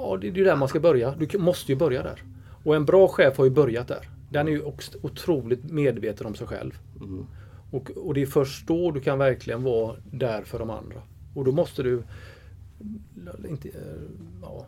Ja, 0.02 0.18
det 0.22 0.28
är 0.28 0.32
ju 0.32 0.44
där 0.44 0.56
man 0.56 0.68
ska 0.68 0.80
börja. 0.80 1.12
Du 1.12 1.38
måste 1.38 1.72
ju 1.72 1.78
börja 1.78 2.04
där. 2.04 2.24
Och 2.64 2.76
en 2.76 2.86
bra 2.86 3.08
chef 3.08 3.38
har 3.38 3.46
ju 3.46 3.52
börjat 3.52 3.88
där. 3.88 4.10
Den 4.30 4.48
är 4.48 4.52
ju 4.52 4.64
otroligt 5.02 5.64
medveten 5.64 6.28
om 6.28 6.36
sig 6.36 6.48
själv. 6.48 6.80
Mm. 6.96 7.26
Och, 7.72 7.92
och 7.92 8.14
det 8.14 8.22
är 8.22 8.26
först 8.26 8.68
då 8.68 8.92
du 8.92 9.00
kan 9.00 9.20
verkligen 9.20 9.64
vara 9.64 9.96
där 10.12 10.42
för 10.42 10.60
de 10.60 10.70
andra. 10.70 11.02
Och 11.36 11.46
då 11.46 11.52
måste 11.52 11.84
du 11.84 12.04
inte, 13.50 13.70
ja, 14.42 14.66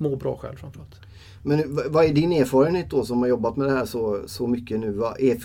må 0.00 0.16
bra 0.16 0.36
själv 0.36 0.56
framförallt. 0.56 1.00
Men 1.42 1.78
vad 1.88 2.04
är 2.04 2.12
din 2.12 2.32
erfarenhet 2.32 2.90
då 2.90 3.04
som 3.04 3.18
har 3.18 3.28
jobbat 3.28 3.56
med 3.56 3.66
det 3.66 3.72
här 3.72 3.84
så, 3.84 4.20
så 4.26 4.46
mycket 4.46 4.80
nu? 4.80 5.02
Är, 5.18 5.36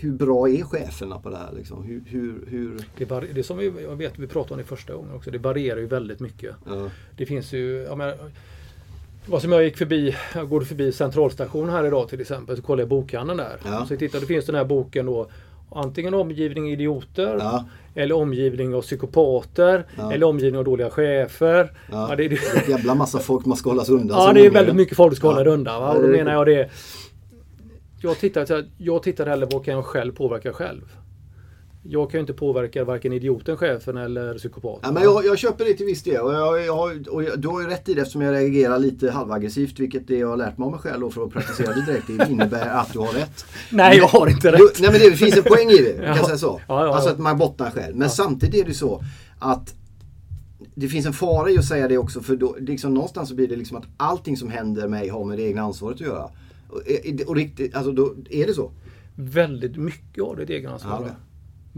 hur 0.00 0.12
bra 0.12 0.48
är 0.48 0.62
cheferna 0.62 1.18
på 1.18 1.30
det 1.30 1.36
här? 1.36 1.52
Liksom? 1.52 1.82
Hur, 1.82 2.02
hur, 2.06 2.46
hur... 2.46 2.84
Det, 2.96 3.34
det 3.34 3.42
som 3.42 3.58
vi, 3.58 3.72
jag 3.82 3.96
vet, 3.96 4.18
vi 4.18 4.26
pratade 4.26 4.54
om 4.54 4.58
det 4.58 4.64
första 4.64 4.94
gången 4.94 5.14
också, 5.14 5.30
det 5.30 5.38
varierar 5.38 5.80
ju 5.80 5.86
väldigt 5.86 6.20
mycket. 6.20 6.56
Ja. 6.66 6.90
Det 7.16 7.26
finns 7.26 7.52
ju, 7.52 7.82
jag 7.82 7.98
menar, 7.98 8.14
vad 9.26 9.42
som 9.42 9.52
jag 9.52 9.64
gick 9.64 9.76
förbi, 9.76 10.16
jag 10.34 10.48
går 10.48 10.60
förbi 10.60 10.92
centralstationen 10.92 11.70
här 11.70 11.86
idag 11.86 12.08
till 12.08 12.20
exempel, 12.20 12.56
så 12.56 12.62
kollar 12.62 12.82
jag 12.82 12.88
bokhandeln 12.88 13.38
där. 13.38 13.56
Ja. 13.64 13.86
Så 13.88 13.96
tittar, 13.96 14.20
det 14.20 14.26
finns 14.26 14.46
den 14.46 14.54
här 14.54 14.64
boken 14.64 15.06
då 15.06 15.28
Antingen 15.70 16.14
omgivning 16.14 16.70
idioter 16.70 17.36
ja. 17.38 17.64
eller 17.94 18.14
omgivning 18.14 18.74
av 18.74 18.82
psykopater 18.82 19.86
ja. 19.96 20.12
eller 20.12 20.26
omgivning 20.26 20.58
av 20.58 20.64
dåliga 20.64 20.90
chefer. 20.90 21.72
Ja. 21.90 22.14
Det, 22.16 22.24
är 22.24 22.28
det 22.28 22.68
jävla 22.68 22.94
massa 22.94 23.18
folk 23.18 23.46
man 23.46 23.56
ska 23.56 23.70
hållas 23.70 23.88
undan. 23.88 24.18
Ja, 24.18 24.32
det 24.32 24.46
är 24.46 24.50
väldigt 24.50 24.76
mycket 24.76 24.96
folk 24.96 25.12
som 25.12 25.16
ska 25.16 25.28
hålla 25.28 25.50
undan. 25.50 25.82
Va? 25.82 25.92
Och 25.92 26.02
då 26.02 26.08
menar 26.08 26.32
jag 26.32 26.46
det. 26.46 26.70
Jag 28.02 28.18
tittar, 28.18 28.64
jag 28.78 29.02
tittar 29.02 29.26
hellre 29.26 29.46
på 29.46 29.56
vad 29.56 29.64
kan 29.64 29.74
jag 29.74 29.84
själv 29.84 30.12
påverka 30.12 30.52
själv 30.52 30.82
jag 31.82 32.10
kan 32.10 32.18
ju 32.18 32.20
inte 32.20 32.32
påverka 32.32 32.84
varken 32.84 33.12
idioten, 33.12 33.56
chefen 33.56 33.96
eller 33.96 34.38
psykopaten. 34.38 34.80
Ja, 34.82 34.92
men 34.92 35.02
jag, 35.02 35.24
jag 35.24 35.38
köper 35.38 35.64
det 35.64 35.74
till 35.74 35.86
viss 35.86 36.02
del. 36.02 36.20
Och, 36.20 36.34
jag, 36.34 36.66
jag, 36.66 37.08
och 37.08 37.22
du 37.38 37.48
har 37.48 37.60
ju 37.60 37.66
rätt 37.66 37.88
i 37.88 37.94
det 37.94 38.00
eftersom 38.00 38.22
jag 38.22 38.34
reagerar 38.34 38.78
lite 38.78 39.10
halvaggressivt. 39.10 39.78
Vilket 39.78 40.08
det 40.08 40.18
jag 40.18 40.28
har 40.28 40.36
lärt 40.36 40.58
mig 40.58 40.66
om 40.66 40.72
mig 40.72 40.80
själv 40.80 41.06
och 41.06 41.14
för 41.14 41.24
att 41.24 41.32
praktisera 41.32 41.74
det 41.74 41.86
direkt. 41.86 42.06
Det 42.06 42.30
innebär 42.30 42.68
att 42.68 42.92
du 42.92 42.98
har 42.98 43.12
rätt. 43.12 43.44
nej, 43.70 43.98
jag 43.98 44.08
har 44.08 44.26
inte 44.26 44.52
rätt. 44.52 44.58
Du, 44.58 44.82
nej, 44.82 44.92
men 44.92 45.00
det 45.00 45.16
finns 45.16 45.36
en 45.36 45.42
poäng 45.42 45.70
i 45.70 45.82
det. 45.82 45.92
Kan 46.06 46.16
jag 46.16 46.26
säga 46.26 46.38
så. 46.38 46.60
Ja, 46.68 46.84
ja, 46.84 46.94
alltså 46.94 47.10
att 47.10 47.18
man 47.18 47.38
bottnar 47.38 47.70
själv. 47.70 47.96
Men 47.96 48.10
samtidigt 48.10 48.64
är 48.64 48.68
det 48.68 48.74
så 48.74 49.02
att 49.38 49.74
det 50.74 50.88
finns 50.88 51.06
en 51.06 51.12
fara 51.12 51.50
i 51.50 51.58
att 51.58 51.64
säga 51.64 51.88
det 51.88 51.98
också. 51.98 52.20
För 52.20 52.36
då, 52.36 52.56
liksom, 52.60 52.94
någonstans 52.94 53.28
så 53.28 53.34
blir 53.34 53.48
det 53.48 53.56
liksom 53.56 53.76
att 53.76 53.84
allting 53.96 54.36
som 54.36 54.50
händer 54.50 54.88
mig 54.88 55.08
har 55.08 55.24
med 55.24 55.38
det 55.38 55.42
egna 55.42 55.62
ansvaret 55.62 55.94
att 55.94 56.00
göra. 56.00 56.30
Och, 56.68 56.80
och 57.26 57.36
riktigt, 57.36 57.74
alltså 57.74 57.92
då, 57.92 58.14
är 58.30 58.46
det 58.46 58.54
så? 58.54 58.70
Väldigt 59.14 59.76
mycket 59.76 60.24
av 60.24 60.36
ditt 60.36 60.50
egna 60.50 60.70
ansvar. 60.70 61.04
Ja, 61.06 61.14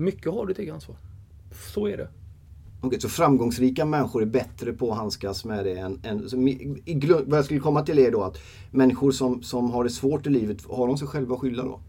mycket 0.00 0.32
har 0.32 0.46
du 0.46 0.52
ett 0.52 0.58
eget 0.58 0.74
ansvar. 0.74 0.96
Så 1.74 1.86
är 1.86 1.96
det. 1.96 2.08
Okej, 2.80 3.00
så 3.00 3.08
framgångsrika 3.08 3.84
människor 3.84 4.22
är 4.22 4.26
bättre 4.26 4.72
på 4.72 4.92
att 4.92 4.98
handskas 4.98 5.44
med 5.44 5.64
det 5.64 5.78
än... 5.78 6.00
än 6.02 6.28
vad 7.26 7.38
jag 7.38 7.44
skulle 7.44 7.60
komma 7.60 7.82
till 7.82 7.98
är 7.98 8.10
då 8.10 8.22
att 8.22 8.38
människor 8.70 9.12
som, 9.12 9.42
som 9.42 9.70
har 9.70 9.84
det 9.84 9.90
svårt 9.90 10.26
i 10.26 10.30
livet, 10.30 10.58
har 10.70 10.86
de 10.86 10.98
sig 10.98 11.08
själva 11.08 11.34
att 11.34 11.40
skylla 11.40 11.62
då? 11.62 11.80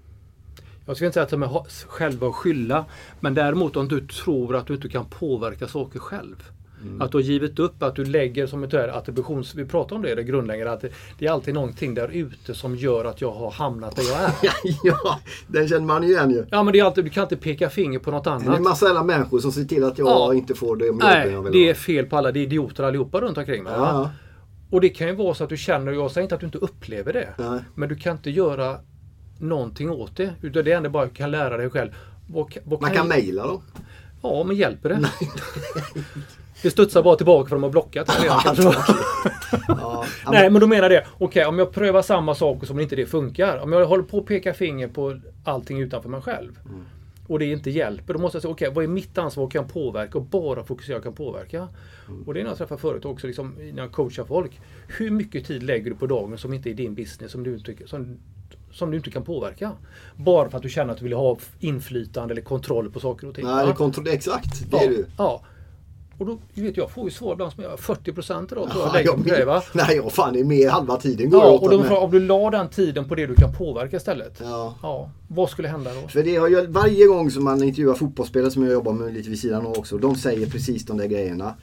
Jag 0.85 0.95
ska 0.95 1.05
inte 1.05 1.13
säga 1.13 1.23
att 1.23 1.29
de 1.29 1.43
är 1.43 1.87
själva 1.87 2.27
att 2.27 2.35
skylla. 2.35 2.85
Men 3.19 3.33
däremot 3.33 3.75
om 3.75 3.87
du 3.87 4.07
tror 4.07 4.55
att 4.55 4.67
du 4.67 4.73
inte 4.75 4.89
kan 4.89 5.05
påverka 5.05 5.67
saker 5.67 5.99
själv. 5.99 6.51
Mm. 6.81 7.01
Att 7.01 7.11
du 7.11 7.17
har 7.17 7.23
givit 7.23 7.59
upp, 7.59 7.83
att 7.83 7.95
du 7.95 8.05
lägger 8.05 8.47
som 8.47 8.63
ett 8.63 8.73
attributions... 8.73 9.55
Vi 9.55 9.65
pratar 9.65 9.95
om 9.95 10.01
det, 10.01 10.15
det 10.15 10.23
grundläggande, 10.23 10.73
att 10.73 10.81
det, 10.81 10.89
det, 11.19 11.25
är 11.25 11.31
alltid 11.31 11.53
någonting 11.53 11.93
där 11.93 12.07
ute 12.07 12.53
som 12.53 12.75
gör 12.75 13.05
att 13.05 13.21
jag 13.21 13.31
har 13.31 13.51
hamnat 13.51 13.95
där 13.95 14.03
jag 14.03 14.21
är. 14.21 14.33
ja, 14.83 15.19
den 15.47 15.67
känner 15.67 15.85
man 15.85 16.03
igen 16.03 16.31
ju. 16.31 16.45
Ja, 16.51 16.63
men 16.63 16.73
det 16.73 16.79
är 16.79 16.83
alltid, 16.83 17.03
du 17.03 17.09
kan 17.09 17.23
inte 17.23 17.37
peka 17.37 17.69
finger 17.69 17.99
på 17.99 18.11
något 18.11 18.27
annat. 18.27 18.45
Det 18.45 18.51
är 18.51 18.55
en 18.55 18.63
massa 18.63 18.89
alla 18.89 19.03
människor 19.03 19.39
som 19.39 19.51
ser 19.51 19.63
till 19.63 19.83
att 19.83 19.97
jag 19.97 20.07
ja. 20.07 20.33
inte 20.33 20.55
får 20.55 20.75
det 20.75 20.91
Nej, 20.91 21.31
jag 21.31 21.41
vill 21.41 21.51
det 21.51 21.69
är 21.69 21.73
fel 21.73 22.05
på 22.05 22.17
alla. 22.17 22.31
Det 22.31 22.39
är 22.39 22.43
idioter 22.43 22.83
allihopa 22.83 23.21
runt 23.21 23.37
omkring 23.37 23.63
mig. 23.63 23.73
Ja. 23.75 24.11
Och 24.69 24.81
det 24.81 24.89
kan 24.89 25.07
ju 25.07 25.15
vara 25.15 25.33
så 25.33 25.43
att 25.43 25.49
du 25.49 25.57
känner, 25.57 25.91
jag 25.91 26.11
säger 26.11 26.23
inte 26.23 26.35
att 26.35 26.41
du 26.41 26.45
inte 26.45 26.57
upplever 26.57 27.13
det, 27.13 27.29
Nej. 27.37 27.59
men 27.75 27.89
du 27.89 27.95
kan 27.95 28.17
inte 28.17 28.29
göra 28.29 28.77
någonting 29.39 29.89
åt 29.89 30.17
det. 30.17 30.33
Utan 30.41 30.63
det 30.63 30.71
enda 30.71 30.89
bara 30.89 31.05
du 31.05 31.11
kan 31.11 31.31
lära 31.31 31.57
dig 31.57 31.69
själv. 31.69 31.91
Vad, 32.27 32.57
vad 32.63 32.81
man 32.81 32.91
kan 32.91 33.07
mejla 33.07 33.47
då? 33.47 33.61
Ja, 34.21 34.43
men 34.43 34.55
hjälper 34.55 34.89
det? 34.89 34.99
Det 36.61 36.69
studsar 36.69 37.03
bara 37.03 37.15
tillbaka 37.15 37.49
för 37.49 37.55
de 37.55 37.63
har 37.63 37.69
blockat 37.69 38.21
redan 38.21 38.39
ja, 39.67 40.05
Nej 40.31 40.49
men 40.49 40.61
då 40.61 40.67
menar 40.67 40.89
det, 40.89 41.05
okej 41.13 41.25
okay, 41.25 41.45
om 41.45 41.59
jag 41.59 41.71
prövar 41.71 42.01
samma 42.01 42.35
saker 42.35 42.67
som 42.67 42.79
inte 42.79 42.95
det 42.95 43.05
funkar. 43.05 43.57
Om 43.57 43.71
jag 43.73 43.85
håller 43.85 44.03
på 44.03 44.17
att 44.17 44.25
peka 44.25 44.53
finger 44.53 44.87
på 44.87 45.19
allting 45.43 45.79
utanför 45.79 46.09
mig 46.09 46.21
själv. 46.21 46.59
Mm. 46.65 46.85
Och 47.27 47.39
det 47.39 47.45
inte 47.45 47.69
hjälper. 47.69 48.13
Då 48.13 48.19
måste 48.19 48.35
jag 48.35 48.41
säga, 48.41 48.51
okej 48.51 48.67
okay, 48.67 48.75
vad 48.75 48.83
är 48.83 48.87
mitt 48.87 49.17
ansvar? 49.17 49.43
Vad 49.43 49.51
kan 49.51 49.61
jag 49.61 49.73
påverka? 49.73 50.17
Och 50.17 50.23
bara 50.23 50.63
fokusera 50.63 50.95
jag 50.95 51.03
kan 51.03 51.13
påverka. 51.13 51.67
Mm. 52.07 52.23
Och 52.23 52.33
det 52.33 52.39
är 52.39 52.43
när 52.43 52.51
jag 52.51 52.57
träffar 52.57 52.77
företag 52.77 53.11
också, 53.11 53.27
liksom, 53.27 53.55
när 53.73 53.83
jag 53.83 53.91
coachar 53.91 54.23
folk. 54.23 54.59
Hur 54.87 55.11
mycket 55.11 55.45
tid 55.45 55.63
lägger 55.63 55.89
du 55.91 55.95
på 55.95 56.07
dagen 56.07 56.37
som 56.37 56.53
inte 56.53 56.69
är 56.69 56.73
din 56.73 56.95
business? 56.95 57.31
Som 57.31 57.43
du 57.43 57.53
inte, 57.53 57.75
som, 57.85 58.17
som 58.71 58.91
du 58.91 58.97
inte 58.97 59.11
kan 59.11 59.23
påverka. 59.23 59.71
Bara 60.15 60.49
för 60.49 60.57
att 60.57 60.63
du 60.63 60.69
känner 60.69 60.93
att 60.93 60.99
du 60.99 61.03
vill 61.03 61.13
ha 61.13 61.37
inflytande 61.59 62.33
eller 62.33 62.41
kontroll 62.41 62.91
på 62.91 62.99
saker 62.99 63.27
och 63.27 63.35
ting. 63.35 63.45
Nej, 63.45 63.73
kontroll, 63.73 64.07
exakt. 64.07 64.71
Det 64.71 64.77
är 64.77 64.89
du. 64.89 65.05
Ja. 65.17 65.41
Och 66.21 66.27
då, 66.27 66.37
vet 66.61 66.77
jag 66.77 66.91
får 66.91 67.05
ju 67.05 67.11
svar 67.11 67.33
ibland 67.33 67.53
som 67.53 67.63
jag 67.63 67.79
40 67.79 68.11
procent 68.13 68.51
idag 68.51 68.71
tror 68.71 68.83
Ja, 68.83 68.99
jag 68.99 69.17
lägger 69.19 69.29
jag 69.29 69.39
det, 69.39 69.45
va? 69.45 69.63
Nej, 69.73 69.95
jag 69.95 70.11
fan 70.11 70.33
det 70.33 70.39
är 70.39 70.43
mer 70.43 70.69
halva 70.69 70.97
tiden 70.97 71.29
går 71.29 71.41
Ja, 71.43 71.49
åt 71.51 71.63
och 71.63 71.69
med. 71.79 71.87
frågar 71.87 71.91
jag, 72.01 72.03
om 72.03 72.11
du 72.11 72.19
la 72.19 72.49
den 72.49 72.69
tiden 72.69 73.05
på 73.07 73.15
det 73.15 73.27
du 73.27 73.35
kan 73.35 73.53
påverka 73.53 73.97
istället. 73.97 74.39
Ja. 74.43 74.75
Ja, 74.81 75.09
vad 75.27 75.49
skulle 75.49 75.67
hända 75.67 75.91
då? 76.01 76.07
För 76.07 76.23
det 76.23 76.35
har 76.35 76.47
ju, 76.47 76.67
varje 76.67 77.05
gång 77.05 77.31
som 77.31 77.43
man 77.43 77.63
intervjuar 77.63 77.93
fotbollsspelare 77.93 78.51
som 78.51 78.63
jag 78.63 78.71
jobbar 78.73 78.93
med 78.93 79.13
lite 79.13 79.29
vid 79.29 79.39
sidan 79.39 79.65
av 79.65 79.77
också. 79.77 79.97
De 79.97 80.15
säger 80.15 80.47
precis 80.49 80.85
de 80.85 80.97
där 80.97 81.05
grejerna. 81.07 81.53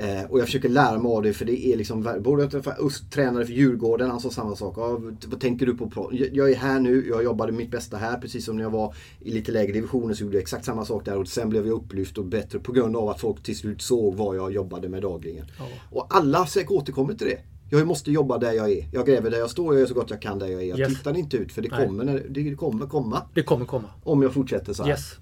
Eh, 0.00 0.30
och 0.30 0.38
jag 0.38 0.46
försöker 0.46 0.68
lära 0.68 0.98
mig 0.98 1.12
av 1.12 1.22
det 1.22 1.32
för 1.32 1.44
det 1.44 1.66
är 1.66 1.76
liksom, 1.76 2.08
både 2.20 2.50
för 2.50 2.74
Ust, 2.80 3.12
tränare 3.12 3.46
för 3.46 3.52
Djurgården, 3.52 4.10
han 4.10 4.20
sa 4.20 4.30
samma 4.30 4.56
sak. 4.56 4.74
Ja, 4.76 5.00
vad 5.26 5.40
tänker 5.40 5.66
du 5.66 5.76
på? 5.76 6.08
Jag- 6.12 6.28
Jag 6.32 6.50
är 6.50 6.56
här 6.56 6.80
nu, 6.80 7.06
jag 7.08 7.24
jobbade 7.24 7.52
mitt 7.52 7.70
bästa 7.70 7.96
här 7.96 8.18
precis 8.18 8.44
som 8.44 8.56
när 8.56 8.62
jag 8.62 8.70
var 8.70 8.94
i 9.20 9.30
lite 9.30 9.52
lägre 9.52 9.72
divisioner 9.72 10.14
så 10.14 10.24
gjorde 10.24 10.36
jag 10.36 10.42
exakt 10.42 10.64
samma 10.64 10.84
sak 10.84 11.04
där 11.04 11.16
och 11.18 11.28
sen 11.28 11.48
blev 11.48 11.66
jag 11.66 11.74
upplyft 11.74 12.18
och 12.18 12.24
bättre 12.24 12.58
på 12.58 12.72
grund 12.72 12.96
av 12.96 13.08
att 13.08 13.20
folk 13.20 13.42
till 13.42 13.56
slut 13.56 13.82
såg 13.82 14.14
vad 14.14 14.36
jag 14.36 14.52
jobbade 14.52 14.88
med 14.88 15.02
dagligen. 15.02 15.46
Ja. 15.58 15.64
Och 15.90 16.06
alla 16.16 16.46
återkommer 16.68 17.14
till 17.14 17.26
det. 17.26 17.38
Jag 17.70 17.86
måste 17.86 18.12
jobba 18.12 18.38
där 18.38 18.52
jag 18.52 18.70
är. 18.72 18.88
Jag 18.92 19.06
gräver 19.06 19.30
där 19.30 19.38
jag 19.38 19.50
står, 19.50 19.74
jag 19.74 19.80
gör 19.80 19.86
så 19.86 19.94
gott 19.94 20.10
jag 20.10 20.22
kan 20.22 20.38
där 20.38 20.46
jag 20.46 20.62
är. 20.62 20.66
Jag 20.66 20.78
Yes. 20.78 20.88
tittar 20.98 21.16
inte 21.18 21.36
ut 21.36 21.52
för 21.52 21.62
det 21.62 21.68
kommer, 21.68 22.26
det 22.30 22.54
kommer 22.54 22.86
komma. 22.86 23.22
Det 23.34 23.42
kommer 23.42 23.64
komma. 23.66 23.88
Om 24.04 24.22
jag 24.22 24.32
fortsätter 24.34 24.72
så 24.72 24.82
här. 24.82 24.90
Yes. 24.90 25.12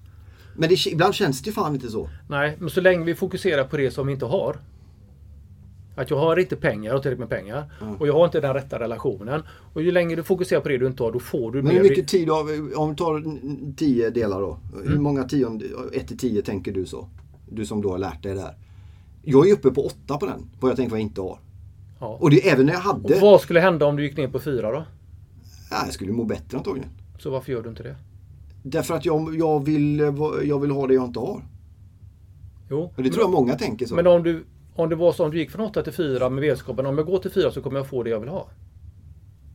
Men 0.59 0.69
det, 0.69 0.87
ibland 0.87 1.15
känns 1.15 1.43
det 1.43 1.53
fan 1.53 1.75
inte 1.75 1.89
så. 1.89 2.09
Nej, 2.29 2.57
men 2.59 2.71
så 2.71 2.81
länge 2.81 3.05
vi 3.05 3.15
fokuserar 3.15 3.65
på 3.65 3.77
det 3.77 3.91
som 3.91 4.07
vi 4.07 4.13
inte 4.13 4.27
har. 4.27 4.57
Att 5.97 6.11
jag 6.11 6.19
har 6.19 6.37
inte 6.37 6.57
pengar, 6.57 6.85
jag 6.85 6.93
har 6.95 7.03
tillräckligt 7.03 7.29
med 7.31 7.39
pengar. 7.39 7.71
Och 7.99 8.09
jag 8.09 8.13
har 8.15 8.25
inte 8.25 8.41
den 8.41 8.55
rätta 8.55 8.79
relationen. 8.81 9.43
Och 9.75 9.83
ju 9.83 9.91
längre 9.93 10.17
du 10.17 10.23
fokuserar 10.23 10.61
på 10.61 10.69
det 10.69 10.79
du 10.79 10.87
inte 10.87 11.03
har, 11.03 11.13
då 11.13 11.19
får 11.21 11.53
du 11.53 11.63
Men 11.63 11.75
mer... 11.75 11.83
hur 11.83 11.89
mycket 11.91 12.09
tid 12.09 12.31
av, 12.31 12.71
om 12.77 12.91
vi 12.91 12.97
tar 12.97 13.17
n- 13.17 13.75
tio 13.77 14.11
delar 14.11 14.41
då. 14.41 14.59
Mm. 14.75 14.89
Hur 14.89 14.99
många 14.99 15.25
tionde, 15.25 15.65
ett 15.93 16.09
till 16.09 16.19
tio 16.19 16.43
tänker 16.43 16.73
du 16.73 16.87
så? 16.87 17.09
Du 17.51 17.67
som 17.67 17.83
då 17.83 17.91
har 17.91 17.99
lärt 17.99 18.23
dig 18.23 18.35
det 18.35 18.41
här. 18.41 18.55
Jag 19.23 19.49
är 19.49 19.53
uppe 19.53 19.71
på 19.71 19.87
åtta 19.87 20.17
på 20.19 20.27
den, 20.27 20.51
vad 20.61 20.71
jag 20.71 20.77
tänker 20.77 20.91
vad 20.91 21.01
jag 21.01 21.07
inte 21.07 21.21
har. 21.21 21.39
Ja. 22.01 22.17
Och 22.21 22.31
det 22.31 22.49
även 22.49 22.67
när 22.67 22.73
jag 22.73 22.81
hade, 22.81 23.15
Och 23.15 23.21
vad 23.21 23.41
skulle 23.41 23.61
hända 23.61 23.87
om 23.87 23.97
du 23.97 24.03
gick 24.03 24.17
ner 24.17 24.29
på 24.29 24.39
fyra 24.41 24.71
då? 24.73 24.85
ja, 25.71 25.77
jag 25.85 25.95
skulle 25.95 26.13
må 26.13 26.25
bättre 26.25 26.59
antagligen. 26.59 26.91
Så 27.19 27.31
varför 27.31 27.53
gör 27.53 27.63
du 27.63 27.69
inte 27.69 27.83
det? 27.83 27.97
Därför 28.69 28.95
att 28.95 29.05
jag, 29.05 29.37
jag, 29.37 29.65
vill, 29.65 29.99
jag 30.45 30.61
vill 30.61 30.71
ha 30.71 30.87
det 30.87 30.95
jag 30.95 31.05
inte 31.05 31.19
har. 31.21 31.43
Jo. 32.71 32.93
Och 32.97 33.03
det 33.03 33.11
tror 33.11 33.23
jag 33.25 33.31
många 33.31 33.55
tänker 33.55 33.87
så. 33.87 33.95
Men 33.95 34.07
om 34.07 34.23
du, 34.23 34.45
om 34.75 34.89
det 34.89 34.97
var 34.97 35.13
så 35.13 35.25
om 35.25 35.31
du 35.31 35.39
gick 35.39 35.51
från 35.51 35.67
8 35.67 35.83
till 35.83 35.93
4 35.93 36.31
med 36.31 36.41
vetskapen 36.41 36.87
om 36.87 36.99
jag 36.99 37.07
går 37.07 37.19
till 37.19 37.31
4 37.31 37.51
så 37.51 37.63
kommer 37.63 37.79
jag 37.79 37.87
få 37.89 38.03
det 38.03 38.11
jag 38.11 38.21
vill 38.21 38.29
ha. 38.29 38.49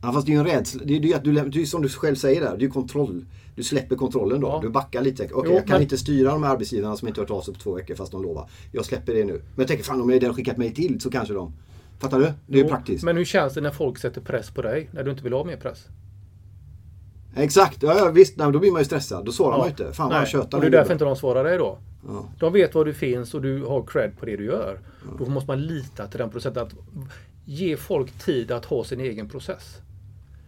Ja, 0.02 0.12
fast 0.12 0.26
det 0.26 0.32
är 0.32 0.34
ju 0.34 0.40
en 0.40 0.46
rädsla. 0.46 0.82
Det 0.84 0.96
är 0.96 1.00
ju 1.00 1.14
att 1.14 1.24
du, 1.24 1.32
det 1.32 1.60
är 1.60 1.64
som 1.64 1.82
du 1.82 1.88
själv 1.88 2.14
säger 2.14 2.40
där, 2.40 2.56
det 2.58 2.64
är 2.64 2.68
kontroll. 2.68 3.24
Du 3.56 3.62
släpper 3.62 3.96
kontrollen 3.96 4.40
då. 4.40 4.48
Ja. 4.48 4.58
Du 4.62 4.68
backar 4.68 5.02
lite. 5.02 5.22
Okej, 5.24 5.42
Jo, 5.46 5.52
jag 5.54 5.66
kan 5.66 5.74
men- 5.74 5.82
inte 5.82 5.98
styra 5.98 6.30
de 6.30 6.42
här 6.42 6.50
arbetsgivarna 6.50 6.96
som 6.96 7.08
inte 7.08 7.20
har 7.20 7.26
hört 7.26 7.36
av 7.36 7.40
sig 7.40 7.54
på 7.54 7.60
två 7.60 7.74
veckor 7.74 7.94
fast 7.94 8.12
de 8.12 8.22
lovar. 8.22 8.48
Jag 8.72 8.84
släpper 8.84 9.14
det 9.14 9.24
nu. 9.24 9.32
Men 9.32 9.42
jag 9.56 9.68
tänker, 9.68 9.84
fan 9.84 10.00
om 10.00 10.10
jag 10.10 10.22
har 10.22 10.32
skickat 10.34 10.56
mig 10.56 10.74
till 10.74 11.00
så 11.00 11.10
kanske 11.10 11.34
de... 11.34 11.52
Fattar 11.98 12.18
du? 12.18 12.24
Det 12.24 12.52
är 12.52 12.56
ju 12.56 12.62
Jo, 12.62 12.68
praktiskt. 12.68 13.04
Men 13.04 13.16
hur 13.16 13.24
känns 13.24 13.54
det 13.54 13.60
när 13.60 13.70
folk 13.70 13.98
sätter 13.98 14.20
press 14.20 14.50
på 14.50 14.62
dig? 14.62 14.88
När 14.92 15.04
du 15.04 15.10
inte 15.10 15.22
vill 15.22 15.32
ha 15.32 15.44
mer 15.44 15.56
press? 15.56 15.86
Exakt, 17.36 17.82
ja, 17.82 17.98
ja 17.98 18.10
visst. 18.10 18.36
Nej, 18.36 18.52
då 18.52 18.58
blir 18.58 18.72
man 18.72 18.80
ju 18.80 18.84
stressad. 18.84 19.24
Då 19.24 19.32
svarar 19.32 19.58
man 19.58 19.66
ju 19.66 19.70
inte. 19.70 19.92
Fan 19.92 20.10
vad 20.10 20.28
tjötar. 20.28 20.58
Och 20.58 20.62
det 20.62 20.68
är 20.68 20.70
därför 20.70 20.92
inte 20.92 21.04
de 21.04 21.16
svarar 21.16 21.44
dig 21.44 21.58
då. 21.58 21.78
Ja. 22.08 22.28
De 22.38 22.52
vet 22.52 22.74
var 22.74 22.84
du 22.84 22.94
finns 22.94 23.34
och 23.34 23.42
du 23.42 23.64
har 23.64 23.82
cred 23.82 24.18
på 24.18 24.26
det 24.26 24.36
du 24.36 24.44
gör. 24.44 24.78
Då 25.18 25.26
måste 25.26 25.50
man 25.50 25.62
lita 25.62 26.06
till 26.06 26.18
den 26.18 26.30
processen. 26.30 26.62
Att 26.62 26.74
ge 27.44 27.76
folk 27.76 28.12
tid 28.12 28.50
att 28.50 28.64
ha 28.64 28.84
sin 28.84 29.00
egen 29.00 29.28
process. 29.28 29.78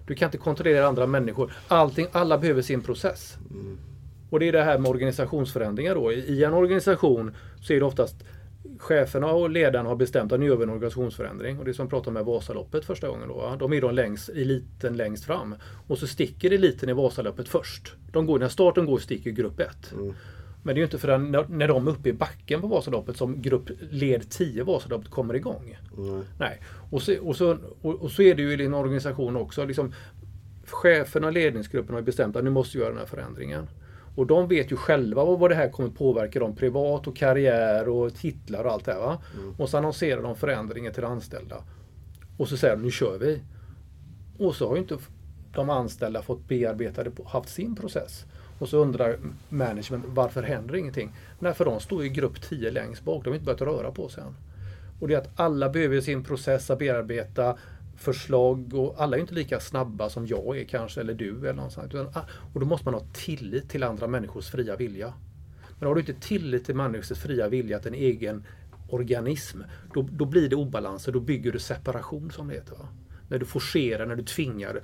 Du 0.06 0.14
kan 0.14 0.26
inte 0.26 0.38
kontrollera 0.38 0.86
andra 0.86 1.06
människor. 1.06 1.52
Allting, 1.68 2.06
alla 2.12 2.38
behöver 2.38 2.62
sin 2.62 2.80
process. 2.80 3.36
Och 4.30 4.40
det 4.40 4.48
är 4.48 4.52
det 4.52 4.62
här 4.62 4.78
med 4.78 4.90
organisationsförändringar 4.90 5.94
då. 5.94 6.12
I 6.12 6.44
en 6.44 6.54
organisation 6.54 7.34
så 7.60 7.72
är 7.72 7.80
det 7.80 7.86
oftast 7.86 8.16
cheferna 8.78 9.26
och 9.26 9.50
ledarna 9.50 9.88
har 9.88 9.96
bestämt 9.96 10.32
att 10.32 10.40
nu 10.40 10.46
gör 10.46 10.56
vi 10.56 10.62
en 10.62 10.70
organisationsförändring. 10.70 11.58
Och 11.58 11.64
det 11.64 11.74
som 11.74 11.82
jag 11.82 11.90
pratade 11.90 12.08
om 12.08 12.14
med 12.14 12.24
Vasaloppet 12.24 12.84
första 12.84 13.08
gången 13.08 13.28
då. 13.28 13.34
va? 13.34 13.56
De 13.56 13.72
är 13.72 13.80
då 13.80 13.90
längst, 13.90 14.28
eliten 14.28 14.96
längst 14.96 15.24
fram. 15.24 15.54
Och 15.86 15.98
så 15.98 16.06
sticker 16.06 16.50
eliten 16.50 16.88
i 16.88 16.92
Vasaloppet 16.92 17.48
först. 17.48 17.92
De 18.12 18.26
går, 18.26 18.38
när 18.38 18.48
starten 18.48 18.86
går 18.86 18.98
sticker 18.98 19.30
grupp 19.30 19.60
1. 19.60 19.94
Men 20.62 20.74
det 20.74 20.78
är 20.78 20.80
ju 20.80 20.84
inte 20.84 20.98
förrän 20.98 21.32
när, 21.32 21.46
när 21.48 21.68
de 21.68 21.88
är 21.88 21.92
uppe 21.92 22.08
i 22.08 22.12
backen 22.12 22.60
på 22.60 22.66
Vasaloppet 22.66 23.16
som 23.16 23.42
grupp 23.42 23.70
led 23.90 24.30
10 24.30 24.62
Vasaloppet 24.62 25.10
kommer 25.10 25.34
igång. 25.34 25.78
Nej. 25.96 26.22
Nej. 26.38 26.60
Och 26.90 27.02
så, 27.02 27.16
och, 27.20 27.36
så, 27.36 27.58
och, 27.82 27.94
och 27.94 28.10
så 28.10 28.22
är 28.22 28.34
det 28.34 28.42
ju 28.42 28.62
i 28.62 28.66
en 28.66 28.74
organisation 28.74 29.36
också. 29.36 29.64
Liksom, 29.64 29.92
cheferna 30.66 31.26
och 31.26 31.32
ledningsgruppen 31.32 31.94
har 31.94 32.02
bestämt 32.02 32.36
att 32.36 32.44
nu 32.44 32.50
måste 32.50 32.78
vi 32.78 32.82
göra 32.82 32.92
den 32.92 33.00
här 33.00 33.06
förändringen. 33.06 33.66
Och 34.14 34.26
de 34.26 34.48
vet 34.48 34.72
ju 34.72 34.76
själva 34.76 35.24
vad 35.24 35.50
det 35.50 35.54
här 35.54 35.68
kommer 35.68 35.88
påverka 35.88 36.38
dem 36.38 36.56
privat 36.56 37.06
och 37.06 37.16
karriär 37.16 37.88
och 37.88 38.14
titlar 38.14 38.64
och 38.64 38.72
allt 38.72 38.84
det 38.84 38.92
här. 38.92 39.00
Va? 39.00 39.22
Och 39.58 39.68
så 39.68 39.78
annonserar 39.78 40.22
de 40.22 40.36
förändringen 40.36 40.92
till 40.92 41.02
de 41.02 41.12
anställda. 41.12 41.56
Och 42.36 42.48
så 42.48 42.56
säger 42.56 42.76
de 42.76 42.82
nu 42.82 42.90
kör 42.90 43.18
vi. 43.18 43.40
Och 44.38 44.54
så 44.54 44.68
har 44.68 44.74
ju 44.74 44.82
inte 44.82 44.98
de 45.54 45.70
anställda 45.70 46.22
fått 46.22 46.48
bearbeta 46.48 47.04
det, 47.04 47.10
haft 47.26 47.48
sin 47.48 47.76
process. 47.76 48.24
Och 48.58 48.68
så 48.68 48.78
undrar 48.78 49.18
management 49.48 50.04
varför 50.08 50.42
händer 50.42 50.76
ingenting? 50.76 51.12
Nej, 51.38 51.54
för 51.54 51.64
de 51.64 51.80
står 51.80 52.04
i 52.04 52.08
grupp 52.08 52.42
10 52.42 52.70
längst 52.70 53.04
bak. 53.04 53.24
De 53.24 53.30
har 53.30 53.34
inte 53.34 53.44
börjat 53.44 53.60
röra 53.60 53.90
på 53.90 54.08
sig 54.08 54.22
än. 54.22 54.34
Och 55.00 55.08
det 55.08 55.14
är 55.14 55.18
att 55.18 55.40
alla 55.40 55.68
behöver 55.68 56.00
sin 56.00 56.24
process 56.24 56.70
att 56.70 56.78
bearbeta 56.78 57.56
förslag 57.96 58.74
och 58.74 58.94
alla 58.98 59.16
är 59.16 59.20
inte 59.20 59.34
lika 59.34 59.60
snabba 59.60 60.08
som 60.08 60.26
jag 60.26 60.58
är 60.58 60.64
kanske, 60.64 61.00
eller 61.00 61.14
du 61.14 61.38
eller 61.38 61.52
något 61.52 61.72
sånt. 61.72 61.94
Ah, 61.94 62.20
Och 62.54 62.60
då 62.60 62.66
måste 62.66 62.84
man 62.84 62.94
ha 62.94 63.06
tillit 63.12 63.70
till 63.70 63.82
andra 63.82 64.06
människors 64.06 64.50
fria 64.50 64.76
vilja. 64.76 65.12
Men 65.78 65.88
har 65.88 65.94
du 65.94 66.00
inte 66.00 66.14
tillit 66.14 66.64
till 66.64 66.74
människors 66.74 67.18
fria 67.18 67.48
vilja 67.48 67.78
till 67.78 67.88
en 67.88 67.94
egen 67.94 68.44
organism, 68.88 69.58
då, 69.94 70.08
då 70.12 70.24
blir 70.24 70.48
det 70.48 70.56
obalanser, 70.56 71.12
då 71.12 71.20
bygger 71.20 71.52
du 71.52 71.58
separation 71.58 72.30
som 72.30 72.48
det 72.48 72.54
heter. 72.54 72.76
Va? 72.76 72.88
När 73.28 73.38
du 73.38 73.46
forcerar, 73.46 74.06
när 74.06 74.16
du 74.16 74.22
tvingar. 74.22 74.80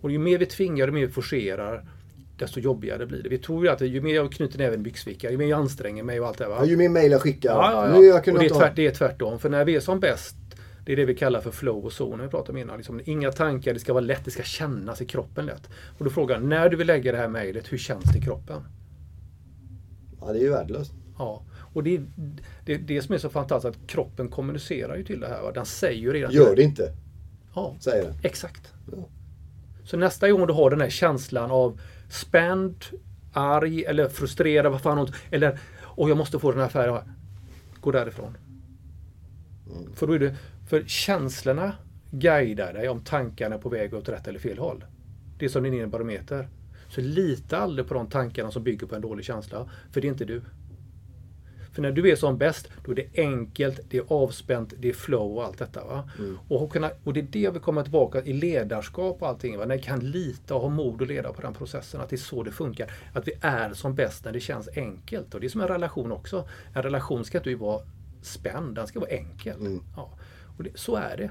Och 0.00 0.10
ju 0.10 0.18
mer 0.18 0.38
vi 0.38 0.46
tvingar, 0.46 0.86
ju 0.86 0.92
mer 0.92 1.06
vi 1.06 1.12
forcerar, 1.12 1.84
desto 2.38 2.60
jobbigare 2.60 3.06
blir 3.06 3.22
det. 3.22 3.28
Vi 3.28 3.38
tror 3.38 3.64
ju 3.64 3.70
att 3.70 3.80
ju 3.80 4.00
mer 4.00 4.14
jag 4.14 4.32
knyter 4.32 4.58
näven 4.58 4.80
i 4.80 4.82
byxfickan, 4.82 5.32
ju 5.32 5.38
mer 5.38 5.46
jag 5.46 5.60
anstränger 5.60 6.02
mig 6.02 6.20
och 6.20 6.26
allt 6.26 6.38
det 6.38 6.44
här. 6.44 6.50
va? 6.50 6.56
Ja, 6.60 6.66
ju 6.66 6.76
mer 6.76 6.88
mejl 6.88 7.12
jag 7.12 7.22
skickar. 7.22 7.50
Ja, 7.50 7.86
ja, 7.86 7.98
Nu 7.98 8.06
ja. 8.06 8.14
jag 8.14 8.24
kunde 8.24 8.38
och 8.38 8.44
det, 8.44 8.50
är 8.54 8.58
tvärt, 8.60 8.76
det 8.76 8.86
är 8.86 8.90
tvärtom. 8.90 9.38
För 9.38 9.48
när 9.48 9.64
vi 9.64 9.76
är 9.76 9.80
som 9.80 10.00
bäst, 10.00 10.36
det 10.84 10.92
är 10.92 10.96
det 10.96 11.04
vi 11.04 11.14
kallar 11.14 11.40
för 11.40 11.50
flow 11.50 11.84
och 11.86 11.92
zone. 12.00 12.22
Vi 12.22 12.28
pratade 12.28 12.52
om 12.52 12.58
innan. 12.58 12.76
Liksom, 12.76 13.00
inga 13.04 13.32
tankar, 13.32 13.74
det 13.74 13.80
ska 13.80 13.92
vara 13.92 14.04
lätt, 14.04 14.24
det 14.24 14.30
ska 14.30 14.42
kännas 14.42 15.00
i 15.00 15.06
kroppen 15.06 15.46
lätt. 15.46 15.70
Och 15.98 16.04
då 16.04 16.10
frågar 16.10 16.36
jag, 16.36 16.44
när 16.44 16.68
du 16.68 16.76
vill 16.76 16.86
lägga 16.86 17.12
det 17.12 17.18
här 17.18 17.28
mejlet, 17.28 17.72
hur 17.72 17.78
känns 17.78 18.04
det 18.04 18.18
i 18.18 18.22
kroppen? 18.22 18.62
Ja, 20.20 20.32
det 20.32 20.38
är 20.38 20.42
ju 20.42 20.50
värdelöst. 20.50 20.92
Ja. 21.18 21.42
Och 21.74 21.82
det 21.82 21.96
är 21.96 22.06
det, 22.64 22.76
det 22.76 23.02
som 23.02 23.14
är 23.14 23.18
så 23.18 23.28
fantastiskt, 23.28 23.76
att 23.76 23.86
kroppen 23.86 24.28
kommunicerar 24.28 24.96
ju 24.96 25.04
till 25.04 25.20
det 25.20 25.28
här. 25.28 25.42
Va? 25.42 25.52
Den 25.52 25.66
säger 25.66 26.00
ju 26.00 26.12
redan... 26.12 26.32
Gör 26.32 26.56
det 26.56 26.62
inte, 26.62 26.92
Ja, 27.54 27.76
säger 27.80 28.04
den. 28.04 28.14
exakt. 28.22 28.72
Ja. 28.92 29.08
Så 29.84 29.96
nästa 29.96 30.30
gång 30.30 30.46
du 30.46 30.52
har 30.52 30.70
den 30.70 30.80
här 30.80 30.90
känslan 30.90 31.50
av 31.50 31.80
spänd, 32.10 32.84
arg 33.32 33.84
eller 33.84 34.08
frustrerad, 34.08 34.72
vad 34.72 34.80
fan, 34.80 35.08
eller 35.30 35.58
och 35.82 36.10
jag 36.10 36.16
måste 36.16 36.38
få 36.38 36.50
den 36.52 36.60
här 36.60 36.68
färgen. 36.68 37.02
Gå 37.80 37.90
därifrån. 37.90 38.36
För, 39.94 40.06
då 40.06 40.12
är 40.12 40.18
det, 40.18 40.34
för 40.66 40.84
känslorna 40.86 41.72
guidar 42.10 42.72
dig 42.72 42.88
om 42.88 43.00
tankarna 43.00 43.54
är 43.54 43.58
på 43.58 43.68
väg 43.68 43.94
åt 43.94 44.08
rätt 44.08 44.28
eller 44.28 44.38
fel 44.38 44.58
håll. 44.58 44.84
Det 45.38 45.44
är 45.44 45.48
som 45.48 45.62
din 45.62 45.74
egen 45.74 45.90
barometer. 45.90 46.48
Så 46.88 47.00
lita 47.00 47.58
aldrig 47.58 47.88
på 47.88 47.94
de 47.94 48.06
tankarna 48.06 48.50
som 48.50 48.62
bygger 48.62 48.86
på 48.86 48.94
en 48.94 49.02
dålig 49.02 49.24
känsla, 49.24 49.70
för 49.92 50.00
det 50.00 50.06
är 50.06 50.10
inte 50.10 50.24
du. 50.24 50.42
För 51.72 51.82
när 51.82 51.92
du 51.92 52.10
är 52.10 52.16
som 52.16 52.38
bäst, 52.38 52.68
då 52.84 52.92
är 52.92 52.96
det 52.96 53.18
enkelt, 53.18 53.80
det 53.88 53.98
är 53.98 54.04
avspänt, 54.08 54.74
det 54.78 54.88
är 54.88 54.92
flow 54.92 55.36
och 55.36 55.44
allt 55.44 55.58
detta. 55.58 55.84
Va? 55.84 56.10
Och, 56.48 56.72
kunna, 56.72 56.90
och 57.04 57.12
det 57.12 57.20
är 57.20 57.26
det 57.30 57.50
vi 57.50 57.58
kommer 57.58 57.82
tillbaka 57.82 58.22
i 58.22 58.32
ledarskap 58.32 59.22
och 59.22 59.28
allting. 59.28 59.58
Va? 59.58 59.64
När 59.64 59.76
vi 59.76 59.82
kan 59.82 60.00
lita 60.00 60.54
och 60.54 60.60
ha 60.60 60.68
mod 60.68 61.02
att 61.02 61.08
leda 61.08 61.32
på 61.32 61.42
den 61.42 61.54
processen, 61.54 62.00
att 62.00 62.08
det 62.08 62.16
är 62.16 62.18
så 62.18 62.42
det 62.42 62.50
funkar. 62.50 62.90
Att 63.12 63.28
vi 63.28 63.32
är 63.40 63.72
som 63.72 63.94
bäst 63.94 64.24
när 64.24 64.32
det 64.32 64.40
känns 64.40 64.68
enkelt. 64.76 65.34
Och 65.34 65.40
det 65.40 65.46
är 65.46 65.48
som 65.48 65.60
en 65.60 65.68
relation 65.68 66.12
också. 66.12 66.48
En 66.74 66.82
relation 66.82 67.24
ska 67.24 67.38
inte 67.38 67.54
vara 67.54 67.82
spänd, 68.22 68.74
den 68.74 68.86
ska 68.86 69.00
vara 69.00 69.10
enkel. 69.10 69.60
Mm. 69.60 69.80
Ja. 69.96 70.18
Och 70.56 70.64
det, 70.64 70.70
så 70.74 70.96
är 70.96 71.16
det. 71.16 71.30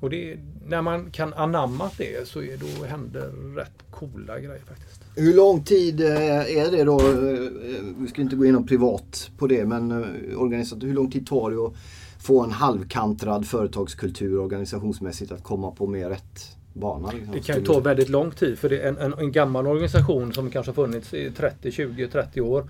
Och 0.00 0.10
det, 0.10 0.36
när 0.66 0.82
man 0.82 1.10
kan 1.10 1.34
anamma 1.34 1.90
det 1.98 2.28
så 2.28 2.42
är, 2.42 2.56
då 2.56 2.84
händer 2.86 3.54
rätt 3.56 3.82
coola 3.90 4.38
grejer 4.40 4.62
faktiskt. 4.68 5.00
Hur 5.16 5.34
lång 5.34 5.64
tid 5.64 6.00
eh, 6.00 6.56
är 6.56 6.70
det 6.70 6.84
då? 6.84 7.00
eh, 7.00 7.84
Vi 7.98 8.08
ska 8.08 8.22
inte 8.22 8.36
gå 8.36 8.44
igenom 8.44 8.66
privat 8.66 9.30
på 9.38 9.46
det, 9.46 9.64
men 9.64 9.90
eh, 9.90 10.40
organisat, 10.42 10.82
hur 10.82 10.94
lång 10.94 11.10
tid 11.10 11.26
tar 11.26 11.50
det 11.50 11.56
att 11.56 11.72
få 12.22 12.40
en 12.44 12.50
halvkantrad 12.50 13.46
företagskultur 13.46 14.38
organisationsmässigt 14.38 15.32
att 15.32 15.42
komma 15.42 15.70
på 15.70 15.86
mer 15.86 16.08
rätt 16.08 16.56
bana? 16.72 17.10
Liksom? 17.10 17.32
Det 17.32 17.40
kan 17.40 17.56
ju 17.56 17.64
ta 17.64 17.80
väldigt 17.80 18.08
lång 18.08 18.30
tid 18.30 18.58
för 18.58 18.68
det 18.68 18.80
är 18.80 18.88
en, 18.88 18.98
en, 18.98 19.14
en 19.18 19.32
gammal 19.32 19.66
organisation 19.66 20.32
som 20.32 20.50
kanske 20.50 20.70
har 20.70 20.74
funnits 20.74 21.14
i 21.14 21.30
30, 21.36 21.70
20, 21.70 22.08
30 22.08 22.40
år. 22.40 22.68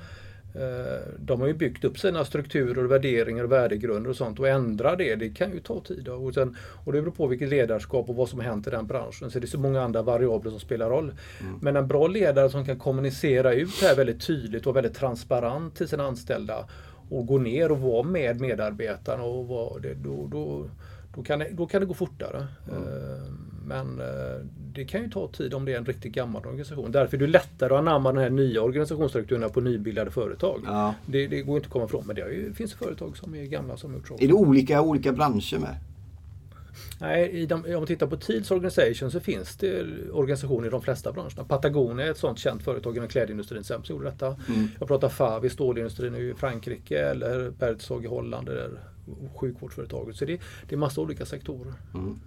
Eh, 0.55 1.13
De 1.19 1.41
har 1.41 1.49
ju 1.49 1.55
byggt 1.55 1.85
upp 1.85 1.99
sina 1.99 2.25
strukturer, 2.25 2.85
och 2.85 2.91
värderingar 2.91 3.45
och 3.45 3.53
värdegrunder 3.53 4.11
och 4.11 4.17
sånt 4.17 4.39
och 4.41 4.49
ändra 4.49 4.97
det, 4.97 5.15
det 5.15 5.29
kan 5.31 5.53
ju 5.53 5.61
ta 5.61 5.81
tid. 5.81 6.09
Och, 6.09 6.35
sen, 6.35 6.57
och 6.85 6.93
det 6.93 7.01
beror 7.01 7.13
på 7.13 7.27
vilket 7.27 7.49
ledarskap 7.49 8.09
och 8.09 8.17
vad 8.17 8.29
som 8.29 8.39
har 8.39 8.47
hänt 8.47 8.67
i 8.67 8.71
den 8.71 8.87
branschen. 8.87 9.31
Så 9.31 9.39
det 9.39 9.45
är 9.45 9.49
så 9.49 9.59
många 9.59 9.83
andra 9.83 10.03
variabler 10.03 10.51
som 10.51 10.61
spelar 10.61 10.91
roll. 10.91 11.13
Men 11.61 11.77
en 11.77 11.89
bra 11.89 12.07
ledare 12.07 12.51
som 12.51 12.65
kan 12.65 12.79
kommunicera 12.79 13.55
ut 13.55 13.81
det 13.81 13.87
här 13.87 13.97
väldigt 13.97 14.27
tydligt 14.27 14.67
och 14.67 14.77
väldigt 14.77 14.95
transparent 14.95 15.77
till 15.77 15.89
sina 15.89 16.05
anställda 16.05 16.69
och 17.11 17.27
gå 17.27 17.39
ner 17.39 17.73
och 17.73 17.79
vara 17.81 18.03
med 18.03 18.41
medarbetarna 18.41 19.23
och 19.23 19.47
vara 19.49 19.79
det, 19.81 19.95
då, 19.95 20.27
då, 20.27 20.71
då, 21.15 21.23
kan 21.23 21.39
det, 21.39 21.49
då 21.53 21.67
kan 21.67 21.81
det 21.81 21.87
gå 21.87 21.95
fortare. 21.95 22.47
Mm. 22.71 23.50
Men 23.71 24.01
eh, 24.01 24.47
det 24.73 24.85
kan 24.85 25.03
ju 25.03 25.11
ta 25.11 25.29
tid 25.29 25.55
om 25.55 25.65
det 25.65 25.73
är 25.73 25.79
en 25.79 25.85
riktigt 25.85 26.13
gammal 26.13 26.43
organisation. 26.43 26.93
Därför 26.93 27.17
är 27.17 27.21
det 27.21 27.27
lättare 27.27 27.75
att 27.75 27.79
anamma 27.79 28.13
den 28.13 28.23
här 28.23 28.31
nya 28.31 28.63
organisationsstrukturerna 28.63 29.49
på 29.49 29.61
nybildade 29.61 30.11
företag. 30.11 30.61
Ja. 30.67 30.95
Det, 31.07 31.27
det, 31.27 31.43
går 31.43 31.57
inte 31.57 31.67
att 31.67 31.73
komma 31.73 31.85
ifrån. 31.85 32.05
Men 32.07 32.17
det 32.17 32.57
finns 32.57 32.75
företag 32.75 33.17
som 33.17 33.35
är 33.35 33.45
gamla 33.45 33.77
som 33.77 33.95
gjort 33.95 34.09
så. 34.09 34.15
Är 34.15 34.29
det 34.29 34.33
olika, 34.33 34.83
olika 34.83 35.13
branscher 35.13 35.59
med? 35.59 35.77
Nej, 37.01 37.47
de, 37.47 37.65
om 37.65 37.73
man 37.73 37.87
tittar 37.87 38.07
på 38.07 38.17
Teals 38.17 38.51
Organization 38.51 39.11
så 39.11 39.21
finns 39.21 39.57
det 39.57 39.85
organisationer 40.13 40.67
i 40.67 40.71
de 40.71 40.83
flesta 40.83 41.13
branscherna. 41.13 41.45
Patagonia 41.45 42.07
är 42.07 42.11
ett 42.11 42.19
sånt 42.19 42.39
känt 42.39 42.63
företag 42.63 42.97
inom 42.97 43.09
klädindustrin 43.09 43.65
som 43.65 43.83
gjorde 43.85 44.05
detta. 44.05 44.27
Mm. 44.27 44.69
Jag 44.79 44.89
pratar 44.89 45.09
FAV 45.09 45.47
i 45.47 45.51
stålindustrin 45.51 46.15
i 46.15 46.35
Frankrike 46.37 46.99
eller 46.99 47.51
Bertzog 47.51 48.05
i 48.05 48.09
Holland. 48.09 48.47
Där 48.47 48.71
sjukvårdsföretaget. 49.37 50.17
Så 50.17 50.25
det, 50.25 50.41
det 50.69 50.75
är 50.75 50.79
massa 50.79 51.01
olika 51.01 51.27
sektorer. 51.27 51.73
Mm. 51.95 52.07
Mm. 52.07 52.19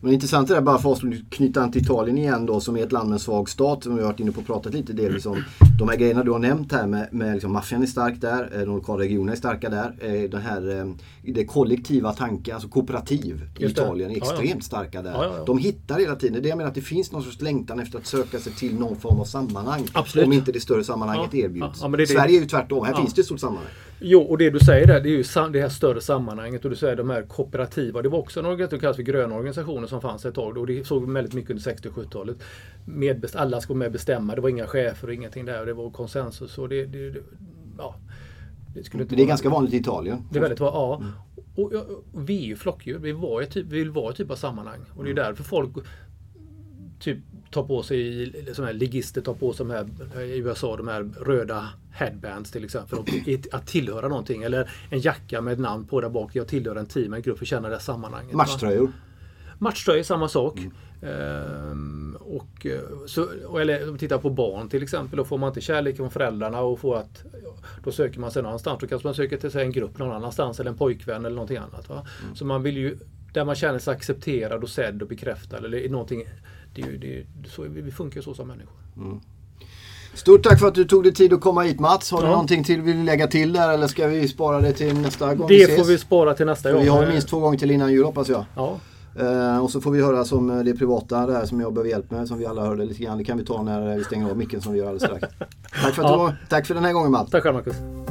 Men 0.00 0.12
intressant 0.12 0.50
är 0.50 0.54
det 0.54 0.60
bara 0.60 0.78
för 0.78 0.88
oss 0.88 1.04
att 1.04 1.30
knyta 1.30 1.62
an 1.62 1.72
till 1.72 1.82
Italien 1.82 2.18
igen 2.18 2.46
då 2.46 2.60
som 2.60 2.76
är 2.76 2.82
ett 2.82 2.92
land 2.92 3.08
med 3.08 3.14
en 3.14 3.20
svag 3.20 3.48
stat. 3.48 3.84
Som 3.84 3.96
vi 3.96 4.02
har 4.02 4.08
varit 4.08 4.20
inne 4.20 4.32
på 4.32 4.40
och 4.40 4.46
pratat 4.46 4.74
lite 4.74 4.92
delvis 4.92 5.26
om. 5.26 5.44
De 5.78 5.88
här 5.88 5.96
grejerna 5.96 6.22
du 6.22 6.30
har 6.30 6.38
nämnt 6.38 6.72
här 6.72 6.86
med, 6.86 7.08
med 7.12 7.32
liksom, 7.32 7.52
maffian 7.52 7.82
är 7.82 7.86
stark 7.86 8.20
där. 8.20 8.50
Eh, 8.54 8.60
de 8.60 8.76
lokala 8.76 9.04
regionerna 9.04 9.32
är 9.32 9.36
starka 9.36 9.68
där. 9.68 9.94
Eh, 10.00 10.30
det 10.30 10.38
här 10.38 10.78
eh, 10.78 10.86
det 11.32 11.44
kollektiva 11.44 12.12
tanken, 12.12 12.54
alltså 12.54 12.68
kooperativ 12.68 13.48
i 13.58 13.64
Italien 13.64 14.10
är 14.10 14.16
extremt 14.16 14.48
ja, 14.48 14.54
ja. 14.54 14.60
starka 14.60 15.02
där. 15.02 15.12
Ja, 15.12 15.44
de 15.46 15.58
hittar 15.58 15.98
hela 15.98 16.16
tiden, 16.16 16.42
det 16.42 16.48
jag 16.48 16.56
menar 16.56 16.68
att 16.68 16.74
det 16.74 16.80
finns 16.80 17.12
någon 17.12 17.22
sorts 17.22 17.40
längtan 17.40 17.80
efter 17.80 17.98
att 17.98 18.06
söka 18.06 18.38
sig 18.38 18.52
till 18.52 18.78
någon 18.78 18.96
form 18.96 19.20
av 19.20 19.24
sammanhang. 19.24 19.82
Absolut. 19.92 20.26
Om 20.26 20.32
inte 20.32 20.52
det 20.52 20.60
större 20.60 20.84
sammanhanget 20.84 21.34
erbjuds. 21.34 21.78
Sverige 22.08 22.38
är 22.38 22.40
ju 22.40 22.46
tvärtom, 22.46 22.86
här 22.86 22.94
finns 22.94 23.14
det 23.14 23.20
ett 23.20 23.26
stort 23.26 23.40
sammanhang. 23.40 23.72
Jo, 23.98 24.20
och 24.20 24.38
det 24.38 24.50
du 24.50 24.58
säger 24.58 24.86
där, 24.86 25.00
det 25.00 25.08
är 25.08 25.44
ju 25.46 25.52
det 25.52 25.60
här 25.60 25.68
större 25.68 26.00
sammanhanget 26.00 26.64
och 26.64 26.70
du 26.70 26.76
säger 26.76 26.96
de 26.96 27.10
här 27.10 27.22
kooperativa. 27.22 28.02
Det 28.02 28.08
var 28.08 28.18
också 28.18 28.40
en 28.40 28.46
organisation 28.46 28.70
som 28.70 28.80
kallas 28.80 28.96
för 28.96 29.02
gröna 29.02 29.34
organisationer 29.34 29.86
som 29.86 30.00
fanns 30.00 30.24
ett 30.24 30.34
tag 30.34 30.58
och 30.58 30.66
det 30.66 30.86
såg 30.86 31.12
väldigt 31.12 31.34
mycket 31.34 31.50
under 31.50 31.62
60 31.62 31.88
och 31.88 31.94
70-talet. 31.94 32.36
alla 33.34 33.60
skulle 33.60 33.78
med 33.78 33.92
bestämma, 33.92 34.34
det 34.34 34.40
var 34.40 34.48
inga 34.48 34.66
chefer 34.66 35.08
och 35.08 35.14
ingenting 35.14 35.44
där. 35.44 35.66
Det 35.66 35.72
var 35.72 35.90
konsensus 35.90 36.58
och 36.58 36.68
det, 36.68 36.86
det, 36.86 37.10
det 37.10 37.20
ja. 37.78 37.94
Det, 38.74 38.84
skulle 38.84 39.02
inte 39.02 39.14
det 39.14 39.22
är 39.22 39.24
vara, 39.24 39.28
ganska 39.28 39.48
vanligt 39.48 39.74
i 39.74 39.76
Italien. 39.76 40.28
Det 40.30 40.38
är 40.38 40.40
väldigt 40.40 40.60
ja. 40.60 41.00
Mm. 41.00 41.12
Och, 41.54 41.72
och, 41.72 42.04
och, 42.12 42.28
vi 42.28 42.42
är 42.42 42.46
ju 42.46 42.56
flockdjur. 42.56 42.98
Vi, 42.98 43.12
var 43.12 43.42
typ, 43.42 43.66
vi 43.66 43.78
vill 43.78 43.90
vara 43.90 44.10
ett 44.10 44.16
typ 44.16 44.30
av 44.30 44.36
sammanhang. 44.36 44.80
Och 44.94 45.04
det 45.04 45.10
är 45.10 45.12
mm. 45.12 45.24
därför 45.24 45.44
folk 45.44 45.70
typ 46.98 47.18
tar 47.50 47.62
på 47.62 47.82
sig, 47.82 48.54
som 48.54 48.64
här 48.64 48.72
ligister 48.72 49.20
tar 49.20 49.34
på 49.34 49.52
sig 49.52 49.66
de 49.66 49.72
här, 49.72 50.20
i 50.20 50.38
USA, 50.38 50.76
de 50.76 50.88
här 50.88 51.02
röda 51.02 51.68
headbands 51.90 52.50
till 52.50 52.64
exempel. 52.64 52.98
Att 53.52 53.66
tillhöra 53.66 54.08
någonting. 54.08 54.42
Eller 54.42 54.70
en 54.90 55.00
jacka 55.00 55.40
med 55.40 55.52
ett 55.52 55.58
namn 55.58 55.86
på 55.86 56.00
där 56.00 56.08
bak. 56.08 56.36
Jag 56.36 56.48
tillhör 56.48 56.76
en 56.76 56.86
team, 56.86 57.12
en 57.12 57.22
grupp, 57.22 57.38
för 57.38 57.46
känna 57.46 57.68
det 57.68 57.80
sammanhanget. 57.80 58.34
Matchtröjor? 58.34 58.92
Matchtröjor, 59.58 60.02
samma 60.02 60.28
sak. 60.28 60.58
Mm. 60.58 60.72
Ehm, 61.02 62.16
och, 62.20 62.66
så, 63.06 63.28
eller 63.58 63.86
om 63.86 63.92
vi 63.92 63.98
tittar 63.98 64.18
på 64.18 64.30
barn 64.30 64.68
till 64.68 64.82
exempel, 64.82 65.16
då 65.16 65.24
får 65.24 65.38
man 65.38 65.48
inte 65.48 65.60
kärlek 65.60 65.96
från 65.96 66.10
föräldrarna 66.10 66.60
och 66.60 66.78
får 66.78 66.96
att 66.96 67.24
då 67.84 67.92
söker 67.92 68.20
man 68.20 68.30
sig 68.30 68.42
någon 68.42 68.48
annanstans. 68.48 68.80
Då 68.80 68.86
kanske 68.86 69.08
man 69.08 69.14
söker 69.14 69.36
till 69.36 69.50
sig 69.50 69.62
en 69.62 69.72
grupp 69.72 69.98
någon 69.98 70.12
annanstans 70.12 70.60
eller 70.60 70.70
en 70.70 70.76
pojkvän 70.76 71.24
eller 71.24 71.36
någonting 71.36 71.56
annat. 71.56 71.90
Mm. 71.90 72.34
Så 72.34 72.44
man 72.44 72.62
vill 72.62 72.76
ju, 72.76 72.98
där 73.32 73.44
man 73.44 73.54
känner 73.54 73.78
sig 73.78 73.94
accepterad 73.94 74.62
och 74.62 74.68
sedd 74.68 75.02
och 75.02 75.08
bekräftad 75.08 75.56
eller 75.56 75.88
någonting 75.88 76.24
det, 76.82 77.24
det, 77.42 77.48
så, 77.48 77.62
vi 77.62 77.90
funkar 77.90 78.20
så 78.20 78.34
som 78.34 78.48
människor. 78.48 78.76
Mm. 78.96 79.20
Stort 80.14 80.42
tack 80.42 80.60
för 80.60 80.68
att 80.68 80.74
du 80.74 80.84
tog 80.84 81.02
dig 81.02 81.12
tid 81.12 81.32
att 81.32 81.40
komma 81.40 81.62
hit 81.62 81.80
Mats. 81.80 82.10
Har 82.10 82.18
ja. 82.18 82.24
du 82.24 82.30
någonting 82.30 82.64
till 82.64 82.80
vill 82.80 83.04
lägga 83.04 83.26
till 83.26 83.52
där 83.52 83.74
eller 83.74 83.86
ska 83.86 84.06
vi 84.06 84.28
spara 84.28 84.60
det 84.60 84.72
till 84.72 84.94
nästa 84.94 85.34
gång 85.34 85.48
Det 85.48 85.54
vi 85.54 85.62
ses? 85.62 85.78
får 85.78 85.84
vi 85.84 85.98
spara 85.98 86.34
till 86.34 86.46
nästa 86.46 86.72
gång. 86.72 86.82
Vi 86.82 86.88
har 86.88 87.06
minst 87.06 87.28
två 87.28 87.40
gånger 87.40 87.58
till 87.58 87.70
innan 87.70 87.92
jul 87.92 88.04
hoppas 88.04 88.28
jag. 88.28 88.44
Ja. 88.54 88.78
Uh, 89.20 89.64
och 89.64 89.70
så 89.70 89.80
får 89.80 89.90
vi 89.90 90.02
höra 90.02 90.24
som 90.24 90.50
eh, 90.50 90.64
det 90.64 90.74
privata 90.74 91.26
där 91.26 91.44
som 91.44 91.60
jag 91.60 91.72
behöver 91.72 91.90
hjälp 91.90 92.10
med 92.10 92.28
som 92.28 92.38
vi 92.38 92.46
alla 92.46 92.62
hörde 92.62 92.84
lite 92.84 93.02
grann. 93.02 93.18
Det 93.18 93.24
kan 93.24 93.38
vi 93.38 93.44
ta 93.44 93.62
när 93.62 93.96
vi 93.96 94.04
stänger 94.04 94.30
av 94.30 94.36
micken 94.36 94.60
som 94.60 94.72
vi 94.72 94.78
gör 94.78 94.86
alldeles 94.86 95.02
strax. 95.02 95.34
tack, 95.82 95.94
för 95.94 96.02
att 96.02 96.10
ja. 96.10 96.12
du 96.12 96.18
var, 96.18 96.36
tack 96.48 96.66
för 96.66 96.74
den 96.74 96.84
här 96.84 96.92
gången 96.92 97.10
Mats. 97.10 97.30
Tack 97.30 97.42
själv 97.42 97.54
Marcus. 97.54 98.05